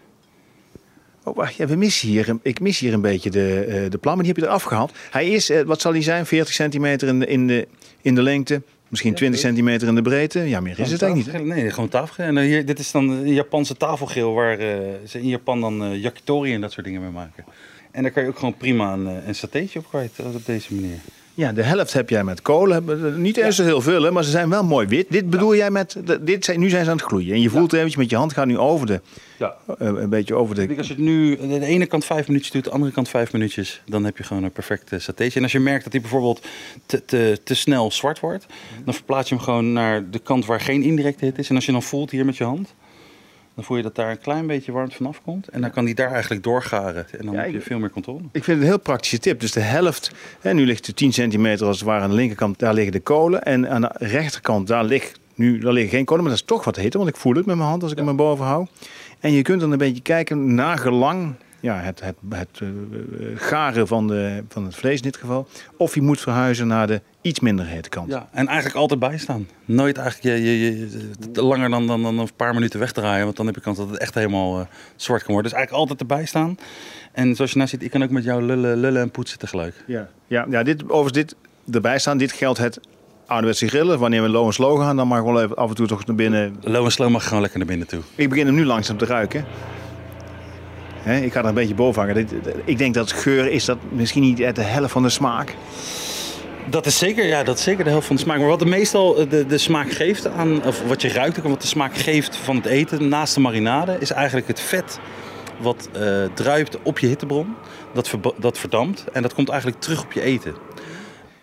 Oh 1.26 1.48
ja, 1.56 1.66
we 1.66 1.76
missen 1.76 2.08
hier, 2.08 2.36
ik 2.42 2.60
mis 2.60 2.78
hier 2.78 2.92
een 2.92 3.00
beetje 3.00 3.30
de, 3.30 3.64
eh, 3.64 3.90
de 3.90 3.98
plan, 3.98 4.14
maar 4.14 4.24
die 4.24 4.32
heb 4.32 4.42
je 4.42 4.48
eraf 4.48 4.62
gehaald. 4.62 4.92
Hij 5.10 5.28
is, 5.28 5.50
eh, 5.50 5.60
wat 5.60 5.80
zal 5.80 5.92
hij 5.92 6.02
zijn, 6.02 6.26
40 6.26 6.54
centimeter 6.54 7.08
in 7.08 7.18
de, 7.18 7.26
in 7.26 7.46
de, 7.46 7.68
in 8.02 8.14
de 8.14 8.22
lengte, 8.22 8.62
misschien 8.88 9.14
20 9.14 9.40
centimeter 9.40 9.88
in 9.88 9.94
de 9.94 10.02
breedte. 10.02 10.40
Ja, 10.40 10.60
meer 10.60 10.80
is 10.80 10.90
het 10.90 11.02
eigenlijk 11.02 11.44
niet. 11.44 11.54
Nee, 11.54 11.70
gewoon 11.70 11.88
tafelgrill. 11.88 12.26
En 12.26 12.36
eh, 12.36 12.44
hier, 12.44 12.66
dit 12.66 12.78
is 12.78 12.90
dan 12.90 13.10
een 13.10 13.34
Japanse 13.34 13.76
tafelgrill 13.76 14.32
waar 14.32 14.58
ze 15.06 15.18
in 15.20 15.28
Japan 15.28 15.60
dan 15.60 15.84
eh, 15.84 16.02
yakitori 16.02 16.54
en 16.54 16.60
dat 16.60 16.72
soort 16.72 16.86
dingen 16.86 17.00
mee 17.00 17.10
maken. 17.10 17.44
En 17.90 18.02
daar 18.02 18.10
kan 18.10 18.22
je 18.22 18.28
ook 18.28 18.38
gewoon 18.38 18.56
prima 18.56 18.92
een, 18.92 19.28
een 19.28 19.34
satéetje 19.34 19.78
op 19.78 19.88
kwijt, 19.88 20.12
op 20.34 20.46
deze 20.46 20.74
manier. 20.74 20.98
Ja, 21.36 21.52
de 21.52 21.62
helft 21.62 21.92
heb 21.92 22.10
jij 22.10 22.24
met 22.24 22.42
kolen. 22.42 23.20
Niet 23.22 23.36
eens 23.36 23.56
zo 23.56 23.62
heel 23.62 23.80
veel, 23.80 24.02
hè, 24.02 24.10
maar 24.10 24.24
ze 24.24 24.30
zijn 24.30 24.48
wel 24.48 24.64
mooi 24.64 24.86
wit. 24.86 25.06
Dit 25.10 25.30
bedoel 25.30 25.56
jij 25.56 25.70
met, 25.70 25.96
dit 26.20 26.44
zijn, 26.44 26.60
nu 26.60 26.68
zijn 26.68 26.84
ze 26.84 26.90
aan 26.90 26.96
het 26.96 27.06
gloeien. 27.06 27.34
En 27.34 27.40
je 27.40 27.50
voelt 27.50 27.72
eventjes 27.72 27.96
met 27.96 28.10
je 28.10 28.16
hand 28.16 28.32
gaat 28.32 28.46
nu 28.46 28.58
over 28.58 28.86
de, 28.86 29.00
Ja. 29.38 29.56
eh, 29.78 29.86
een 29.86 30.08
beetje 30.08 30.34
over 30.34 30.50
Ik 30.50 30.56
denk 30.56 30.70
de... 30.70 30.76
als 30.78 30.86
je 30.86 30.92
het 30.94 31.02
nu 31.02 31.36
de 31.36 31.66
ene 31.66 31.86
kant 31.86 32.04
vijf 32.04 32.26
minuutjes 32.28 32.52
doet, 32.52 32.64
de 32.64 32.70
andere 32.70 32.92
kant 32.92 33.08
vijf 33.08 33.32
minuutjes, 33.32 33.82
dan 33.86 34.04
heb 34.04 34.16
je 34.16 34.22
gewoon 34.24 34.42
een 34.42 34.52
perfecte 34.52 34.98
satéetje. 34.98 35.36
En 35.36 35.42
als 35.42 35.52
je 35.52 35.60
merkt 35.60 35.82
dat 35.84 35.92
hij 35.92 36.00
bijvoorbeeld 36.02 36.46
te, 36.86 37.04
te, 37.04 37.38
te 37.44 37.54
snel 37.54 37.90
zwart 37.90 38.20
wordt, 38.20 38.46
dan 38.84 38.94
verplaats 38.94 39.28
je 39.28 39.34
hem 39.34 39.44
gewoon 39.44 39.72
naar 39.72 40.10
de 40.10 40.18
kant 40.18 40.46
waar 40.46 40.60
geen 40.60 40.82
indirecte 40.82 41.24
hit 41.24 41.38
is. 41.38 41.48
En 41.48 41.54
als 41.54 41.66
je 41.66 41.72
dan 41.72 41.82
voelt 41.82 42.10
hier 42.10 42.24
met 42.24 42.36
je 42.36 42.44
hand, 42.44 42.74
dan 43.56 43.64
voel 43.64 43.76
je 43.76 43.82
dat 43.82 43.94
daar 43.94 44.10
een 44.10 44.18
klein 44.18 44.46
beetje 44.46 44.72
warmte 44.72 44.96
vanaf 44.96 45.22
komt. 45.22 45.48
En 45.48 45.60
dan 45.60 45.70
kan 45.70 45.84
die 45.84 45.94
daar 45.94 46.10
eigenlijk 46.12 46.42
doorgaren. 46.42 47.06
En 47.18 47.26
dan 47.26 47.34
Ja, 47.34 47.40
heb 47.40 47.52
je 47.52 47.60
veel 47.60 47.78
meer 47.78 47.90
controle. 47.90 48.20
Ik 48.32 48.44
vind 48.44 48.46
het 48.46 48.56
een 48.56 48.62
heel 48.62 48.78
praktische 48.78 49.18
tip. 49.18 49.40
Dus 49.40 49.52
de 49.52 49.60
helft, 49.60 50.10
hè, 50.40 50.54
nu 50.54 50.66
ligt 50.66 50.86
het 50.86 50.96
10 50.96 51.12
centimeter 51.12 51.66
als 51.66 51.76
het 51.76 51.86
ware 51.86 52.02
aan 52.02 52.10
de 52.10 52.16
linkerkant, 52.16 52.58
daar 52.58 52.74
liggen 52.74 52.92
de 52.92 53.00
kolen. 53.00 53.42
En 53.42 53.68
aan 53.70 53.80
de 53.80 53.90
rechterkant, 53.98 54.66
daar 54.66 54.84
ligt 54.84 55.18
nu 55.34 55.58
daar 55.58 55.72
liggen 55.72 55.92
geen 55.96 56.04
kolen, 56.04 56.22
maar 56.22 56.32
dat 56.32 56.40
is 56.40 56.46
toch 56.46 56.64
wat 56.64 56.76
hitte, 56.76 56.98
want 56.98 57.10
ik 57.10 57.16
voel 57.16 57.34
het 57.34 57.46
met 57.46 57.56
mijn 57.56 57.68
hand 57.68 57.82
als 57.82 57.92
ik 57.92 57.98
hem 57.98 58.08
erboven 58.08 58.44
hou. 58.44 58.66
En 59.20 59.32
je 59.32 59.42
kunt 59.42 59.60
dan 59.60 59.72
een 59.72 59.78
beetje 59.78 60.02
kijken 60.02 60.54
naar 60.54 60.78
gelang 60.78 61.34
ja, 61.66 61.80
het, 61.80 62.00
het, 62.00 62.16
het 62.28 62.60
eh, 62.60 62.68
garen 63.34 63.86
van, 63.86 64.06
de, 64.08 64.44
van 64.48 64.64
het 64.64 64.74
vlees 64.74 64.96
in 64.96 65.02
dit 65.02 65.16
geval. 65.16 65.48
Of 65.76 65.94
je 65.94 66.02
moet 66.02 66.20
verhuizen 66.20 66.66
naar 66.66 66.86
de 66.86 67.00
iets 67.20 67.40
minder 67.40 67.66
hete 67.66 67.88
kant. 67.88 68.10
Ja, 68.10 68.28
en 68.32 68.46
eigenlijk 68.46 68.76
altijd 68.76 69.00
bijstaan. 69.00 69.48
Nooit 69.64 69.98
eigenlijk 69.98 70.36
je, 70.36 70.44
je, 70.44 70.78
je, 70.78 71.42
langer 71.42 71.70
dan, 71.70 71.86
dan, 71.86 72.02
dan 72.02 72.18
een 72.18 72.28
paar 72.36 72.54
minuten 72.54 72.80
wegdraaien. 72.80 73.24
Want 73.24 73.36
dan 73.36 73.46
heb 73.46 73.54
je 73.54 73.60
kans 73.60 73.76
dat 73.76 73.90
het 73.90 73.98
echt 73.98 74.14
helemaal 74.14 74.60
eh, 74.60 74.66
zwart 74.96 75.22
kan 75.22 75.32
worden. 75.32 75.50
Dus 75.50 75.60
eigenlijk 75.60 75.90
altijd 75.90 76.10
erbij 76.10 76.26
staan. 76.26 76.58
En 77.12 77.34
zoals 77.34 77.50
je 77.50 77.56
nou 77.56 77.68
ziet, 77.68 77.82
ik 77.82 77.90
kan 77.90 78.02
ook 78.02 78.10
met 78.10 78.24
jou 78.24 78.42
lullen, 78.42 78.76
lullen 78.76 79.02
en 79.02 79.10
poetsen 79.10 79.38
tegelijk. 79.38 79.84
Ja, 79.86 80.08
ja, 80.26 80.46
ja 80.50 80.62
dit, 80.62 80.82
overigens 80.82 81.12
dit 81.12 81.36
erbij 81.74 81.98
staan. 81.98 82.18
Dit 82.18 82.32
geldt 82.32 82.58
het 82.58 82.80
ouderwetse 83.26 83.68
grillen. 83.68 83.98
Wanneer 83.98 84.22
we 84.22 84.28
low 84.28 84.46
en 84.46 84.52
slow 84.52 84.80
gaan, 84.80 84.96
dan 84.96 85.08
mag 85.08 85.22
wel 85.22 85.42
even 85.42 85.56
af 85.56 85.68
en 85.68 85.74
toe 85.74 85.86
toch 85.86 86.06
naar 86.06 86.16
binnen. 86.16 86.56
Low 86.60 86.84
en 86.84 86.92
slow 86.92 87.10
mag 87.10 87.24
gewoon 87.24 87.40
lekker 87.40 87.58
naar 87.58 87.68
binnen 87.68 87.86
toe. 87.86 88.00
Ik 88.14 88.28
begin 88.28 88.46
hem 88.46 88.54
nu 88.54 88.64
langzaam 88.64 88.96
te 88.96 89.06
ruiken. 89.06 89.44
Hè, 91.06 91.20
ik 91.20 91.32
ga 91.32 91.40
er 91.40 91.46
een 91.46 91.54
beetje 91.54 91.74
boven 91.74 92.02
hangen. 92.02 92.28
Ik 92.64 92.78
denk 92.78 92.94
dat 92.94 93.12
geur 93.12 93.50
is 93.50 93.64
dat 93.64 93.78
misschien 93.88 94.22
niet 94.22 94.36
de 94.36 94.62
helft 94.62 94.92
van 94.92 95.02
de 95.02 95.08
smaak. 95.08 95.54
Dat 96.70 96.86
is 96.86 96.98
zeker, 96.98 97.26
ja, 97.26 97.42
dat 97.42 97.58
is 97.58 97.64
zeker 97.64 97.84
de 97.84 97.90
helft 97.90 98.06
van 98.06 98.16
de 98.16 98.22
smaak. 98.22 98.38
Maar 98.38 98.48
wat 98.48 98.64
meestal 98.64 99.16
eh, 99.16 99.30
de, 99.30 99.46
de 99.46 99.58
smaak 99.58 99.90
geeft 99.90 100.26
aan, 100.26 100.64
of 100.64 100.82
wat 100.86 101.02
je 101.02 101.08
ruikt 101.08 101.42
en 101.42 101.48
wat 101.48 101.60
de 101.60 101.66
smaak 101.66 101.96
geeft 101.96 102.36
van 102.36 102.56
het 102.56 102.64
eten 102.64 103.08
naast 103.08 103.34
de 103.34 103.40
marinade, 103.40 103.96
is 104.00 104.10
eigenlijk 104.10 104.46
het 104.46 104.60
vet 104.60 104.98
wat 105.60 105.88
eh, 105.92 106.24
druipt 106.34 106.82
op 106.82 106.98
je 106.98 107.06
hittebron. 107.06 107.54
Dat, 107.92 108.10
dat 108.38 108.58
verdampt 108.58 109.04
en 109.12 109.22
dat 109.22 109.34
komt 109.34 109.48
eigenlijk 109.48 109.80
terug 109.80 110.04
op 110.04 110.12
je 110.12 110.20
eten. 110.20 110.54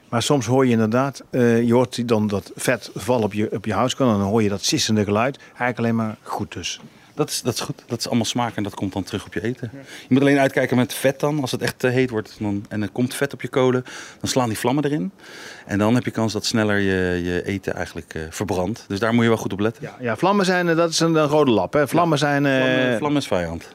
Maar 0.09 0.21
soms 0.21 0.45
hoor 0.45 0.65
je 0.65 0.71
inderdaad, 0.71 1.23
eh, 1.29 1.61
je 1.61 1.73
hoort 1.73 2.07
dan 2.07 2.27
dat 2.27 2.51
vet 2.55 2.91
vallen 2.95 3.23
op 3.23 3.33
je, 3.33 3.51
op 3.51 3.65
je. 3.65 3.73
En 3.73 3.89
dan 3.97 4.21
hoor 4.21 4.43
je 4.43 4.49
dat 4.49 4.63
sissende 4.63 5.03
geluid. 5.03 5.37
Eigenlijk 5.37 5.77
alleen 5.77 5.95
maar 5.95 6.15
goed 6.21 6.53
dus. 6.53 6.79
Dat 7.15 7.29
is, 7.29 7.41
dat 7.41 7.53
is 7.53 7.59
goed. 7.59 7.83
Dat 7.87 7.99
is 7.99 8.07
allemaal 8.07 8.25
smaak 8.25 8.55
en 8.55 8.63
dat 8.63 8.75
komt 8.75 8.93
dan 8.93 9.03
terug 9.03 9.25
op 9.25 9.33
je 9.33 9.43
eten. 9.43 9.69
Je 9.73 10.07
moet 10.09 10.21
alleen 10.21 10.39
uitkijken 10.39 10.77
met 10.77 10.93
vet 10.93 11.19
dan. 11.19 11.41
Als 11.41 11.51
het 11.51 11.61
echt 11.61 11.79
te 11.79 11.87
heet 11.87 12.09
wordt 12.09 12.35
dan, 12.39 12.65
en 12.69 12.81
er 12.81 12.89
komt 12.89 13.13
vet 13.13 13.33
op 13.33 13.41
je 13.41 13.47
kolen, 13.47 13.83
dan 14.19 14.29
slaan 14.29 14.47
die 14.47 14.57
vlammen 14.57 14.83
erin. 14.83 15.11
En 15.65 15.77
dan 15.77 15.95
heb 15.95 16.05
je 16.05 16.11
kans 16.11 16.33
dat 16.33 16.45
sneller 16.45 16.77
je, 16.77 17.23
je 17.23 17.45
eten 17.45 17.73
eigenlijk 17.73 18.13
eh, 18.13 18.21
verbrandt. 18.29 18.85
Dus 18.87 18.99
daar 18.99 19.13
moet 19.13 19.23
je 19.23 19.29
wel 19.29 19.37
goed 19.37 19.53
op 19.53 19.59
letten. 19.59 19.83
Ja, 19.83 19.95
ja 19.99 20.15
vlammen 20.15 20.45
zijn, 20.45 20.69
eh, 20.69 20.75
dat 20.75 20.89
is 20.89 20.99
een, 20.99 21.15
een 21.15 21.27
rode 21.27 21.51
lap. 21.51 21.73
Hè. 21.73 21.87
Vlammen 21.87 22.17
zijn... 22.17 22.45
eh, 22.45 22.97
Vlam, 22.97 23.17
is 23.17 23.27
vijand. 23.27 23.67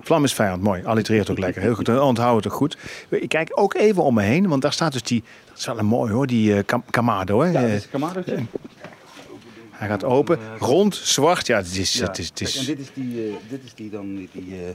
Vlam 0.00 0.24
is 0.24 0.34
vijand, 0.34 0.62
mooi. 0.62 0.84
Allitereert 0.84 1.30
ook 1.30 1.38
lekker. 1.38 1.62
Heel 1.62 1.74
goed, 1.74 1.88
onthoud 1.88 2.44
het 2.44 2.52
ook 2.52 2.58
goed. 2.58 2.76
Ik 3.08 3.28
kijk 3.28 3.50
ook 3.54 3.74
even 3.74 4.02
om 4.02 4.14
me 4.14 4.22
heen, 4.22 4.48
want 4.48 4.62
daar 4.62 4.72
staat 4.72 4.92
dus 4.92 5.02
die... 5.02 5.24
Dat 5.48 5.58
is 5.58 5.66
wel 5.66 5.78
een 5.78 5.86
mooi 5.86 6.12
hoor, 6.12 6.26
die 6.26 6.62
Kamado. 6.90 7.40
Hè? 7.40 7.50
Ja, 7.50 7.60
dit 7.60 7.70
is. 7.70 7.88
Hij 9.78 9.88
gaat 9.88 10.04
open, 10.04 10.38
rond, 10.58 10.94
zwart. 10.94 11.46
Ja, 11.46 11.56
het 11.56 11.66
is... 11.66 12.00
Het 12.00 12.18
is, 12.18 12.26
het 12.26 12.38
Kijk, 12.38 12.50
is 12.50 12.58
en 12.58 12.64
dit 12.64 12.78
is 12.78 12.88
die, 12.94 13.26
eh, 13.26 13.34
dit 13.48 13.64
is 13.64 13.74
die 13.74 13.90
dan 13.90 14.14
die, 14.14 14.28
eh, 14.32 14.74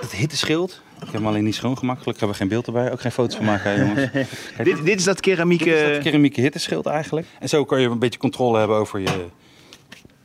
het 0.00 0.12
hitteschild. 0.12 0.82
Ik 0.94 1.04
heb 1.04 1.12
hem 1.12 1.26
alleen 1.26 1.44
niet 1.44 1.54
schoongemaakt. 1.54 1.98
Gelukkig 1.98 2.20
hebben 2.20 2.38
we 2.38 2.44
geen 2.44 2.62
beeld 2.62 2.66
erbij. 2.66 2.92
Ook 2.92 3.00
geen 3.00 3.12
foto's 3.12 3.36
van 3.36 3.44
maken, 3.44 3.70
hè, 3.70 3.80
jongens. 3.80 4.10
dit, 4.64 4.84
dit 4.84 4.98
is 4.98 5.04
dat 5.04 5.20
keramieke... 5.20 5.64
Dit 5.64 5.74
is 5.74 5.92
dat 5.92 6.02
keramieke 6.02 6.40
hitteschild 6.40 6.86
eigenlijk. 6.86 7.26
En 7.40 7.48
zo 7.48 7.64
kan 7.64 7.80
je 7.80 7.88
een 7.88 7.98
beetje 7.98 8.18
controle 8.18 8.58
hebben 8.58 8.76
over 8.76 9.00
je, 9.00 9.26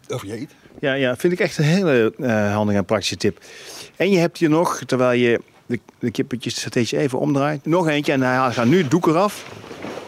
over 0.07 0.27
je 0.27 0.33
eten. 0.33 0.55
Ja, 0.79 0.93
ja, 0.93 1.15
vind 1.15 1.33
ik 1.33 1.39
echt 1.39 1.57
een 1.57 1.63
hele 1.63 2.13
eh, 2.17 2.53
handige 2.53 2.77
en 2.77 2.85
praktische 2.85 3.17
tip. 3.17 3.43
En 3.95 4.09
je 4.09 4.17
hebt 4.17 4.37
hier 4.37 4.49
nog, 4.49 4.81
terwijl 4.85 5.19
je 5.19 5.41
de, 5.65 5.79
de 5.99 6.11
kippetjes 6.11 6.59
satéetje 6.59 6.97
even 6.97 7.19
omdraait, 7.19 7.65
nog 7.65 7.87
eentje. 7.87 8.11
En 8.11 8.21
hij 8.21 8.51
gaat 8.51 8.65
nu 8.65 8.77
het 8.77 8.91
doek 8.91 9.07
eraf. 9.07 9.45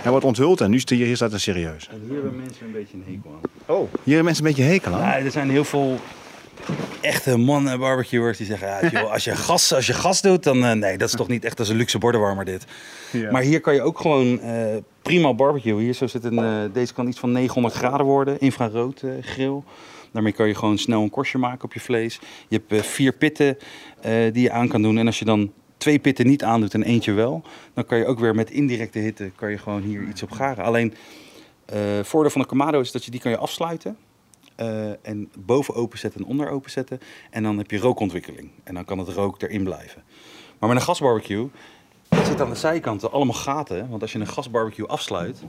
Hij 0.03 0.11
wordt 0.11 0.25
onthuld 0.25 0.61
en 0.61 0.69
nu 0.71 0.81
hier 0.85 1.15
staat 1.15 1.33
er 1.33 1.39
serieus. 1.39 1.89
En 1.91 2.01
hier 2.05 2.13
hebben 2.13 2.35
mensen 2.35 2.65
een 2.65 2.71
beetje 2.71 2.97
een 2.97 3.03
hekel 3.07 3.31
aan. 3.31 3.75
Oh. 3.75 3.93
Hier 4.03 4.15
hebben 4.15 4.25
mensen 4.25 4.45
een 4.45 4.53
beetje 4.53 4.71
hekel 4.71 4.93
aan. 4.93 4.99
Ja, 4.99 5.17
er 5.17 5.31
zijn 5.31 5.49
heel 5.49 5.63
veel 5.63 5.99
echte 7.01 7.37
mannen 7.37 7.79
barbecuers 7.79 8.37
die 8.37 8.45
zeggen... 8.45 8.67
Ja, 8.67 8.89
joh, 8.89 9.11
als, 9.13 9.23
je 9.23 9.35
gas, 9.35 9.73
als 9.73 9.87
je 9.87 9.93
gas 9.93 10.21
doet, 10.21 10.43
dan... 10.43 10.65
eh, 10.65 10.71
nee, 10.71 10.97
dat 10.97 11.07
is 11.09 11.15
toch 11.15 11.27
niet 11.27 11.45
echt 11.45 11.59
als 11.59 11.69
een 11.69 11.75
luxe 11.75 11.97
bordenwarmer 11.97 12.45
dit. 12.45 12.65
Ja. 13.11 13.31
Maar 13.31 13.41
hier 13.41 13.61
kan 13.61 13.73
je 13.73 13.81
ook 13.81 13.99
gewoon 13.99 14.39
eh, 14.39 14.65
prima 15.01 15.33
barbecue. 15.33 15.81
Hier 15.81 15.93
zo 15.93 16.07
zit 16.07 16.23
een, 16.23 16.39
eh, 16.39 16.73
deze 16.73 16.93
kan 16.93 17.07
iets 17.07 17.19
van 17.19 17.31
900 17.31 17.75
graden 17.75 18.05
worden. 18.05 18.39
Infrarood 18.39 19.01
eh, 19.01 19.09
grill. 19.21 19.61
Daarmee 20.11 20.31
kan 20.31 20.47
je 20.47 20.55
gewoon 20.55 20.77
snel 20.77 21.01
een 21.01 21.09
korstje 21.09 21.37
maken 21.37 21.63
op 21.63 21.73
je 21.73 21.79
vlees. 21.79 22.19
Je 22.47 22.57
hebt 22.57 22.71
eh, 22.71 22.79
vier 22.89 23.11
pitten 23.13 23.57
eh, 24.01 24.33
die 24.33 24.41
je 24.41 24.51
aan 24.51 24.67
kan 24.67 24.81
doen. 24.81 24.97
En 24.97 25.05
als 25.05 25.19
je 25.19 25.25
dan 25.25 25.51
twee 25.83 25.99
pitten 25.99 26.27
niet 26.27 26.43
aandoet 26.43 26.73
en 26.73 26.83
eentje 26.83 27.11
wel... 27.11 27.41
dan 27.73 27.85
kan 27.85 27.97
je 27.97 28.05
ook 28.05 28.19
weer 28.19 28.35
met 28.35 28.51
indirecte 28.51 28.99
hitte 28.99 29.31
kan 29.35 29.49
je 29.49 29.57
gewoon 29.57 29.81
hier 29.81 30.07
iets 30.07 30.23
op 30.23 30.31
garen. 30.31 30.63
Alleen, 30.63 30.93
eh 31.65 32.03
voordeel 32.03 32.31
van 32.31 32.41
de 32.41 32.47
Kamado 32.47 32.79
is 32.79 32.91
dat 32.91 33.05
je 33.05 33.11
die 33.11 33.19
kan 33.19 33.31
je 33.31 33.37
afsluiten... 33.37 33.97
eh, 34.55 35.07
en 35.07 35.31
boven 35.37 35.75
openzetten 35.75 36.21
en 36.21 36.27
onder 36.27 36.49
openzetten. 36.49 36.99
En 37.29 37.43
dan 37.43 37.57
heb 37.57 37.71
je 37.71 37.77
rookontwikkeling. 37.77 38.49
En 38.63 38.73
dan 38.73 38.85
kan 38.85 38.97
het 38.97 39.07
rook 39.07 39.41
erin 39.41 39.63
blijven. 39.63 40.03
Maar 40.59 40.69
met 40.69 40.77
een 40.77 40.85
gasbarbecue 40.85 41.49
zit 42.25 42.41
aan 42.41 42.49
de 42.49 42.55
zijkanten 42.55 43.11
allemaal 43.11 43.35
gaten. 43.35 43.89
Want 43.89 44.01
als 44.01 44.11
je 44.11 44.19
een 44.19 44.27
gasbarbecue 44.27 44.87
afsluit, 44.87 45.39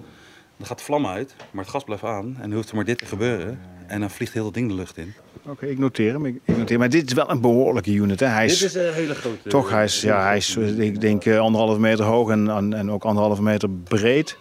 dan 0.57 0.67
gaat 0.67 0.79
de 0.79 0.85
vlam 0.85 1.07
uit, 1.07 1.35
maar 1.51 1.63
het 1.63 1.73
gas 1.73 1.85
blijft 1.85 2.05
aan. 2.05 2.27
En 2.27 2.49
dan 2.49 2.53
hoeft 2.53 2.69
er 2.69 2.77
maar 2.77 2.85
dit 2.85 2.99
te 2.99 3.07
gebeuren. 3.07 3.61
En 3.95 4.01
dan 4.01 4.11
vliegt 4.11 4.33
heel 4.33 4.45
dat 4.45 4.55
ding 4.55 4.69
de 4.69 4.75
lucht 4.75 4.97
in. 4.97 5.15
Oké, 5.47 5.67
ik 5.67 5.79
noteer 5.79 6.13
hem. 6.13 6.27
Ik, 6.27 6.41
ik 6.45 6.57
noteer. 6.57 6.79
Maar 6.79 6.89
dit 6.89 7.07
is 7.07 7.13
wel 7.13 7.31
een 7.31 7.41
behoorlijke 7.41 7.93
unit. 7.93 8.21
Hè? 8.21 8.27
Hij 8.27 8.45
is, 8.45 8.75
een 8.75 8.93
hele 8.93 9.15
grote. 9.15 9.49
toch, 9.49 9.71
hij 9.71 9.85
is, 9.85 10.01
ja, 10.01 10.23
hij 10.23 10.37
is 10.37 10.57
ik 10.57 11.01
denk 11.01 11.25
eh, 11.25 11.39
anderhalve 11.39 11.81
meter 11.81 12.05
hoog 12.05 12.31
en, 12.31 12.51
en, 12.51 12.73
en 12.75 12.91
ook 12.91 13.05
anderhalve 13.05 13.43
meter 13.43 13.71
breed. 13.71 14.37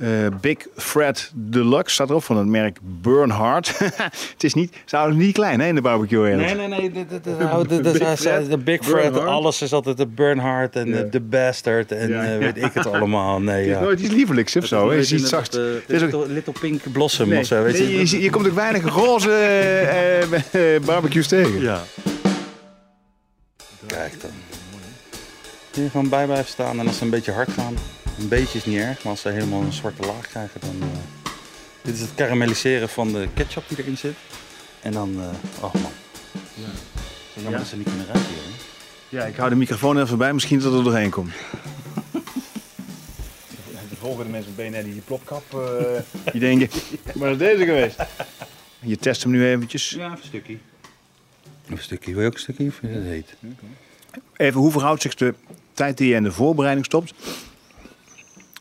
Eh, 0.00 0.08
Big 0.40 0.56
Fred 0.76 1.30
Deluxe 1.34 1.94
staat 1.94 2.10
erop 2.10 2.24
van 2.24 2.36
het 2.36 2.46
merk 2.46 2.78
Bernhard. 2.82 3.78
het 4.32 4.44
is 4.44 4.54
niet, 4.54 4.76
ze 4.84 4.96
houden 4.96 5.18
niet 5.18 5.34
klein 5.34 5.60
hè, 5.60 5.66
in 5.66 5.74
de 5.74 5.80
barbecue 5.80 6.20
wereld. 6.20 6.40
Nee, 6.40 6.54
nee, 6.54 6.68
nee. 6.68 6.90
De, 6.92 7.06
de, 7.06 7.20
de, 7.20 7.36
de, 7.68 7.80
de, 7.80 8.48
de, 8.48 8.58
Big 8.58 8.84
Fred, 8.84 9.02
Bernhard. 9.12 9.28
alles 9.28 9.62
is 9.62 9.72
altijd 9.72 9.96
de 9.96 10.06
Bernhard 10.06 10.76
en 10.76 11.08
de, 11.10 11.20
Bastard 11.20 11.92
en 11.92 12.08
Ja. 12.08 12.24
eh, 12.24 12.38
weet 12.38 12.56
ik 12.56 12.70
het 12.72 12.86
allemaal. 12.92 13.40
Nee, 13.40 13.56
Het 13.56 13.66
is 13.66 13.72
ja. 13.72 13.80
nooit 13.80 14.00
iets 14.00 14.14
liefelijks 14.14 14.56
of 14.56 14.66
zo. 14.66 14.88
hè. 14.90 14.94
Je 14.94 15.04
ziet 15.04 15.20
het 15.20 15.28
zacht. 15.28 15.52
De, 15.52 15.80
Het 15.86 15.96
is 15.96 16.02
ook- 16.02 16.10
little, 16.12 16.32
little 16.32 16.52
Pink 16.60 16.92
Blossom 16.92 17.28
Nee, 17.28 17.38
of 17.38 17.46
zo, 17.46 17.62
weet 17.62 17.72
nee, 17.78 18.08
je. 18.08 18.20
je, 18.22 18.30
komt 18.30 18.46
ook 18.46 18.54
weinig 18.54 18.84
roze 18.94 19.30
eh, 19.30 20.22
eh, 20.22 20.32
eh, 20.76 20.82
barbecues 20.82 21.26
tegen. 21.28 21.60
Ja. 21.60 21.82
Kijk 23.86 24.20
dan. 24.20 24.30
Hier 25.74 25.90
gewoon 25.90 26.08
bij 26.08 26.24
blijven 26.24 26.46
staan 26.50 26.78
en 26.78 26.86
als 26.86 26.96
ze 26.98 27.04
een 27.04 27.10
beetje 27.10 27.32
hard 27.32 27.50
gaan, 27.50 27.74
een 28.18 28.28
beetje 28.28 28.58
is 28.58 28.64
niet 28.64 28.78
erg, 28.78 29.02
maar 29.02 29.12
als 29.12 29.20
ze 29.20 29.28
helemaal 29.28 29.62
een 29.62 29.72
zwarte 29.72 30.06
laag 30.06 30.28
krijgen, 30.28 30.60
dan. 30.60 30.76
eh, 30.80 30.88
dit 31.82 31.94
is 31.94 32.00
het 32.00 32.10
karamelliseren 32.14 32.88
van 32.88 33.12
de 33.12 33.28
ketchup 33.34 33.68
die 33.68 33.78
erin 33.78 33.96
zit. 33.98 34.14
En 34.82 34.92
dan, 34.92 35.20
eh 35.20 35.64
oh 35.64 35.74
man. 35.74 35.92
Ja. 36.54 36.62
Zo 36.64 36.70
jammer 37.34 37.52
Ja. 37.52 37.58
dat 37.58 37.66
ze 37.66 37.76
niet 37.76 37.86
kunnen 37.88 38.06
ruiken 38.06 38.28
hier. 38.28 38.42
hè. 38.42 38.54
Ja, 39.16 39.24
ik 39.24 39.36
hou 39.36 39.48
de 39.50 39.56
microfoon 39.56 40.00
even 40.00 40.18
bij, 40.18 40.32
misschien 40.32 40.58
dat 40.58 40.68
het 40.68 40.78
er 40.78 40.84
doorheen 40.84 41.10
komt. 41.10 41.32
De 43.90 43.96
volgende 44.02 44.30
mensen 44.30 44.54
bij 44.54 44.70
BNR 44.70 44.82
die 44.84 44.92
die 44.92 45.02
plopkap, 45.02 45.42
eh, 45.54 46.00
die 46.32 46.40
denken, 46.40 46.68
waar 47.14 47.30
is 47.30 47.38
deze 47.38 47.64
geweest? 47.64 47.96
Je 48.80 48.96
test 48.96 49.22
hem 49.22 49.32
nu 49.32 49.46
eventjes. 49.46 49.90
Ja, 49.90 50.04
even 50.06 50.10
een 50.18 50.24
stukje. 50.24 50.52
Even 51.64 51.76
een 51.76 51.82
stukje. 51.82 52.12
Wil 52.12 52.20
je 52.20 52.26
ook 52.26 52.34
een 52.34 52.40
stukje? 52.40 52.66
Of 52.66 52.78
is 52.82 52.94
het 52.94 53.04
heet? 53.04 53.34
Even, 54.36 54.60
hoe 54.60 54.70
verhoudt 54.72 55.02
zich 55.02 55.14
de 55.14 55.34
tijd 55.72 55.98
die 55.98 56.08
je 56.08 56.14
in 56.14 56.22
de 56.22 56.32
voorbereiding 56.32 56.86
stopt? 56.86 57.14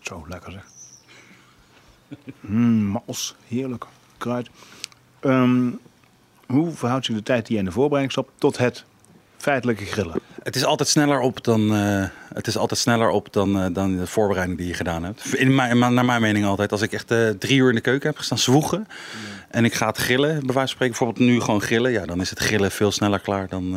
Zo, 0.08 0.26
lekker 0.28 0.52
zeg. 0.52 0.64
Mmm, 2.40 3.02
mals, 3.06 3.36
heerlijk, 3.48 3.86
kruid. 4.18 4.50
Ehm, 5.20 5.70
hoe 6.46 6.72
verhoudt 6.72 7.06
zich 7.06 7.16
de 7.16 7.24
tijd 7.24 7.46
die 7.46 7.54
je 7.54 7.60
in 7.60 7.66
de 7.66 7.72
voorbereiding 7.72 8.12
stopt 8.12 8.32
tot 8.38 8.58
het 8.58 8.86
feitelijke 9.38 9.86
grillen? 9.86 10.22
Het 10.44 10.56
is 10.56 10.66
altijd 10.66 10.90
sneller 10.90 11.20
op 11.20 11.44
dan, 11.44 11.76
eh, 11.76 12.06
het 12.34 12.48
is 12.48 12.58
altijd 12.58 12.80
sneller 12.80 13.10
op 13.10 13.34
dan, 13.34 13.60
eh, 13.60 13.66
dan 13.74 13.98
de 13.98 14.08
voorbereiding 14.08 14.58
die 14.58 14.68
je 14.68 14.74
gedaan 14.74 15.04
hebt. 15.04 15.34
In 15.34 15.56
mijn, 15.56 15.78
naar 15.78 16.06
mijn 16.06 16.22
mening 16.22 16.46
altijd. 16.46 16.72
Als 16.72 16.82
ik 16.82 16.94
echt 16.94 17.12
eh, 17.12 17.30
drie 17.30 17.60
uur 17.60 17.70
in 17.70 17.76
de 17.76 17.82
keuken 17.82 18.08
heb 18.08 18.18
gestaan 18.18 18.38
zwoegen 18.38 18.88
en 19.50 19.66
ik 19.66 19.74
ga 19.74 19.88
het 19.88 19.98
grillen, 19.98 20.30
bij 20.30 20.40
wijze 20.40 20.54
van 20.54 20.68
spreken, 20.68 20.98
bijvoorbeeld 20.98 21.30
nu 21.30 21.40
gewoon 21.42 21.62
grillen, 21.62 21.92
ja, 21.92 22.06
dan 22.06 22.22
is 22.22 22.30
het 22.30 22.40
grillen 22.40 22.72
veel 22.72 22.92
sneller 22.92 23.20
klaar 23.20 23.48
dan, 23.48 23.76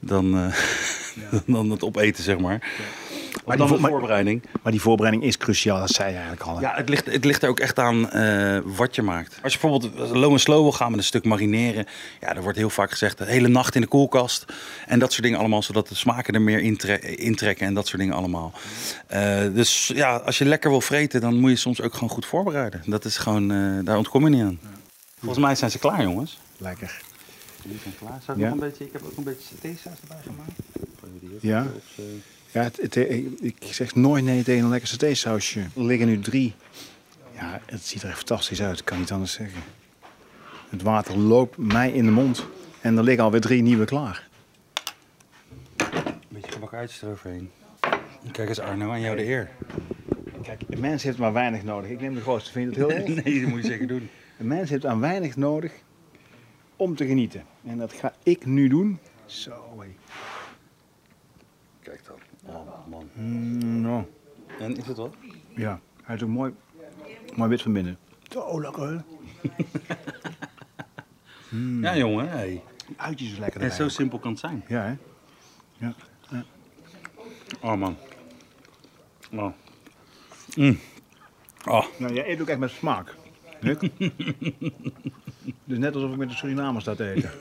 dan, 0.00 0.52
dan 1.46 1.70
het 1.70 1.84
opeten, 1.84 2.24
zeg 2.24 2.38
maar. 2.38 2.68
Maar 3.46 3.56
die 3.56 3.66
dan 3.66 3.76
de 3.82 3.88
voorbereiding. 3.88 4.42
Maar 4.62 4.72
die 4.72 4.80
voorbereiding 4.80 5.24
is 5.26 5.36
cruciaal, 5.36 5.78
dat 5.78 5.90
zei 5.90 6.08
je 6.08 6.14
eigenlijk 6.16 6.46
al. 6.46 6.54
hè? 6.56 6.60
Ja, 6.60 6.74
het 6.74 6.88
ligt, 6.88 7.06
het 7.06 7.24
ligt 7.24 7.42
er 7.42 7.48
ook 7.48 7.60
echt 7.60 7.78
aan 7.78 8.10
eh, 8.10 8.58
wat 8.64 8.94
je 8.94 9.02
maakt. 9.02 9.38
Als 9.42 9.52
je 9.52 9.58
bijvoorbeeld 9.60 10.10
low 10.16 10.32
en 10.32 10.40
slow 10.40 10.62
wil 10.62 10.72
gaan 10.72 10.90
met 10.90 10.98
een 10.98 11.04
stuk 11.06 11.24
marineren. 11.24 11.86
Ja, 12.20 12.34
er 12.36 12.42
wordt 12.42 12.58
heel 12.58 12.70
vaak 12.70 12.90
gezegd 12.90 13.18
de 13.18 13.24
hele 13.24 13.48
nacht 13.48 13.74
in 13.74 13.80
de 13.80 13.86
koelkast. 13.86 14.44
En 14.86 14.98
dat 14.98 15.10
soort 15.12 15.22
dingen 15.22 15.38
allemaal, 15.38 15.62
zodat 15.62 15.88
de 15.88 15.94
smaken 15.94 16.34
er 16.34 16.42
meer 16.42 16.58
intre- 16.60 17.00
intrekken 17.16 17.66
en 17.66 17.74
dat 17.74 17.86
soort 17.86 18.00
dingen 18.00 18.14
allemaal. 18.14 18.52
Eh, 19.06 19.40
dus 19.54 19.90
ja, 19.94 20.16
als 20.16 20.38
je 20.38 20.44
lekker 20.44 20.70
wil 20.70 20.80
vreten, 20.80 21.20
dan 21.20 21.36
moet 21.38 21.50
je 21.50 21.56
soms 21.56 21.80
ook 21.82 21.94
gewoon 21.94 22.08
goed 22.10 22.26
voorbereiden. 22.26 22.82
Dat 22.86 23.04
is 23.04 23.16
gewoon, 23.16 23.50
eh, 23.52 23.84
daar 23.84 23.96
ontkom 23.96 24.24
je 24.24 24.30
niet 24.30 24.42
aan. 24.42 24.58
Volgens 25.18 25.40
mij 25.44 25.54
zijn 25.54 25.70
ze 25.70 25.78
klaar, 25.78 26.02
jongens. 26.02 26.38
Lekker. 26.56 27.00
Die 27.62 27.78
zijn 27.82 27.94
klaar. 27.98 28.20
Zou 28.24 28.38
ik 28.38 28.44
Ja. 28.44 28.50
nog 28.50 28.60
een 28.62 28.68
beetje, 28.68 28.84
ik 28.84 28.92
heb 28.92 29.02
ook 29.04 29.16
een 29.16 29.24
beetje 29.24 29.48
satésaus 29.54 29.94
erbij 30.02 30.16
gemaakt. 30.22 30.50
Ja. 31.40 31.66
Ja, 32.52 32.62
het, 32.62 32.76
het- 32.76 32.96
ik, 33.40 33.56
zeg 33.60 33.94
nooit 33.94 34.24
nee 34.24 34.42
tegen 34.42 34.64
een 34.64 34.70
lekker 34.70 34.88
satésausje. 34.88 35.60
Er 35.60 35.84
liggen 35.84 36.06
nu 36.06 36.18
drie. 36.20 36.54
Ja, 37.34 37.60
het 37.66 37.82
ziet 37.86 38.02
er 38.02 38.08
echt 38.08 38.16
fantastisch 38.16 38.62
uit, 38.62 38.78
ik 38.78 38.84
kan 38.84 38.98
niet 38.98 39.12
anders 39.12 39.32
zeggen. 39.32 39.60
Het 40.68 40.82
water 40.82 41.16
loopt 41.18 41.56
mij 41.56 41.90
in 41.92 42.04
de 42.04 42.10
mond. 42.10 42.46
En 42.80 42.96
er 42.96 43.02
liggen 43.02 43.24
alweer 43.24 43.40
drie 43.40 43.62
nieuwe 43.62 43.84
klaar. 43.84 44.28
Een 45.76 46.12
beetje 46.28 46.52
gebakken 46.52 46.78
uitjes 46.78 47.02
eroverheen. 47.02 47.50
Kijk 48.32 48.48
eens 48.48 48.58
Arno, 48.58 48.90
aan 48.90 49.00
jou 49.00 49.16
de 49.16 49.24
eer. 49.26 49.50
Kijk, 50.42 50.62
een 50.68 50.80
mens 50.80 51.02
heeft 51.02 51.18
maar 51.18 51.32
weinig 51.32 51.62
nodig. 51.64 51.90
Ik 51.90 52.00
neem 52.00 52.14
de 52.14 52.20
grootste, 52.20 52.50
vind 52.52 52.74
je 52.74 52.80
het 52.82 52.90
heel 52.90 52.98
erg? 53.16 53.24
Nee, 53.24 53.40
dat 53.40 53.50
moet 53.50 53.62
je 53.62 53.68
zeker 53.68 53.86
doen. 53.86 54.08
Een 54.38 54.46
mens 54.46 54.70
heeft 54.70 54.86
aan 54.86 55.00
weinig 55.00 55.36
nodig 55.36 55.72
om 56.76 56.96
te 56.96 57.06
genieten. 57.06 57.44
En 57.66 57.78
dat 57.78 57.92
ga 57.92 58.14
ik 58.22 58.46
nu 58.46 58.68
doen. 58.68 58.98
Zo, 59.26 59.74
hé. 59.78 59.86
Kijk 61.82 62.00
dan. 62.06 62.16
Oh 62.54 62.86
man. 62.88 63.09
Mm, 63.20 63.80
nou, 63.80 64.04
En 64.58 64.76
is 64.76 64.86
het 64.86 64.96
wat? 64.96 65.14
ja, 65.54 65.80
hij 66.02 66.16
is 66.16 66.22
ook 66.22 66.28
mooi, 66.28 66.54
mooi 67.36 67.50
wit 67.50 67.62
van 67.62 67.72
binnen. 67.72 67.98
Zo, 68.30 68.60
lekker 68.60 68.88
hè? 68.88 68.98
Ja 71.80 71.96
jongen, 71.96 72.28
hey. 72.28 72.62
Uitjes 72.96 73.32
is 73.32 73.38
lekker 73.38 73.60
En 73.60 73.72
zo 73.72 73.84
ook. 73.84 73.90
simpel 73.90 74.18
kan 74.18 74.30
het 74.30 74.40
zijn. 74.40 74.64
Ja, 74.68 74.82
hè? 74.82 74.96
Ja. 75.86 75.94
Oh 77.60 77.74
man. 77.74 77.96
Oh. 79.32 79.52
Mm. 80.56 80.78
Oh. 81.66 81.84
Nou, 81.98 82.14
jij 82.14 82.28
eet 82.30 82.40
ook 82.40 82.48
echt 82.48 82.58
met 82.58 82.70
smaak. 82.70 83.14
Nick? 83.60 83.80
dus 85.64 85.78
net 85.84 85.94
alsof 85.94 86.10
ik 86.10 86.16
met 86.16 86.28
de 86.28 86.34
Surinamers 86.34 86.84
sta 86.84 86.94
te 86.94 87.10
eten. 87.12 87.30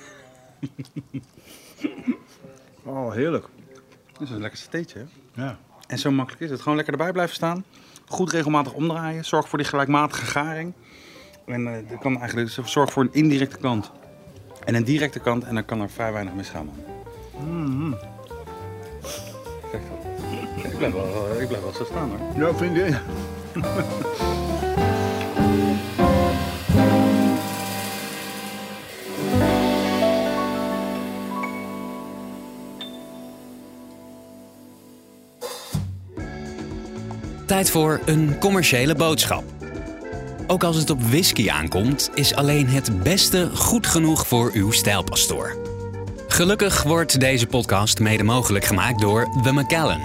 Oh, 2.83 3.13
heerlijk. 3.13 3.47
Dit 4.11 4.21
is 4.21 4.29
een 4.29 4.39
lekker 4.41 4.59
steetje. 4.59 5.05
hè? 5.33 5.41
Ja. 5.43 5.59
En 5.89 5.99
zo 5.99 6.11
makkelijk 6.11 6.43
is 6.43 6.49
het. 6.49 6.61
Gewoon 6.61 6.75
lekker 6.75 6.93
erbij 6.93 7.11
blijven 7.11 7.35
staan. 7.35 7.65
Goed 8.07 8.31
regelmatig 8.31 8.73
omdraaien. 8.73 9.25
Zorg 9.25 9.49
voor 9.49 9.57
die 9.57 9.67
gelijkmatige 9.67 10.25
garing. 10.25 10.73
En 11.45 11.67
eh 11.67 11.89
dat 11.89 11.99
kan 11.99 12.17
eigenlijk, 12.17 12.55
dus 12.55 12.71
zorg 12.71 12.91
voor 12.91 13.03
een 13.03 13.13
indirecte 13.13 13.57
kant. 13.57 13.91
En 14.65 14.75
een 14.75 14.83
directe 14.83 15.19
kant. 15.19 15.43
En 15.43 15.53
dan 15.53 15.65
kan 15.65 15.81
er 15.81 15.89
vrij 15.89 16.11
weinig 16.11 16.33
misgaan. 16.33 16.69
Man. 17.45 17.97
Kijk 19.71 19.83
dan. 19.89 20.71
Ik 20.71 20.77
blijf 20.77 20.93
wel, 20.93 21.41
ik 21.41 21.47
blijf 21.47 21.63
wel 21.63 21.73
zo 21.73 21.83
staan 21.83 22.09
hoor. 22.09 22.47
Ja, 22.47 22.53
vind 22.53 22.75
je? 22.75 22.97
Tijd 37.49 37.69
voor 37.69 37.99
een 38.05 38.37
commerciële 38.39 38.95
boodschap. 38.95 39.43
Ook 40.47 40.63
als 40.63 40.75
het 40.75 40.89
op 40.89 41.01
whisky 41.03 41.49
aankomt, 41.49 42.09
is 42.13 42.33
alleen 42.35 42.67
het 42.67 43.03
beste 43.03 43.49
goed 43.53 43.87
genoeg 43.87 44.27
voor 44.27 44.51
uw 44.53 44.71
stijlpastoor. 44.71 45.57
Gelukkig 46.27 46.83
wordt 46.83 47.19
deze 47.19 47.47
podcast 47.47 47.99
mede 47.99 48.23
mogelijk 48.23 48.65
gemaakt 48.65 49.01
door 49.01 49.27
The 49.43 49.51
Macallan. 49.51 50.01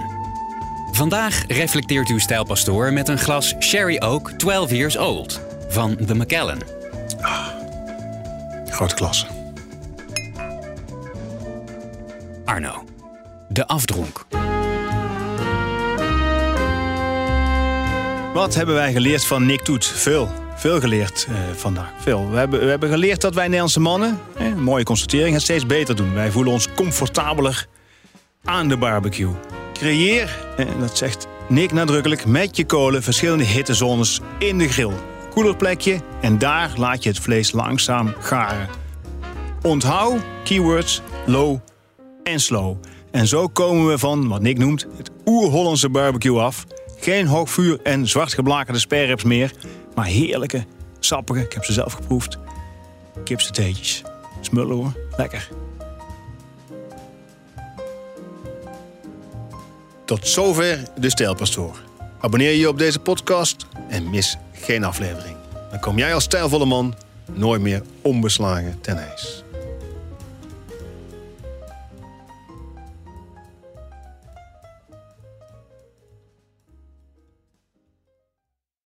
Vandaag 0.91 1.43
reflecteert 1.47 2.09
uw 2.09 2.19
stijlpastoor 2.19 2.93
met 2.93 3.07
een 3.07 3.19
glas 3.19 3.55
Sherry 3.59 4.01
Oak 4.03 4.31
12 4.31 4.71
Years 4.71 4.97
Old 4.97 5.41
van 5.69 5.97
The 6.05 6.15
Macallan. 6.15 6.61
Grote 8.69 8.95
klasse. 8.95 9.25
Arno, 12.45 12.83
de 13.49 13.67
afdronk. 13.67 14.25
Wat 18.35 18.55
hebben 18.55 18.75
wij 18.75 18.91
geleerd 18.91 19.25
van 19.25 19.45
Nick 19.45 19.61
Toet? 19.61 19.85
Veel. 19.85 20.29
Veel 20.55 20.79
geleerd 20.79 21.27
eh, 21.29 21.35
vandaag. 21.55 21.91
Veel. 21.99 22.29
We 22.29 22.37
hebben, 22.37 22.59
we 22.59 22.65
hebben 22.65 22.89
geleerd 22.89 23.21
dat 23.21 23.33
wij 23.33 23.43
Nederlandse 23.43 23.79
mannen, 23.79 24.19
een 24.33 24.63
mooie 24.63 24.83
constatering, 24.83 25.33
het 25.33 25.43
steeds 25.43 25.65
beter 25.65 25.95
doen. 25.95 26.13
Wij 26.13 26.31
voelen 26.31 26.53
ons 26.53 26.73
comfortabeler 26.73 27.67
aan 28.43 28.67
de 28.67 28.77
barbecue. 28.77 29.31
Creëer, 29.73 30.45
eh, 30.57 30.65
dat 30.79 30.97
zegt 30.97 31.27
Nick 31.49 31.71
nadrukkelijk, 31.71 32.25
met 32.25 32.57
je 32.57 32.65
kolen 32.65 33.03
verschillende 33.03 33.43
hittezones 33.43 34.19
in 34.39 34.57
de 34.57 34.67
grill. 34.67 34.93
Koeler 35.29 35.55
plekje 35.55 35.99
en 36.21 36.37
daar 36.37 36.71
laat 36.77 37.03
je 37.03 37.09
het 37.09 37.19
vlees 37.19 37.51
langzaam 37.51 38.13
garen. 38.19 38.67
Onthoud 39.61 40.21
keywords 40.43 41.01
low 41.25 41.59
en 42.23 42.39
slow. 42.39 42.77
En 43.11 43.27
zo 43.27 43.47
komen 43.47 43.87
we 43.87 43.97
van 43.97 44.27
wat 44.27 44.41
Nick 44.41 44.57
noemt 44.57 44.87
het 44.97 45.11
oer-Hollandse 45.25 45.89
barbecue 45.89 46.39
af. 46.39 46.65
Geen 46.99 47.27
hoog 47.27 47.49
vuur 47.49 47.79
en 47.83 48.07
zwart 48.07 48.33
geblakerde 48.33 48.79
sperrips 48.79 49.23
meer, 49.23 49.51
maar 49.95 50.05
heerlijke, 50.05 50.65
sappige, 50.99 51.39
ik 51.41 51.53
heb 51.53 51.63
ze 51.63 51.73
zelf 51.73 51.93
geproefd, 51.93 52.37
kipsatéetjes. 53.23 54.03
Smullen 54.41 54.75
hoor, 54.75 54.93
lekker. 55.17 55.49
Tot 60.05 60.27
zover 60.27 60.83
de 60.99 61.09
Stijlpastoor. 61.09 61.81
Abonneer 62.19 62.53
je 62.53 62.69
op 62.69 62.77
deze 62.77 62.99
podcast 62.99 63.65
en 63.89 64.09
mis 64.09 64.37
geen 64.51 64.83
aflevering. 64.83 65.35
Dan 65.69 65.79
kom 65.79 65.97
jij 65.97 66.13
als 66.13 66.23
stijlvolle 66.23 66.65
man 66.65 66.95
nooit 67.33 67.61
meer 67.61 67.81
onbeslagen 68.01 68.81
ten 68.81 68.97
ijs. 68.97 69.44